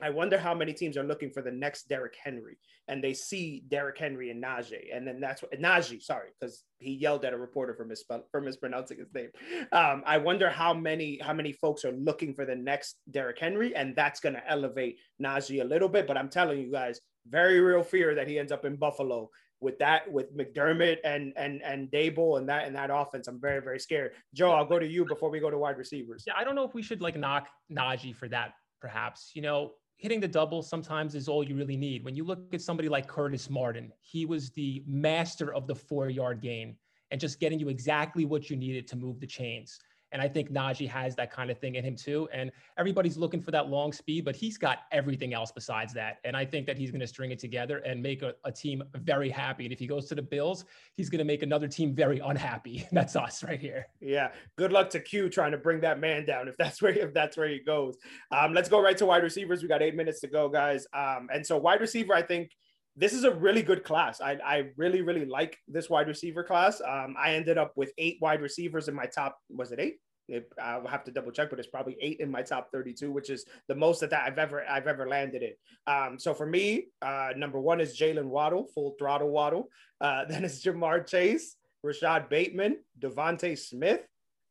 I 0.00 0.10
wonder 0.10 0.38
how 0.38 0.54
many 0.54 0.72
teams 0.72 0.96
are 0.96 1.02
looking 1.02 1.30
for 1.30 1.42
the 1.42 1.50
next 1.50 1.88
Derrick 1.88 2.16
Henry, 2.22 2.58
and 2.86 3.02
they 3.02 3.14
see 3.14 3.64
Derrick 3.68 3.98
Henry 3.98 4.30
and 4.30 4.42
Najee, 4.42 4.94
and 4.94 5.06
then 5.06 5.20
that's 5.20 5.42
what 5.42 5.52
Najee, 5.52 6.02
sorry, 6.02 6.28
because 6.38 6.64
he 6.78 6.92
yelled 6.92 7.24
at 7.24 7.32
a 7.32 7.38
reporter 7.38 7.74
for 7.74 7.84
misspell 7.84 8.24
for 8.30 8.40
mispronouncing 8.40 8.98
his 8.98 9.12
name. 9.12 9.30
Um, 9.72 10.02
I 10.06 10.18
wonder 10.18 10.48
how 10.48 10.72
many 10.72 11.18
how 11.22 11.32
many 11.32 11.52
folks 11.52 11.84
are 11.84 11.92
looking 11.92 12.34
for 12.34 12.44
the 12.44 12.56
next 12.56 13.00
Derrick 13.10 13.38
Henry, 13.38 13.74
and 13.74 13.94
that's 13.96 14.20
going 14.20 14.34
to 14.34 14.50
elevate 14.50 14.98
Najee 15.22 15.62
a 15.62 15.64
little 15.64 15.88
bit. 15.88 16.06
But 16.06 16.16
I'm 16.16 16.28
telling 16.28 16.60
you 16.60 16.70
guys, 16.70 17.00
very 17.28 17.60
real 17.60 17.82
fear 17.82 18.14
that 18.14 18.28
he 18.28 18.38
ends 18.38 18.52
up 18.52 18.64
in 18.64 18.76
Buffalo 18.76 19.30
with 19.60 19.78
that 19.78 20.10
with 20.10 20.36
McDermott 20.36 20.98
and 21.04 21.32
and 21.36 21.62
and 21.62 21.90
Daboll 21.90 22.38
and 22.38 22.48
that 22.48 22.66
and 22.66 22.76
that 22.76 22.90
offense. 22.92 23.28
I'm 23.28 23.40
very 23.40 23.60
very 23.60 23.80
scared. 23.80 24.12
Joe, 24.34 24.52
I'll 24.52 24.66
go 24.66 24.78
to 24.78 24.86
you 24.86 25.04
before 25.04 25.30
we 25.30 25.40
go 25.40 25.50
to 25.50 25.58
wide 25.58 25.78
receivers. 25.78 26.24
Yeah, 26.26 26.34
I 26.36 26.44
don't 26.44 26.54
know 26.54 26.64
if 26.64 26.74
we 26.74 26.82
should 26.82 27.00
like 27.00 27.16
knock 27.16 27.48
Najee 27.70 28.14
for 28.14 28.28
that. 28.28 28.52
Perhaps 28.80 29.32
you 29.34 29.42
know 29.42 29.72
hitting 29.98 30.20
the 30.20 30.28
double 30.28 30.62
sometimes 30.62 31.14
is 31.14 31.28
all 31.28 31.42
you 31.42 31.56
really 31.56 31.76
need. 31.76 32.04
When 32.04 32.14
you 32.14 32.24
look 32.24 32.54
at 32.54 32.62
somebody 32.62 32.88
like 32.88 33.08
Curtis 33.08 33.50
Martin, 33.50 33.92
he 34.00 34.24
was 34.24 34.50
the 34.50 34.82
master 34.86 35.52
of 35.52 35.66
the 35.66 35.74
four 35.74 36.08
yard 36.08 36.40
gain 36.40 36.76
and 37.10 37.20
just 37.20 37.40
getting 37.40 37.58
you 37.58 37.68
exactly 37.68 38.24
what 38.24 38.48
you 38.48 38.56
needed 38.56 38.86
to 38.88 38.96
move 38.96 39.18
the 39.18 39.26
chains. 39.26 39.80
And 40.12 40.22
I 40.22 40.28
think 40.28 40.50
Najee 40.50 40.88
has 40.88 41.14
that 41.16 41.30
kind 41.30 41.50
of 41.50 41.58
thing 41.58 41.74
in 41.74 41.84
him 41.84 41.96
too. 41.96 42.28
And 42.32 42.50
everybody's 42.78 43.16
looking 43.16 43.40
for 43.40 43.50
that 43.50 43.68
long 43.68 43.92
speed, 43.92 44.24
but 44.24 44.34
he's 44.34 44.56
got 44.56 44.80
everything 44.92 45.34
else 45.34 45.52
besides 45.52 45.92
that. 45.94 46.18
And 46.24 46.36
I 46.36 46.44
think 46.44 46.66
that 46.66 46.78
he's 46.78 46.90
going 46.90 47.00
to 47.00 47.06
string 47.06 47.30
it 47.30 47.38
together 47.38 47.78
and 47.78 48.02
make 48.02 48.22
a, 48.22 48.34
a 48.44 48.52
team 48.52 48.82
very 48.94 49.28
happy. 49.28 49.64
And 49.64 49.72
if 49.72 49.78
he 49.78 49.86
goes 49.86 50.06
to 50.06 50.14
the 50.14 50.22
Bills, 50.22 50.64
he's 50.94 51.10
going 51.10 51.18
to 51.18 51.24
make 51.24 51.42
another 51.42 51.68
team 51.68 51.94
very 51.94 52.20
unhappy. 52.20 52.86
That's 52.92 53.16
us 53.16 53.42
right 53.44 53.60
here. 53.60 53.86
Yeah. 54.00 54.30
Good 54.56 54.72
luck 54.72 54.90
to 54.90 55.00
Q 55.00 55.28
trying 55.28 55.52
to 55.52 55.58
bring 55.58 55.80
that 55.80 56.00
man 56.00 56.24
down 56.24 56.48
if 56.48 56.56
that's 56.56 56.80
where 56.82 56.92
if 56.92 57.12
that's 57.14 57.36
where 57.36 57.48
he 57.48 57.58
goes. 57.58 57.96
Um, 58.30 58.52
let's 58.54 58.68
go 58.68 58.80
right 58.80 58.96
to 58.98 59.06
wide 59.06 59.22
receivers. 59.22 59.62
We 59.62 59.68
got 59.68 59.82
eight 59.82 59.94
minutes 59.94 60.20
to 60.20 60.28
go, 60.28 60.48
guys. 60.48 60.86
Um, 60.92 61.28
and 61.32 61.46
so 61.46 61.56
wide 61.56 61.80
receiver, 61.80 62.14
I 62.14 62.22
think 62.22 62.52
this 62.98 63.12
is 63.12 63.22
a 63.22 63.30
really 63.30 63.62
good 63.62 63.84
class. 63.84 64.20
I, 64.20 64.38
I 64.44 64.70
really, 64.76 65.02
really 65.02 65.24
like 65.24 65.56
this 65.68 65.88
wide 65.88 66.08
receiver 66.08 66.42
class. 66.42 66.80
Um, 66.80 67.14
I 67.16 67.34
ended 67.34 67.56
up 67.56 67.72
with 67.76 67.92
eight 67.96 68.18
wide 68.20 68.42
receivers 68.42 68.88
in 68.88 68.94
my 68.94 69.06
top, 69.06 69.38
was 69.48 69.70
it 69.70 69.78
eight? 69.78 69.98
It, 70.28 70.52
I'll 70.60 70.86
have 70.86 71.04
to 71.04 71.12
double 71.12 71.30
check, 71.30 71.48
but 71.48 71.60
it's 71.60 71.68
probably 71.68 71.96
eight 72.00 72.18
in 72.18 72.30
my 72.30 72.42
top 72.42 72.70
32, 72.72 73.12
which 73.12 73.30
is 73.30 73.46
the 73.68 73.74
most 73.76 74.00
that, 74.00 74.10
that 74.10 74.24
I've 74.26 74.36
ever 74.36 74.68
I've 74.68 74.88
ever 74.88 75.08
landed 75.08 75.42
in. 75.42 75.52
Um, 75.86 76.18
so 76.18 76.34
for 76.34 76.44
me, 76.44 76.88
uh, 77.00 77.30
number 77.36 77.60
one 77.60 77.80
is 77.80 77.98
Jaylen 77.98 78.26
Waddle, 78.26 78.66
full 78.74 78.96
throttle 78.98 79.30
Waddle. 79.30 79.68
Uh, 80.00 80.24
then 80.28 80.44
it's 80.44 80.62
Ja'Marr 80.62 81.06
Chase, 81.06 81.56
Rashod 81.84 82.28
Bateman, 82.28 82.78
DeVonta 82.98 83.56
Smith, 83.56 84.02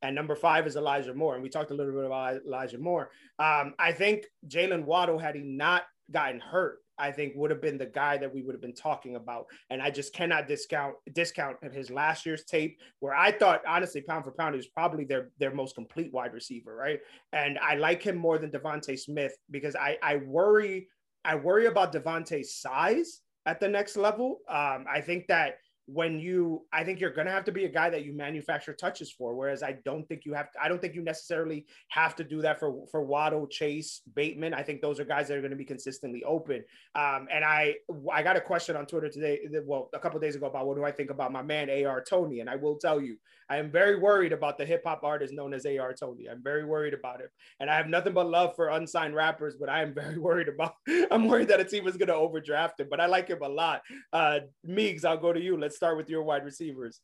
and 0.02 0.16
number 0.16 0.36
five 0.36 0.66
is 0.66 0.78
Elijah 0.78 1.14
Moore. 1.14 1.36
And 1.36 1.44
we 1.44 1.50
talked 1.50 1.72
a 1.72 1.76
little 1.76 1.94
bit 1.94 2.06
about 2.06 2.40
Elijah 2.48 2.80
Moore. 2.80 3.12
Um, 3.40 3.74
I 3.78 3.92
think 3.92 4.26
Jaylen 4.48 4.86
Waddle, 4.86 5.20
had 5.20 5.36
he 5.36 5.42
not 5.42 5.84
gotten 6.10 6.40
hurt, 6.40 6.80
I 6.98 7.12
think 7.12 7.34
would 7.36 7.52
have 7.52 7.62
been 7.62 7.78
the 7.78 7.86
guy 7.86 8.18
that 8.18 8.34
we 8.34 8.42
would 8.42 8.54
have 8.54 8.62
been 8.62 8.74
talking 8.74 9.16
about. 9.16 9.46
And 9.70 9.82
I 9.82 9.90
just 9.90 10.14
cannot 10.14 10.48
discount 10.48 10.96
discount 11.14 11.58
his 11.74 11.90
last 11.90 12.26
year's 12.26 12.44
tape, 12.44 12.80
where 13.00 13.16
I 13.16 13.32
thought 13.32 13.62
honestly, 13.68 14.02
pound 14.02 14.24
for 14.26 14.32
pound, 14.32 14.56
he 14.56 14.58
was 14.58 14.68
probably 14.68 15.06
their 15.06 15.30
their 15.40 15.54
most 15.54 15.76
complete 15.76 16.12
wide 16.14 16.34
receiver, 16.34 16.76
right? 16.76 17.00
And 17.34 17.58
I 17.60 17.76
like 17.76 18.04
him 18.04 18.18
more 18.18 18.38
than 18.38 18.52
DeVonta 18.52 18.98
Smith 18.98 19.36
because 19.52 19.76
I 19.76 19.98
I 20.02 20.18
worry 20.18 20.88
I 21.24 21.36
worry 21.36 21.66
about 21.66 21.94
DeVonta's 21.94 22.56
size 22.56 23.22
at 23.46 23.60
the 23.60 23.68
next 23.68 23.98
level. 23.98 24.40
Um, 24.50 24.86
I 24.90 25.02
think 25.02 25.28
that 25.28 25.58
when 25.88 26.20
you 26.20 26.66
i 26.74 26.84
think 26.84 27.00
you're 27.00 27.14
going 27.14 27.26
to 27.26 27.32
have 27.32 27.46
to 27.46 27.52
be 27.52 27.64
a 27.64 27.70
guy 27.70 27.90
that 27.90 28.04
you 28.04 28.14
manufacture 28.14 28.74
touches 28.74 29.10
for 29.10 29.34
whereas 29.34 29.64
i 29.64 29.72
don't 29.86 30.06
think 30.08 30.26
you 30.26 30.34
have 30.34 30.52
to, 30.52 30.62
i 30.62 30.68
don't 30.68 30.82
think 30.82 30.94
you 30.94 31.02
necessarily 31.02 31.66
have 31.88 32.14
to 32.14 32.26
do 32.26 32.42
that 32.42 32.60
for 32.60 32.86
for 32.92 33.02
waddle 33.02 33.48
chase 33.48 34.02
bateman. 34.14 34.54
I 34.54 34.64
think 34.64 34.82
those 34.82 35.00
are 35.00 35.06
guys 35.06 35.28
that 35.28 35.38
are 35.38 35.42
going 35.42 35.52
to 35.52 35.58
be 35.58 35.66
consistently 35.66 36.24
open. 36.24 36.64
Um, 36.96 37.28
and 37.32 37.44
i 37.46 37.76
i 38.12 38.22
got 38.22 38.36
a 38.36 38.42
question 38.42 38.76
on 38.76 38.86
twitter 38.86 39.10
today 39.10 39.40
well 39.66 39.90
a 39.94 40.00
couple 40.00 40.20
days 40.20 40.36
ago 40.36 40.48
about 40.48 40.68
what 40.68 40.76
do 40.76 40.84
i 40.84 40.92
think 40.92 41.10
about 41.10 41.32
my 41.32 41.42
man 41.42 41.70
ar 41.86 42.04
tony? 42.04 42.42
And 42.42 42.50
i 42.50 42.56
will 42.56 42.76
tell 42.76 43.02
you 43.02 43.18
i 43.50 43.58
am 43.58 43.72
very 43.72 43.98
worried 43.98 44.34
about 44.34 44.58
the 44.58 44.66
hip-hop 44.66 45.04
artist 45.04 45.34
known 45.34 45.54
as 45.54 45.66
ar 45.66 45.94
Toney 45.94 46.30
i'm 46.30 46.44
very 46.44 46.66
worried 46.66 46.94
about 46.94 47.22
him 47.22 47.28
and 47.60 47.70
i 47.70 47.76
have 47.76 47.88
nothing 47.88 48.14
but 48.14 48.28
love 48.28 48.56
for 48.56 48.70
unsigned 48.70 49.16
rappers 49.16 49.56
but 49.60 49.70
i 49.70 49.82
am 49.82 49.94
very 49.94 50.18
worried 50.28 50.50
about 50.50 50.76
i'm 51.12 51.28
worried 51.28 51.48
that 51.48 51.60
a 51.60 51.66
team 51.66 51.88
is 51.88 51.98
going 51.98 52.08
to 52.08 52.16
overdraft 52.16 52.80
him 52.80 52.88
but 52.90 53.00
i 53.00 53.06
like 53.06 53.28
him 53.28 53.42
a 53.42 53.50
lot 53.50 53.82
uh 54.14 54.40
meeks 54.64 55.04
i'll 55.04 55.18
go 55.18 55.34
to 55.34 55.42
you 55.42 55.58
let's 55.58 55.76
start 55.76 55.98
with 55.98 56.10
your 56.10 56.24
wide 56.24 56.46
receivers. 56.46 57.02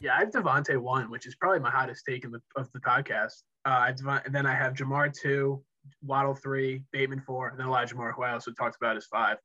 Yeah, 0.00 0.16
I 0.16 0.20
have 0.20 0.30
DeVonta 0.30 0.78
one, 0.78 1.10
which 1.10 1.26
is 1.26 1.36
probably 1.36 1.60
my 1.60 1.70
hottest 1.70 2.04
take 2.08 2.22
the, 2.22 2.40
of 2.56 2.70
the 2.72 2.80
podcast. 2.80 3.42
Uh, 3.64 3.92
and 4.24 4.34
then 4.34 4.46
I 4.46 4.54
have 4.54 4.74
Ja'Marr 4.74 5.12
two, 5.14 5.62
Waddle 6.02 6.34
three, 6.34 6.82
Bateman 6.92 7.20
four, 7.20 7.48
and 7.48 7.58
then 7.58 7.66
Elijah 7.66 7.94
Moore, 7.94 8.12
who 8.12 8.22
I 8.22 8.32
also 8.32 8.50
talked 8.50 8.76
about 8.80 8.96
as 8.96 9.06
five. 9.06 9.36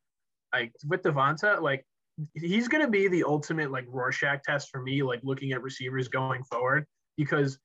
Like 0.54 0.72
with 0.88 1.04
DeVonta, 1.04 1.62
like 1.62 1.86
he's 2.34 2.68
going 2.68 2.84
to 2.84 2.90
be 2.90 3.08
the 3.08 3.24
ultimate 3.24 3.72
like 3.72 3.86
Rorschach 3.88 4.44
test 4.44 4.70
for 4.72 4.82
me, 4.82 5.04
like 5.04 5.20
looking 5.24 5.52
at 5.52 5.62
receivers 5.62 6.08
going 6.08 6.44
forward, 6.44 6.86
because 7.18 7.60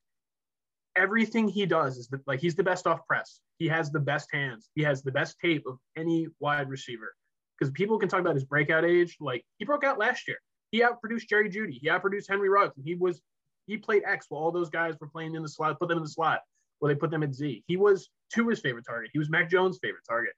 everything 0.96 1.48
he 1.48 1.66
does 1.66 1.96
is 1.96 2.08
the, 2.08 2.20
like 2.26 2.40
he's 2.40 2.54
the 2.54 2.62
best 2.62 2.86
off 2.86 3.06
press. 3.06 3.40
He 3.58 3.68
has 3.68 3.90
the 3.90 4.00
best 4.00 4.28
hands. 4.32 4.68
He 4.74 4.82
has 4.82 5.02
the 5.02 5.12
best 5.12 5.36
tape 5.40 5.64
of 5.66 5.78
any 5.96 6.26
wide 6.40 6.68
receiver. 6.68 7.14
Because 7.58 7.72
people 7.72 7.98
can 7.98 8.08
talk 8.08 8.20
about 8.20 8.34
his 8.34 8.44
breakout 8.44 8.84
age. 8.84 9.16
Like 9.20 9.44
he 9.58 9.64
broke 9.64 9.84
out 9.84 9.98
last 9.98 10.26
year. 10.26 10.38
He 10.70 10.82
outproduced 10.82 11.28
Jerry 11.28 11.48
Jeudy. 11.48 11.78
He 11.80 11.88
outproduced 11.88 12.28
Henry 12.28 12.48
Ruggs. 12.48 12.76
And 12.76 12.86
he 12.86 12.94
was 12.94 13.20
he 13.66 13.76
played 13.76 14.02
X 14.04 14.26
while 14.28 14.42
all 14.42 14.50
those 14.50 14.70
guys 14.70 14.94
were 15.00 15.08
playing 15.08 15.34
in 15.34 15.42
the 15.42 15.48
slot, 15.48 15.78
put 15.78 15.88
them 15.88 15.98
in 15.98 16.04
the 16.04 16.10
slot, 16.10 16.40
where 16.80 16.92
they 16.92 16.98
put 16.98 17.10
them 17.10 17.22
at 17.22 17.34
Z. 17.34 17.62
He 17.66 17.76
was 17.76 18.10
Tua's 18.32 18.60
favorite 18.60 18.84
target. 18.86 19.10
He 19.12 19.18
was 19.18 19.30
Mac 19.30 19.48
Jones' 19.48 19.78
favorite 19.80 20.02
target. 20.08 20.32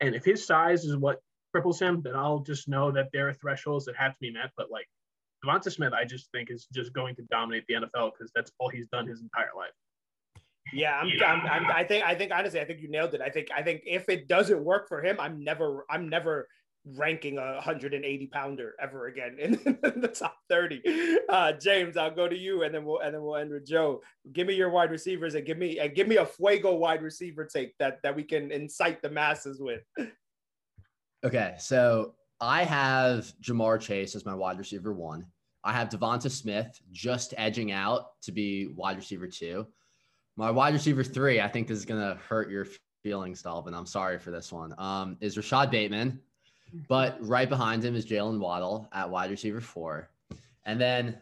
And 0.00 0.14
if 0.14 0.24
his 0.24 0.46
size 0.46 0.84
is 0.84 0.96
what 0.96 1.20
cripples 1.56 1.80
him, 1.80 2.02
then 2.02 2.14
I'll 2.14 2.40
just 2.40 2.68
know 2.68 2.90
that 2.90 3.08
there 3.12 3.28
are 3.28 3.34
thresholds 3.34 3.84
that 3.86 3.96
have 3.96 4.12
to 4.12 4.20
be 4.20 4.30
met. 4.30 4.50
But 4.56 4.70
like 4.70 4.86
DeVonta 5.44 5.72
Smith, 5.72 5.92
I 5.92 6.04
just 6.04 6.30
think 6.32 6.50
is 6.50 6.66
just 6.72 6.92
going 6.92 7.14
to 7.16 7.22
dominate 7.30 7.64
the 7.68 7.74
NFL 7.74 8.12
because 8.12 8.30
that's 8.34 8.52
all 8.58 8.68
he's 8.68 8.88
done 8.88 9.06
his 9.06 9.20
entire 9.20 9.50
life. 9.56 9.70
Yeah, 10.72 10.98
I'm, 10.98 11.10
I'm, 11.26 11.46
I'm, 11.46 11.70
i 11.70 11.84
think, 11.84 12.04
I 12.04 12.14
think 12.14 12.32
honestly, 12.32 12.60
I 12.60 12.64
think 12.64 12.80
you 12.80 12.88
nailed 12.88 13.14
it. 13.14 13.20
I 13.20 13.30
think, 13.30 13.48
I 13.54 13.62
think 13.62 13.82
if 13.86 14.08
it 14.08 14.28
doesn't 14.28 14.62
work 14.62 14.88
for 14.88 15.02
him, 15.02 15.16
I'm 15.20 15.42
never, 15.42 15.84
I'm 15.90 16.08
never 16.08 16.48
ranking 16.94 17.36
a 17.38 17.54
180 17.54 18.26
pounder 18.28 18.74
ever 18.80 19.06
again 19.06 19.36
in, 19.40 19.52
the 20.00 20.08
top 20.08 20.38
30. 20.48 20.82
Uh, 21.28 21.52
James, 21.52 21.96
I'll 21.96 22.14
go 22.14 22.28
to 22.28 22.38
you, 22.38 22.62
and 22.62 22.74
then 22.74 22.84
we'll 22.84 23.00
and 23.00 23.12
then 23.14 23.22
we'll 23.22 23.36
end 23.36 23.50
with 23.50 23.66
Joe. 23.66 24.02
Give 24.32 24.46
me 24.46 24.54
your 24.54 24.70
wide 24.70 24.90
receivers, 24.90 25.34
and 25.34 25.44
give 25.44 25.58
me 25.58 25.78
and 25.78 25.94
give 25.94 26.06
me 26.06 26.16
a 26.16 26.26
fuego 26.26 26.74
wide 26.74 27.02
receiver 27.02 27.44
take 27.44 27.76
that 27.78 27.98
that 28.02 28.14
we 28.14 28.22
can 28.22 28.52
incite 28.52 29.02
the 29.02 29.10
masses 29.10 29.60
with. 29.60 29.82
Okay, 31.26 31.56
so 31.58 32.14
I 32.40 32.62
have 32.62 33.32
Ja'Marr 33.42 33.80
Chase 33.80 34.14
as 34.14 34.24
my 34.24 34.32
wide 34.32 34.58
receiver 34.58 34.92
one. 34.92 35.26
I 35.64 35.72
have 35.72 35.88
DeVonta 35.88 36.30
Smith 36.30 36.80
just 36.92 37.34
edging 37.36 37.72
out 37.72 38.20
to 38.22 38.30
be 38.30 38.68
wide 38.68 38.96
receiver 38.96 39.26
two. 39.26 39.66
My 40.36 40.52
wide 40.52 40.72
receiver 40.72 41.02
three, 41.02 41.40
I 41.40 41.48
think 41.48 41.66
this 41.66 41.78
is 41.78 41.84
gonna 41.84 42.16
hurt 42.28 42.48
your 42.48 42.64
feelings, 43.02 43.42
Dalvin. 43.42 43.74
I'm 43.74 43.86
sorry 43.86 44.20
for 44.20 44.30
this 44.30 44.52
one. 44.52 44.72
Um, 44.78 45.16
is 45.20 45.36
Rashod 45.36 45.68
Bateman. 45.68 46.20
But 46.88 47.18
right 47.20 47.48
behind 47.48 47.84
him 47.84 47.96
is 47.96 48.06
Jaylen 48.06 48.38
Waddle 48.38 48.88
at 48.92 49.10
wide 49.10 49.32
receiver 49.32 49.60
four. 49.60 50.10
And 50.64 50.80
then 50.80 51.20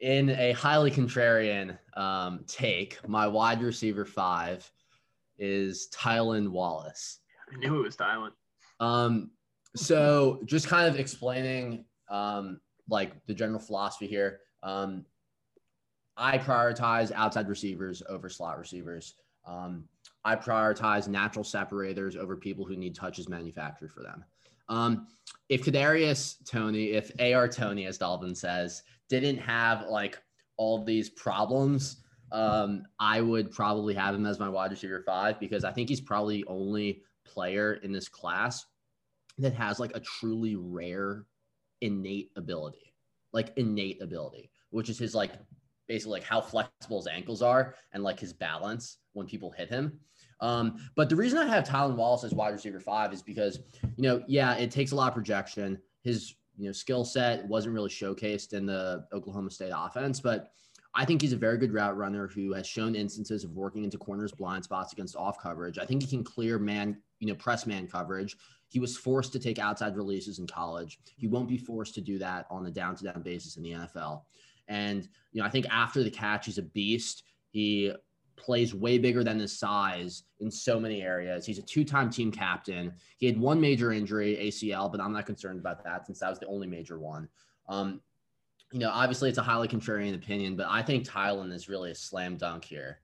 in 0.00 0.30
a 0.30 0.50
highly 0.50 0.90
contrarian 0.90 1.78
um, 1.96 2.40
take, 2.48 2.98
my 3.06 3.28
wide 3.28 3.62
receiver 3.62 4.04
five 4.04 4.68
is 5.38 5.88
Tylan 5.94 6.48
Wallace. 6.48 7.20
I 7.54 7.58
knew 7.58 7.78
it 7.78 7.84
was 7.84 7.96
Tylan. 7.96 8.30
Um, 8.80 9.30
so 9.74 10.40
just 10.46 10.68
kind 10.68 10.88
of 10.88 10.98
explaining 10.98 11.84
um, 12.08 12.60
like 12.88 13.12
the 13.26 13.34
general 13.34 13.60
philosophy 13.60 14.06
here. 14.06 14.40
Um, 14.62 15.04
I 16.16 16.38
prioritize 16.38 17.12
outside 17.12 17.48
receivers 17.48 18.02
over 18.08 18.28
slot 18.28 18.58
receivers. 18.58 19.14
Um, 19.44 19.84
I 20.24 20.34
prioritize 20.34 21.08
natural 21.08 21.44
separators 21.44 22.16
over 22.16 22.36
people 22.36 22.64
who 22.64 22.76
need 22.76 22.94
touches 22.94 23.28
manufactured 23.28 23.92
for 23.92 24.02
them. 24.02 24.24
Um, 24.68 25.06
if 25.48 25.64
Kadarius 25.64 26.36
Toney, 26.44 26.92
if 26.92 27.12
AR 27.20 27.48
Toney, 27.48 27.86
as 27.86 27.98
Dalvin 27.98 28.36
says, 28.36 28.82
didn't 29.08 29.38
have 29.38 29.86
like 29.88 30.18
all 30.56 30.84
these 30.84 31.10
problems, 31.10 32.02
um, 32.32 32.84
I 32.98 33.20
would 33.20 33.50
probably 33.50 33.94
have 33.94 34.14
him 34.14 34.26
as 34.26 34.38
my 34.38 34.48
wide 34.48 34.70
receiver 34.70 35.02
five 35.06 35.38
because 35.38 35.64
I 35.64 35.72
think 35.72 35.88
he's 35.88 36.00
probably 36.00 36.42
the 36.42 36.48
only 36.48 37.02
player 37.24 37.74
in 37.82 37.92
this 37.92 38.08
class 38.08 38.66
that 39.38 39.54
has 39.54 39.78
like 39.78 39.94
a 39.94 40.00
truly 40.00 40.56
rare 40.56 41.26
innate 41.80 42.30
ability, 42.36 42.94
like 43.32 43.52
innate 43.56 44.02
ability, 44.02 44.50
which 44.70 44.88
is 44.88 44.98
his 44.98 45.14
like 45.14 45.32
basically 45.86 46.12
like 46.12 46.24
how 46.24 46.40
flexible 46.40 46.98
his 46.98 47.06
ankles 47.06 47.42
are 47.42 47.74
and 47.92 48.02
like 48.02 48.18
his 48.18 48.32
balance 48.32 48.98
when 49.12 49.26
people 49.26 49.50
hit 49.50 49.68
him. 49.68 50.00
Um, 50.40 50.76
but 50.96 51.08
the 51.08 51.16
reason 51.16 51.38
I 51.38 51.46
have 51.46 51.64
Tylan 51.64 51.96
Wallace 51.96 52.24
as 52.24 52.34
wide 52.34 52.52
receiver 52.52 52.80
five 52.80 53.12
is 53.12 53.22
because, 53.22 53.60
you 53.96 54.02
know, 54.02 54.22
yeah, 54.26 54.54
it 54.56 54.70
takes 54.70 54.92
a 54.92 54.96
lot 54.96 55.08
of 55.08 55.14
projection. 55.14 55.78
His, 56.02 56.34
you 56.58 56.66
know, 56.66 56.72
skill 56.72 57.04
set 57.04 57.46
wasn't 57.46 57.74
really 57.74 57.90
showcased 57.90 58.52
in 58.52 58.66
the 58.66 59.06
Oklahoma 59.12 59.50
State 59.50 59.72
offense, 59.74 60.20
but 60.20 60.52
I 60.98 61.04
think 61.04 61.20
he's 61.20 61.34
a 61.34 61.36
very 61.36 61.58
good 61.58 61.74
route 61.74 61.96
runner 61.96 62.26
who 62.26 62.54
has 62.54 62.66
shown 62.66 62.94
instances 62.94 63.44
of 63.44 63.54
working 63.54 63.84
into 63.84 63.98
corners 63.98 64.32
blind 64.32 64.64
spots 64.64 64.94
against 64.94 65.14
off 65.14 65.38
coverage. 65.38 65.78
I 65.78 65.84
think 65.84 66.02
he 66.02 66.08
can 66.08 66.24
clear 66.24 66.58
man, 66.58 66.96
you 67.18 67.28
know, 67.28 67.34
press 67.34 67.66
man 67.66 67.86
coverage. 67.86 68.36
He 68.68 68.80
was 68.80 68.96
forced 68.96 69.30
to 69.34 69.38
take 69.38 69.58
outside 69.58 69.94
releases 69.94 70.38
in 70.38 70.46
college. 70.46 70.98
He 71.18 71.26
won't 71.26 71.48
be 71.48 71.58
forced 71.58 71.94
to 71.96 72.00
do 72.00 72.18
that 72.20 72.46
on 72.50 72.64
a 72.64 72.70
down 72.70 72.96
to 72.96 73.04
down 73.04 73.20
basis 73.20 73.58
in 73.58 73.62
the 73.62 73.72
NFL. 73.72 74.22
And, 74.68 75.06
you 75.32 75.40
know, 75.40 75.46
I 75.46 75.50
think 75.50 75.66
after 75.70 76.02
the 76.02 76.10
catch, 76.10 76.46
he's 76.46 76.58
a 76.58 76.62
beast. 76.62 77.24
He 77.50 77.92
plays 78.36 78.74
way 78.74 78.96
bigger 78.96 79.22
than 79.22 79.38
his 79.38 79.58
size 79.58 80.22
in 80.40 80.50
so 80.50 80.80
many 80.80 81.02
areas. 81.02 81.44
He's 81.44 81.58
a 81.58 81.62
two-time 81.62 82.10
team 82.10 82.32
captain. 82.32 82.94
He 83.18 83.26
had 83.26 83.38
one 83.38 83.60
major 83.60 83.92
injury, 83.92 84.36
ACL, 84.40 84.90
but 84.90 85.00
I'm 85.00 85.12
not 85.12 85.26
concerned 85.26 85.60
about 85.60 85.84
that 85.84 86.06
since 86.06 86.20
that 86.20 86.30
was 86.30 86.38
the 86.38 86.46
only 86.46 86.66
major 86.66 86.98
one. 86.98 87.28
Um, 87.68 88.00
you 88.72 88.80
know, 88.80 88.90
obviously 88.90 89.28
it's 89.28 89.38
a 89.38 89.42
highly 89.42 89.68
contrarian 89.68 90.14
opinion, 90.14 90.56
but 90.56 90.66
I 90.68 90.82
think 90.82 91.06
Tylan 91.06 91.52
is 91.52 91.68
really 91.68 91.90
a 91.90 91.94
slam 91.94 92.36
dunk 92.36 92.64
here. 92.64 93.00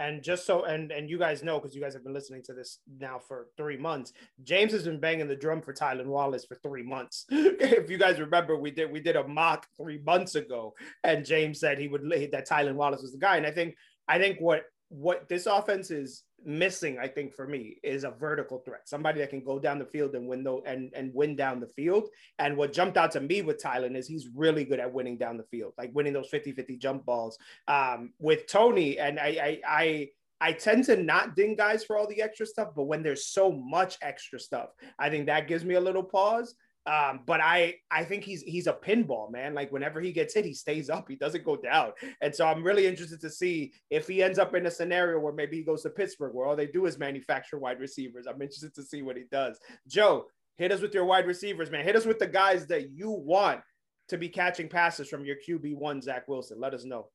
And 0.00 0.24
just 0.24 0.44
so 0.44 0.64
and 0.64 0.90
and 0.90 1.08
you 1.08 1.18
guys 1.18 1.44
know 1.44 1.60
because 1.60 1.74
you 1.74 1.80
guys 1.80 1.94
have 1.94 2.02
been 2.02 2.12
listening 2.12 2.42
to 2.44 2.52
this 2.52 2.80
now 2.98 3.20
for 3.20 3.46
three 3.56 3.76
months. 3.76 4.12
James 4.42 4.72
has 4.72 4.82
been 4.82 4.98
banging 4.98 5.28
the 5.28 5.36
drum 5.36 5.62
for 5.62 5.72
Tylan 5.72 6.06
Wallace 6.06 6.44
for 6.44 6.56
three 6.56 6.82
months. 6.82 7.26
if 7.30 7.88
you 7.88 7.96
guys 7.96 8.18
remember, 8.18 8.56
we 8.56 8.72
did 8.72 8.90
we 8.90 8.98
did 8.98 9.14
a 9.14 9.26
mock 9.28 9.68
three 9.76 10.00
months 10.04 10.34
ago, 10.34 10.74
and 11.04 11.24
James 11.24 11.60
said 11.60 11.78
he 11.78 11.86
would 11.86 12.02
that 12.32 12.48
Tylan 12.48 12.74
Wallace 12.74 13.02
was 13.02 13.12
the 13.12 13.18
guy. 13.18 13.36
And 13.36 13.46
I 13.46 13.52
think 13.52 13.76
I 14.08 14.18
think 14.18 14.40
what 14.40 14.64
what 14.88 15.28
this 15.28 15.46
offense 15.46 15.92
is 15.92 16.24
missing, 16.44 16.98
I 16.98 17.08
think 17.08 17.34
for 17.34 17.46
me, 17.46 17.78
is 17.82 18.04
a 18.04 18.10
vertical 18.10 18.58
threat. 18.58 18.88
Somebody 18.88 19.20
that 19.20 19.30
can 19.30 19.42
go 19.42 19.58
down 19.58 19.78
the 19.78 19.84
field 19.84 20.14
and 20.14 20.26
win 20.28 20.44
the, 20.44 20.56
and 20.66 20.92
and 20.94 21.12
win 21.14 21.36
down 21.36 21.60
the 21.60 21.68
field. 21.68 22.08
And 22.38 22.56
what 22.56 22.72
jumped 22.72 22.96
out 22.96 23.12
to 23.12 23.20
me 23.20 23.42
with 23.42 23.62
Tylan 23.62 23.96
is 23.96 24.06
he's 24.06 24.28
really 24.34 24.64
good 24.64 24.80
at 24.80 24.92
winning 24.92 25.16
down 25.16 25.36
the 25.36 25.44
field, 25.44 25.72
like 25.78 25.90
winning 25.94 26.12
those 26.12 26.30
50-50 26.30 26.78
jump 26.78 27.04
balls. 27.04 27.38
Um, 27.68 28.12
with 28.18 28.46
Toney, 28.46 28.98
and 28.98 29.18
I 29.18 29.26
I 29.26 29.60
I 29.66 30.08
I 30.40 30.52
tend 30.52 30.84
to 30.84 30.96
not 30.96 31.36
ding 31.36 31.56
guys 31.56 31.84
for 31.84 31.96
all 31.96 32.06
the 32.06 32.20
extra 32.20 32.46
stuff, 32.46 32.70
but 32.76 32.84
when 32.84 33.02
there's 33.02 33.26
so 33.26 33.50
much 33.50 33.96
extra 34.02 34.38
stuff, 34.38 34.70
I 34.98 35.08
think 35.08 35.26
that 35.26 35.48
gives 35.48 35.64
me 35.64 35.74
a 35.74 35.80
little 35.80 36.02
pause. 36.02 36.54
Um, 36.86 37.20
but 37.24 37.40
I 37.40 37.76
I 37.90 38.04
think 38.04 38.24
he's 38.24 38.42
he's 38.42 38.66
a 38.66 38.72
pinball 38.72 39.30
man. 39.30 39.54
Like 39.54 39.72
whenever 39.72 40.00
he 40.00 40.12
gets 40.12 40.34
hit, 40.34 40.44
he 40.44 40.52
stays 40.52 40.90
up. 40.90 41.08
He 41.08 41.16
doesn't 41.16 41.44
go 41.44 41.56
down. 41.56 41.92
And 42.20 42.34
so 42.34 42.46
I'm 42.46 42.62
really 42.62 42.86
interested 42.86 43.20
to 43.22 43.30
see 43.30 43.72
if 43.90 44.06
he 44.06 44.22
ends 44.22 44.38
up 44.38 44.54
in 44.54 44.66
a 44.66 44.70
scenario 44.70 45.18
where 45.18 45.32
maybe 45.32 45.56
he 45.56 45.62
goes 45.62 45.82
to 45.82 45.90
Pittsburgh, 45.90 46.34
where 46.34 46.46
all 46.46 46.56
they 46.56 46.66
do 46.66 46.84
is 46.84 46.98
manufacture 46.98 47.58
wide 47.58 47.80
receivers. 47.80 48.26
I'm 48.26 48.42
interested 48.42 48.74
to 48.74 48.82
see 48.82 49.00
what 49.00 49.16
he 49.16 49.24
does. 49.30 49.58
Joe, 49.88 50.26
hit 50.56 50.72
us 50.72 50.82
with 50.82 50.92
your 50.92 51.06
wide 51.06 51.26
receivers, 51.26 51.70
man. 51.70 51.84
Hit 51.84 51.96
us 51.96 52.04
with 52.04 52.18
the 52.18 52.26
guys 52.26 52.66
that 52.66 52.90
you 52.90 53.10
want 53.10 53.60
to 54.08 54.18
be 54.18 54.28
catching 54.28 54.68
passes 54.68 55.08
from 55.08 55.24
your 55.24 55.36
QB 55.36 55.76
one, 55.76 56.02
Zach 56.02 56.28
Wilson. 56.28 56.60
Let 56.60 56.74
us 56.74 56.84
know. 56.84 57.08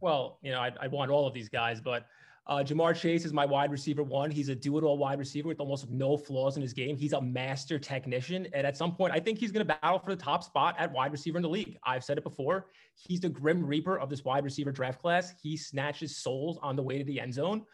Well, 0.00 0.38
you 0.42 0.52
know, 0.52 0.60
I, 0.60 0.72
I 0.80 0.86
want 0.88 1.10
all 1.10 1.26
of 1.26 1.34
these 1.34 1.48
guys, 1.48 1.80
but 1.80 2.06
Uh, 2.48 2.58
Ja'Marr 2.58 2.94
Chase 2.94 3.24
is 3.24 3.32
my 3.32 3.44
wide 3.44 3.72
receiver 3.72 4.04
one. 4.04 4.30
He's 4.30 4.48
a 4.48 4.54
do 4.54 4.78
it 4.78 4.84
all 4.84 4.96
wide 4.96 5.18
receiver 5.18 5.48
with 5.48 5.58
almost 5.58 5.90
no 5.90 6.16
flaws 6.16 6.54
in 6.56 6.62
his 6.62 6.72
game. 6.72 6.96
He's 6.96 7.12
a 7.12 7.20
master 7.20 7.76
technician. 7.76 8.46
And 8.52 8.64
at 8.64 8.76
some 8.76 8.94
point, 8.94 9.12
I 9.12 9.18
think 9.18 9.38
he's 9.38 9.50
going 9.50 9.66
to 9.66 9.74
battle 9.74 9.98
for 9.98 10.14
the 10.14 10.22
top 10.22 10.44
spot 10.44 10.76
at 10.78 10.92
wide 10.92 11.10
receiver 11.10 11.38
in 11.38 11.42
the 11.42 11.48
league. 11.48 11.76
I've 11.82 12.04
said 12.04 12.18
it 12.18 12.24
before. 12.24 12.66
He's 12.94 13.18
the 13.18 13.28
grim 13.28 13.66
reaper 13.66 13.98
of 13.98 14.08
this 14.08 14.24
wide 14.24 14.44
receiver 14.44 14.70
draft 14.70 15.00
class. 15.00 15.34
He 15.42 15.56
snatches 15.56 16.16
souls 16.16 16.56
on 16.62 16.76
the 16.76 16.82
way 16.82 16.98
to 16.98 17.04
the 17.04 17.20
end 17.20 17.34
zone. 17.34 17.64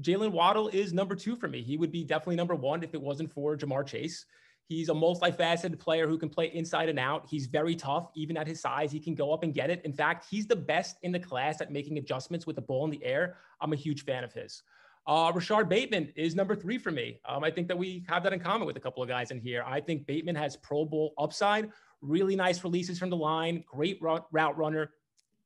Jaylen 0.00 0.32
Waddle 0.32 0.68
is 0.68 0.94
number 0.94 1.14
two 1.14 1.36
for 1.36 1.46
me. 1.46 1.62
He 1.62 1.76
would 1.76 1.92
be 1.92 2.02
definitely 2.02 2.36
number 2.36 2.54
one 2.54 2.82
if 2.82 2.94
it 2.94 3.02
wasn't 3.02 3.30
for 3.30 3.56
Ja'Marr 3.56 3.86
Chase. 3.86 4.24
He's 4.66 4.88
a 4.88 4.94
multifaceted 4.94 5.78
player 5.78 6.08
who 6.08 6.16
can 6.16 6.30
play 6.30 6.46
inside 6.54 6.88
and 6.88 6.98
out. 6.98 7.26
He's 7.28 7.46
very 7.46 7.76
tough, 7.76 8.10
even 8.14 8.36
at 8.36 8.46
his 8.46 8.60
size. 8.60 8.90
He 8.90 8.98
can 8.98 9.14
go 9.14 9.32
up 9.32 9.42
and 9.42 9.52
get 9.52 9.68
it. 9.68 9.82
In 9.84 9.92
fact, 9.92 10.26
he's 10.30 10.46
the 10.46 10.56
best 10.56 10.96
in 11.02 11.12
the 11.12 11.18
class 11.20 11.60
at 11.60 11.70
making 11.70 11.98
adjustments 11.98 12.46
with 12.46 12.56
the 12.56 12.62
ball 12.62 12.84
in 12.84 12.90
the 12.90 13.04
air. 13.04 13.36
I'm 13.60 13.72
a 13.74 13.76
huge 13.76 14.04
fan 14.04 14.24
of 14.24 14.32
his. 14.32 14.62
Uh, 15.06 15.30
Rashod 15.34 15.68
Bateman 15.68 16.10
is 16.16 16.34
number 16.34 16.56
three 16.56 16.78
for 16.78 16.90
me. 16.90 17.20
Um, 17.28 17.44
I 17.44 17.50
think 17.50 17.68
that 17.68 17.76
we 17.76 18.06
have 18.08 18.22
that 18.22 18.32
in 18.32 18.40
common 18.40 18.66
with 18.66 18.76
a 18.78 18.80
couple 18.80 19.02
of 19.02 19.08
guys 19.08 19.30
in 19.30 19.38
here. 19.38 19.62
I 19.66 19.80
think 19.80 20.06
Bateman 20.06 20.34
has 20.36 20.56
Pro 20.56 20.86
Bowl 20.86 21.12
upside, 21.18 21.70
really 22.00 22.34
nice 22.34 22.64
releases 22.64 22.98
from 22.98 23.10
the 23.10 23.16
line, 23.16 23.64
great 23.66 24.00
route 24.00 24.26
runner, 24.32 24.92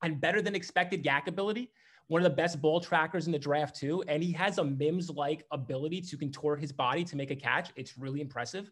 and 0.04 0.20
better 0.20 0.40
than 0.40 0.54
expected 0.54 1.02
YAC 1.02 1.26
ability. 1.26 1.72
One 2.06 2.20
of 2.20 2.24
the 2.24 2.36
best 2.36 2.62
ball 2.62 2.80
trackers 2.80 3.26
in 3.26 3.32
the 3.32 3.38
draft, 3.38 3.74
too. 3.74 4.04
And 4.06 4.22
he 4.22 4.32
has 4.32 4.58
a 4.58 4.64
Mims 4.64 5.10
like 5.10 5.44
ability 5.50 6.02
to 6.02 6.16
contort 6.16 6.60
his 6.60 6.70
body 6.70 7.02
to 7.04 7.16
make 7.16 7.32
a 7.32 7.36
catch. 7.36 7.70
It's 7.74 7.98
really 7.98 8.20
impressive. 8.20 8.70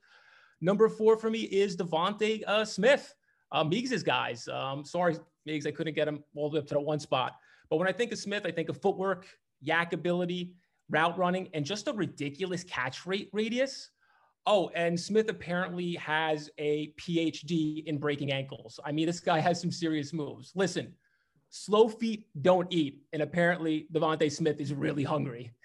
Number 0.61 0.89
four 0.89 1.17
for 1.17 1.31
me 1.31 1.41
is 1.41 1.77
DeVonta 1.77 2.43
uh, 2.47 2.65
Smith, 2.65 3.15
uh, 3.53 3.65
guys. 4.05 4.49
Um, 4.49 4.85
sorry, 4.85 5.17
Meigs, 5.45 5.67
I 5.67 5.71
couldn't 5.71 5.95
get 5.95 6.09
him 6.09 6.25
all 6.35 6.51
the 6.51 6.55
way 6.55 6.61
up 6.61 6.67
to 6.69 6.75
the 6.75 6.81
one 6.81 6.99
spot. 6.99 7.37
But 7.71 7.77
when 7.77 7.89
I 7.89 7.93
think 7.93 8.13
of 8.13 8.19
Smith, 8.19 8.47
I 8.47 8.51
think 8.51 8.69
of 8.69 8.81
footwork, 8.81 9.27
YAC 9.65 9.93
ability, 9.93 10.55
route 10.91 11.19
running, 11.19 11.49
and 11.53 11.65
just 11.65 11.89
a 11.89 11.93
ridiculous 11.93 12.65
catch 12.65 13.07
rate 13.07 13.29
radius. 13.33 13.91
Oh, 14.47 14.71
and 14.75 14.99
Smith 14.99 15.29
apparently 15.29 15.95
has 15.95 16.51
a 16.59 16.93
PhD 17.01 17.85
in 17.85 17.99
breaking 17.99 18.31
ankles. 18.31 18.79
I 18.85 18.93
mean, 18.93 19.07
this 19.07 19.21
guy 19.21 19.39
has 19.41 19.61
some 19.61 19.73
serious 19.73 20.13
moves. 20.13 20.53
Listen, 20.55 20.95
slow 21.51 21.89
feet 21.89 22.27
don't 22.43 22.73
eat. 22.73 23.03
And 23.13 23.23
apparently, 23.23 23.89
DeVonta 23.93 24.31
Smith 24.31 24.61
is 24.61 24.73
really 24.73 25.05
hungry. 25.05 25.53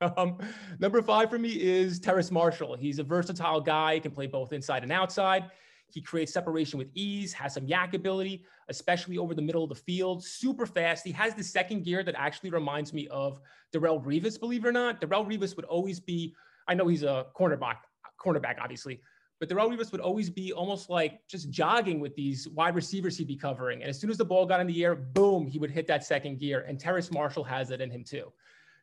Um, 0.00 0.38
number 0.78 1.02
five 1.02 1.28
for 1.28 1.38
me 1.38 1.50
is 1.50 1.98
Terrace 1.98 2.30
Marshall. 2.30 2.76
He's 2.76 2.98
a 2.98 3.02
versatile 3.02 3.60
guy, 3.60 3.94
he 3.94 4.00
can 4.00 4.12
play 4.12 4.26
both 4.26 4.52
inside 4.52 4.82
and 4.84 4.92
outside. 4.92 5.50
He 5.90 6.00
creates 6.00 6.32
separation 6.32 6.78
with 6.78 6.88
ease, 6.94 7.32
has 7.32 7.54
some 7.54 7.66
YAC 7.66 7.94
ability, 7.94 8.44
especially 8.68 9.16
over 9.16 9.34
the 9.34 9.42
middle 9.42 9.62
of 9.62 9.70
the 9.70 9.74
field. 9.74 10.22
Super 10.22 10.66
fast. 10.66 11.04
He 11.04 11.12
has 11.12 11.34
the 11.34 11.42
second 11.42 11.82
gear 11.82 12.02
that 12.02 12.14
actually 12.16 12.50
reminds 12.50 12.92
me 12.92 13.08
of 13.08 13.40
Darrelle 13.72 14.04
Revis, 14.04 14.38
believe 14.38 14.64
it 14.64 14.68
or 14.68 14.72
not. 14.72 15.00
Darrelle 15.00 15.26
Revis 15.26 15.56
would 15.56 15.64
always 15.64 15.98
be, 15.98 16.34
I 16.68 16.74
know 16.74 16.86
he's 16.86 17.02
a 17.02 17.26
cornerback, 17.34 17.76
cornerback, 18.22 18.56
obviously, 18.60 19.00
but 19.40 19.48
Darrelle 19.48 19.74
Revis 19.74 19.90
would 19.92 20.02
always 20.02 20.28
be 20.28 20.52
almost 20.52 20.90
like 20.90 21.26
just 21.26 21.48
jogging 21.50 22.00
with 22.00 22.14
these 22.14 22.48
wide 22.48 22.74
receivers 22.74 23.16
he'd 23.16 23.26
be 23.26 23.36
covering. 23.36 23.80
And 23.80 23.88
as 23.88 23.98
soon 23.98 24.10
as 24.10 24.18
the 24.18 24.24
ball 24.24 24.44
got 24.44 24.60
in 24.60 24.66
the 24.66 24.84
air, 24.84 24.94
boom, 24.94 25.46
he 25.46 25.58
would 25.58 25.70
hit 25.70 25.86
that 25.86 26.04
second 26.04 26.38
gear. 26.38 26.66
And 26.68 26.78
Terrace 26.78 27.10
Marshall 27.10 27.44
has 27.44 27.70
it 27.70 27.80
in 27.80 27.90
him 27.90 28.04
too. 28.04 28.30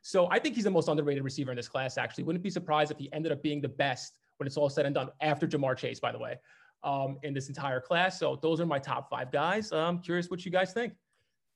So 0.06 0.28
I 0.30 0.38
think 0.38 0.54
he's 0.54 0.62
the 0.62 0.70
most 0.70 0.86
underrated 0.86 1.24
receiver 1.24 1.50
in 1.50 1.56
this 1.56 1.66
class, 1.66 1.98
actually. 1.98 2.22
Wouldn't 2.22 2.44
be 2.44 2.48
surprised 2.48 2.92
if 2.92 2.98
he 2.98 3.12
ended 3.12 3.32
up 3.32 3.42
being 3.42 3.60
the 3.60 3.68
best 3.68 4.20
when 4.36 4.46
it's 4.46 4.56
all 4.56 4.70
said 4.70 4.86
and 4.86 4.94
done 4.94 5.08
after 5.20 5.48
Ja'Marr 5.48 5.76
Chase, 5.76 5.98
by 5.98 6.12
the 6.12 6.18
way, 6.18 6.36
um, 6.84 7.18
in 7.24 7.34
this 7.34 7.48
entire 7.48 7.80
class. 7.80 8.16
So 8.16 8.38
those 8.40 8.60
are 8.60 8.66
my 8.66 8.78
top 8.78 9.10
five 9.10 9.32
guys. 9.32 9.72
I'm 9.72 9.98
curious 9.98 10.30
what 10.30 10.44
you 10.44 10.52
guys 10.52 10.72
think. 10.72 10.92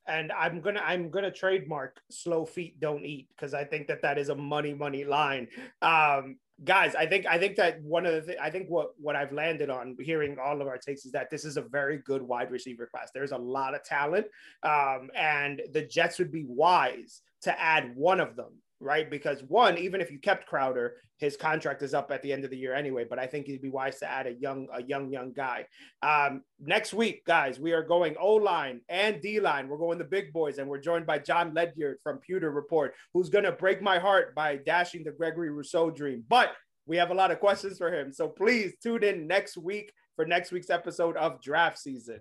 And 0.08 0.32
I'm 0.32 0.60
gonna 0.60 0.80
I'm 0.84 1.10
gonna 1.10 1.30
trademark 1.30 2.00
slow 2.10 2.44
feet 2.44 2.80
don't 2.80 3.04
eat 3.04 3.28
because 3.36 3.54
I 3.54 3.62
think 3.62 3.86
that 3.86 4.02
that 4.02 4.18
is 4.18 4.30
a 4.30 4.34
money 4.34 4.74
money 4.74 5.04
line. 5.04 5.46
Um, 5.80 6.38
guys, 6.64 6.94
I 6.94 7.06
think 7.06 7.26
I 7.26 7.38
think 7.38 7.56
that 7.56 7.82
one 7.82 8.06
of 8.06 8.14
the 8.14 8.20
th- 8.20 8.38
I 8.40 8.50
think 8.50 8.68
what 8.68 8.90
what 8.98 9.16
I've 9.16 9.32
landed 9.32 9.70
on 9.70 9.96
hearing 10.00 10.38
all 10.38 10.60
of 10.60 10.66
our 10.66 10.78
takes 10.78 11.04
is 11.04 11.12
that 11.12 11.30
this 11.30 11.44
is 11.44 11.56
a 11.56 11.62
very 11.62 11.98
good 11.98 12.22
wide 12.22 12.50
receiver 12.50 12.86
class. 12.86 13.10
There's 13.12 13.32
a 13.32 13.38
lot 13.38 13.74
of 13.74 13.82
talent, 13.84 14.26
um, 14.62 15.10
and 15.14 15.62
the 15.72 15.82
Jets 15.82 16.18
would 16.18 16.32
be 16.32 16.44
wise 16.46 17.22
to 17.42 17.60
add 17.60 17.96
one 17.96 18.20
of 18.20 18.36
them, 18.36 18.52
right? 18.80 19.10
Because 19.10 19.42
one, 19.42 19.78
even 19.78 20.00
if 20.00 20.10
you 20.10 20.18
kept 20.18 20.46
Crowder, 20.46 20.96
his 21.18 21.36
contract 21.36 21.82
is 21.82 21.92
up 21.92 22.10
at 22.10 22.22
the 22.22 22.32
end 22.32 22.44
of 22.44 22.50
the 22.50 22.56
year 22.56 22.74
anyway. 22.74 23.04
But 23.08 23.18
I 23.18 23.26
think 23.26 23.48
it'd 23.48 23.60
be 23.60 23.68
wise 23.68 23.98
to 23.98 24.10
add 24.10 24.26
a 24.26 24.32
young, 24.32 24.68
a 24.72 24.82
young, 24.82 25.12
young 25.12 25.32
guy. 25.32 25.66
Um, 26.02 26.42
next 26.58 26.94
week, 26.94 27.24
guys, 27.26 27.60
we 27.60 27.72
are 27.72 27.82
going 27.82 28.16
O 28.18 28.34
line 28.34 28.80
and 28.88 29.20
D 29.20 29.38
line. 29.38 29.68
We're 29.68 29.78
going 29.78 29.98
the 29.98 30.04
big 30.04 30.32
boys, 30.32 30.58
and 30.58 30.68
we're 30.68 30.80
joined 30.80 31.06
by 31.06 31.18
John 31.18 31.52
Ledyard 31.54 31.98
from 32.02 32.18
Pewter 32.18 32.50
Report, 32.50 32.94
who's 33.12 33.28
gonna 33.28 33.52
break 33.52 33.82
my 33.82 33.98
heart 33.98 34.34
by 34.34 34.56
dashing 34.56 35.04
the 35.04 35.12
Gregory 35.12 35.50
Rousseau 35.50 35.90
dream. 35.90 36.24
But 36.28 36.52
we 36.86 36.96
have 36.96 37.10
a 37.10 37.14
lot 37.14 37.30
of 37.30 37.38
questions 37.38 37.76
for 37.76 37.92
him, 37.92 38.12
so 38.12 38.28
please 38.28 38.72
tune 38.82 39.04
in 39.04 39.26
next 39.26 39.58
week 39.58 39.92
for 40.16 40.24
next 40.24 40.52
week's 40.52 40.70
episode 40.70 41.16
of 41.16 41.40
Draft 41.42 41.78
Season. 41.78 42.20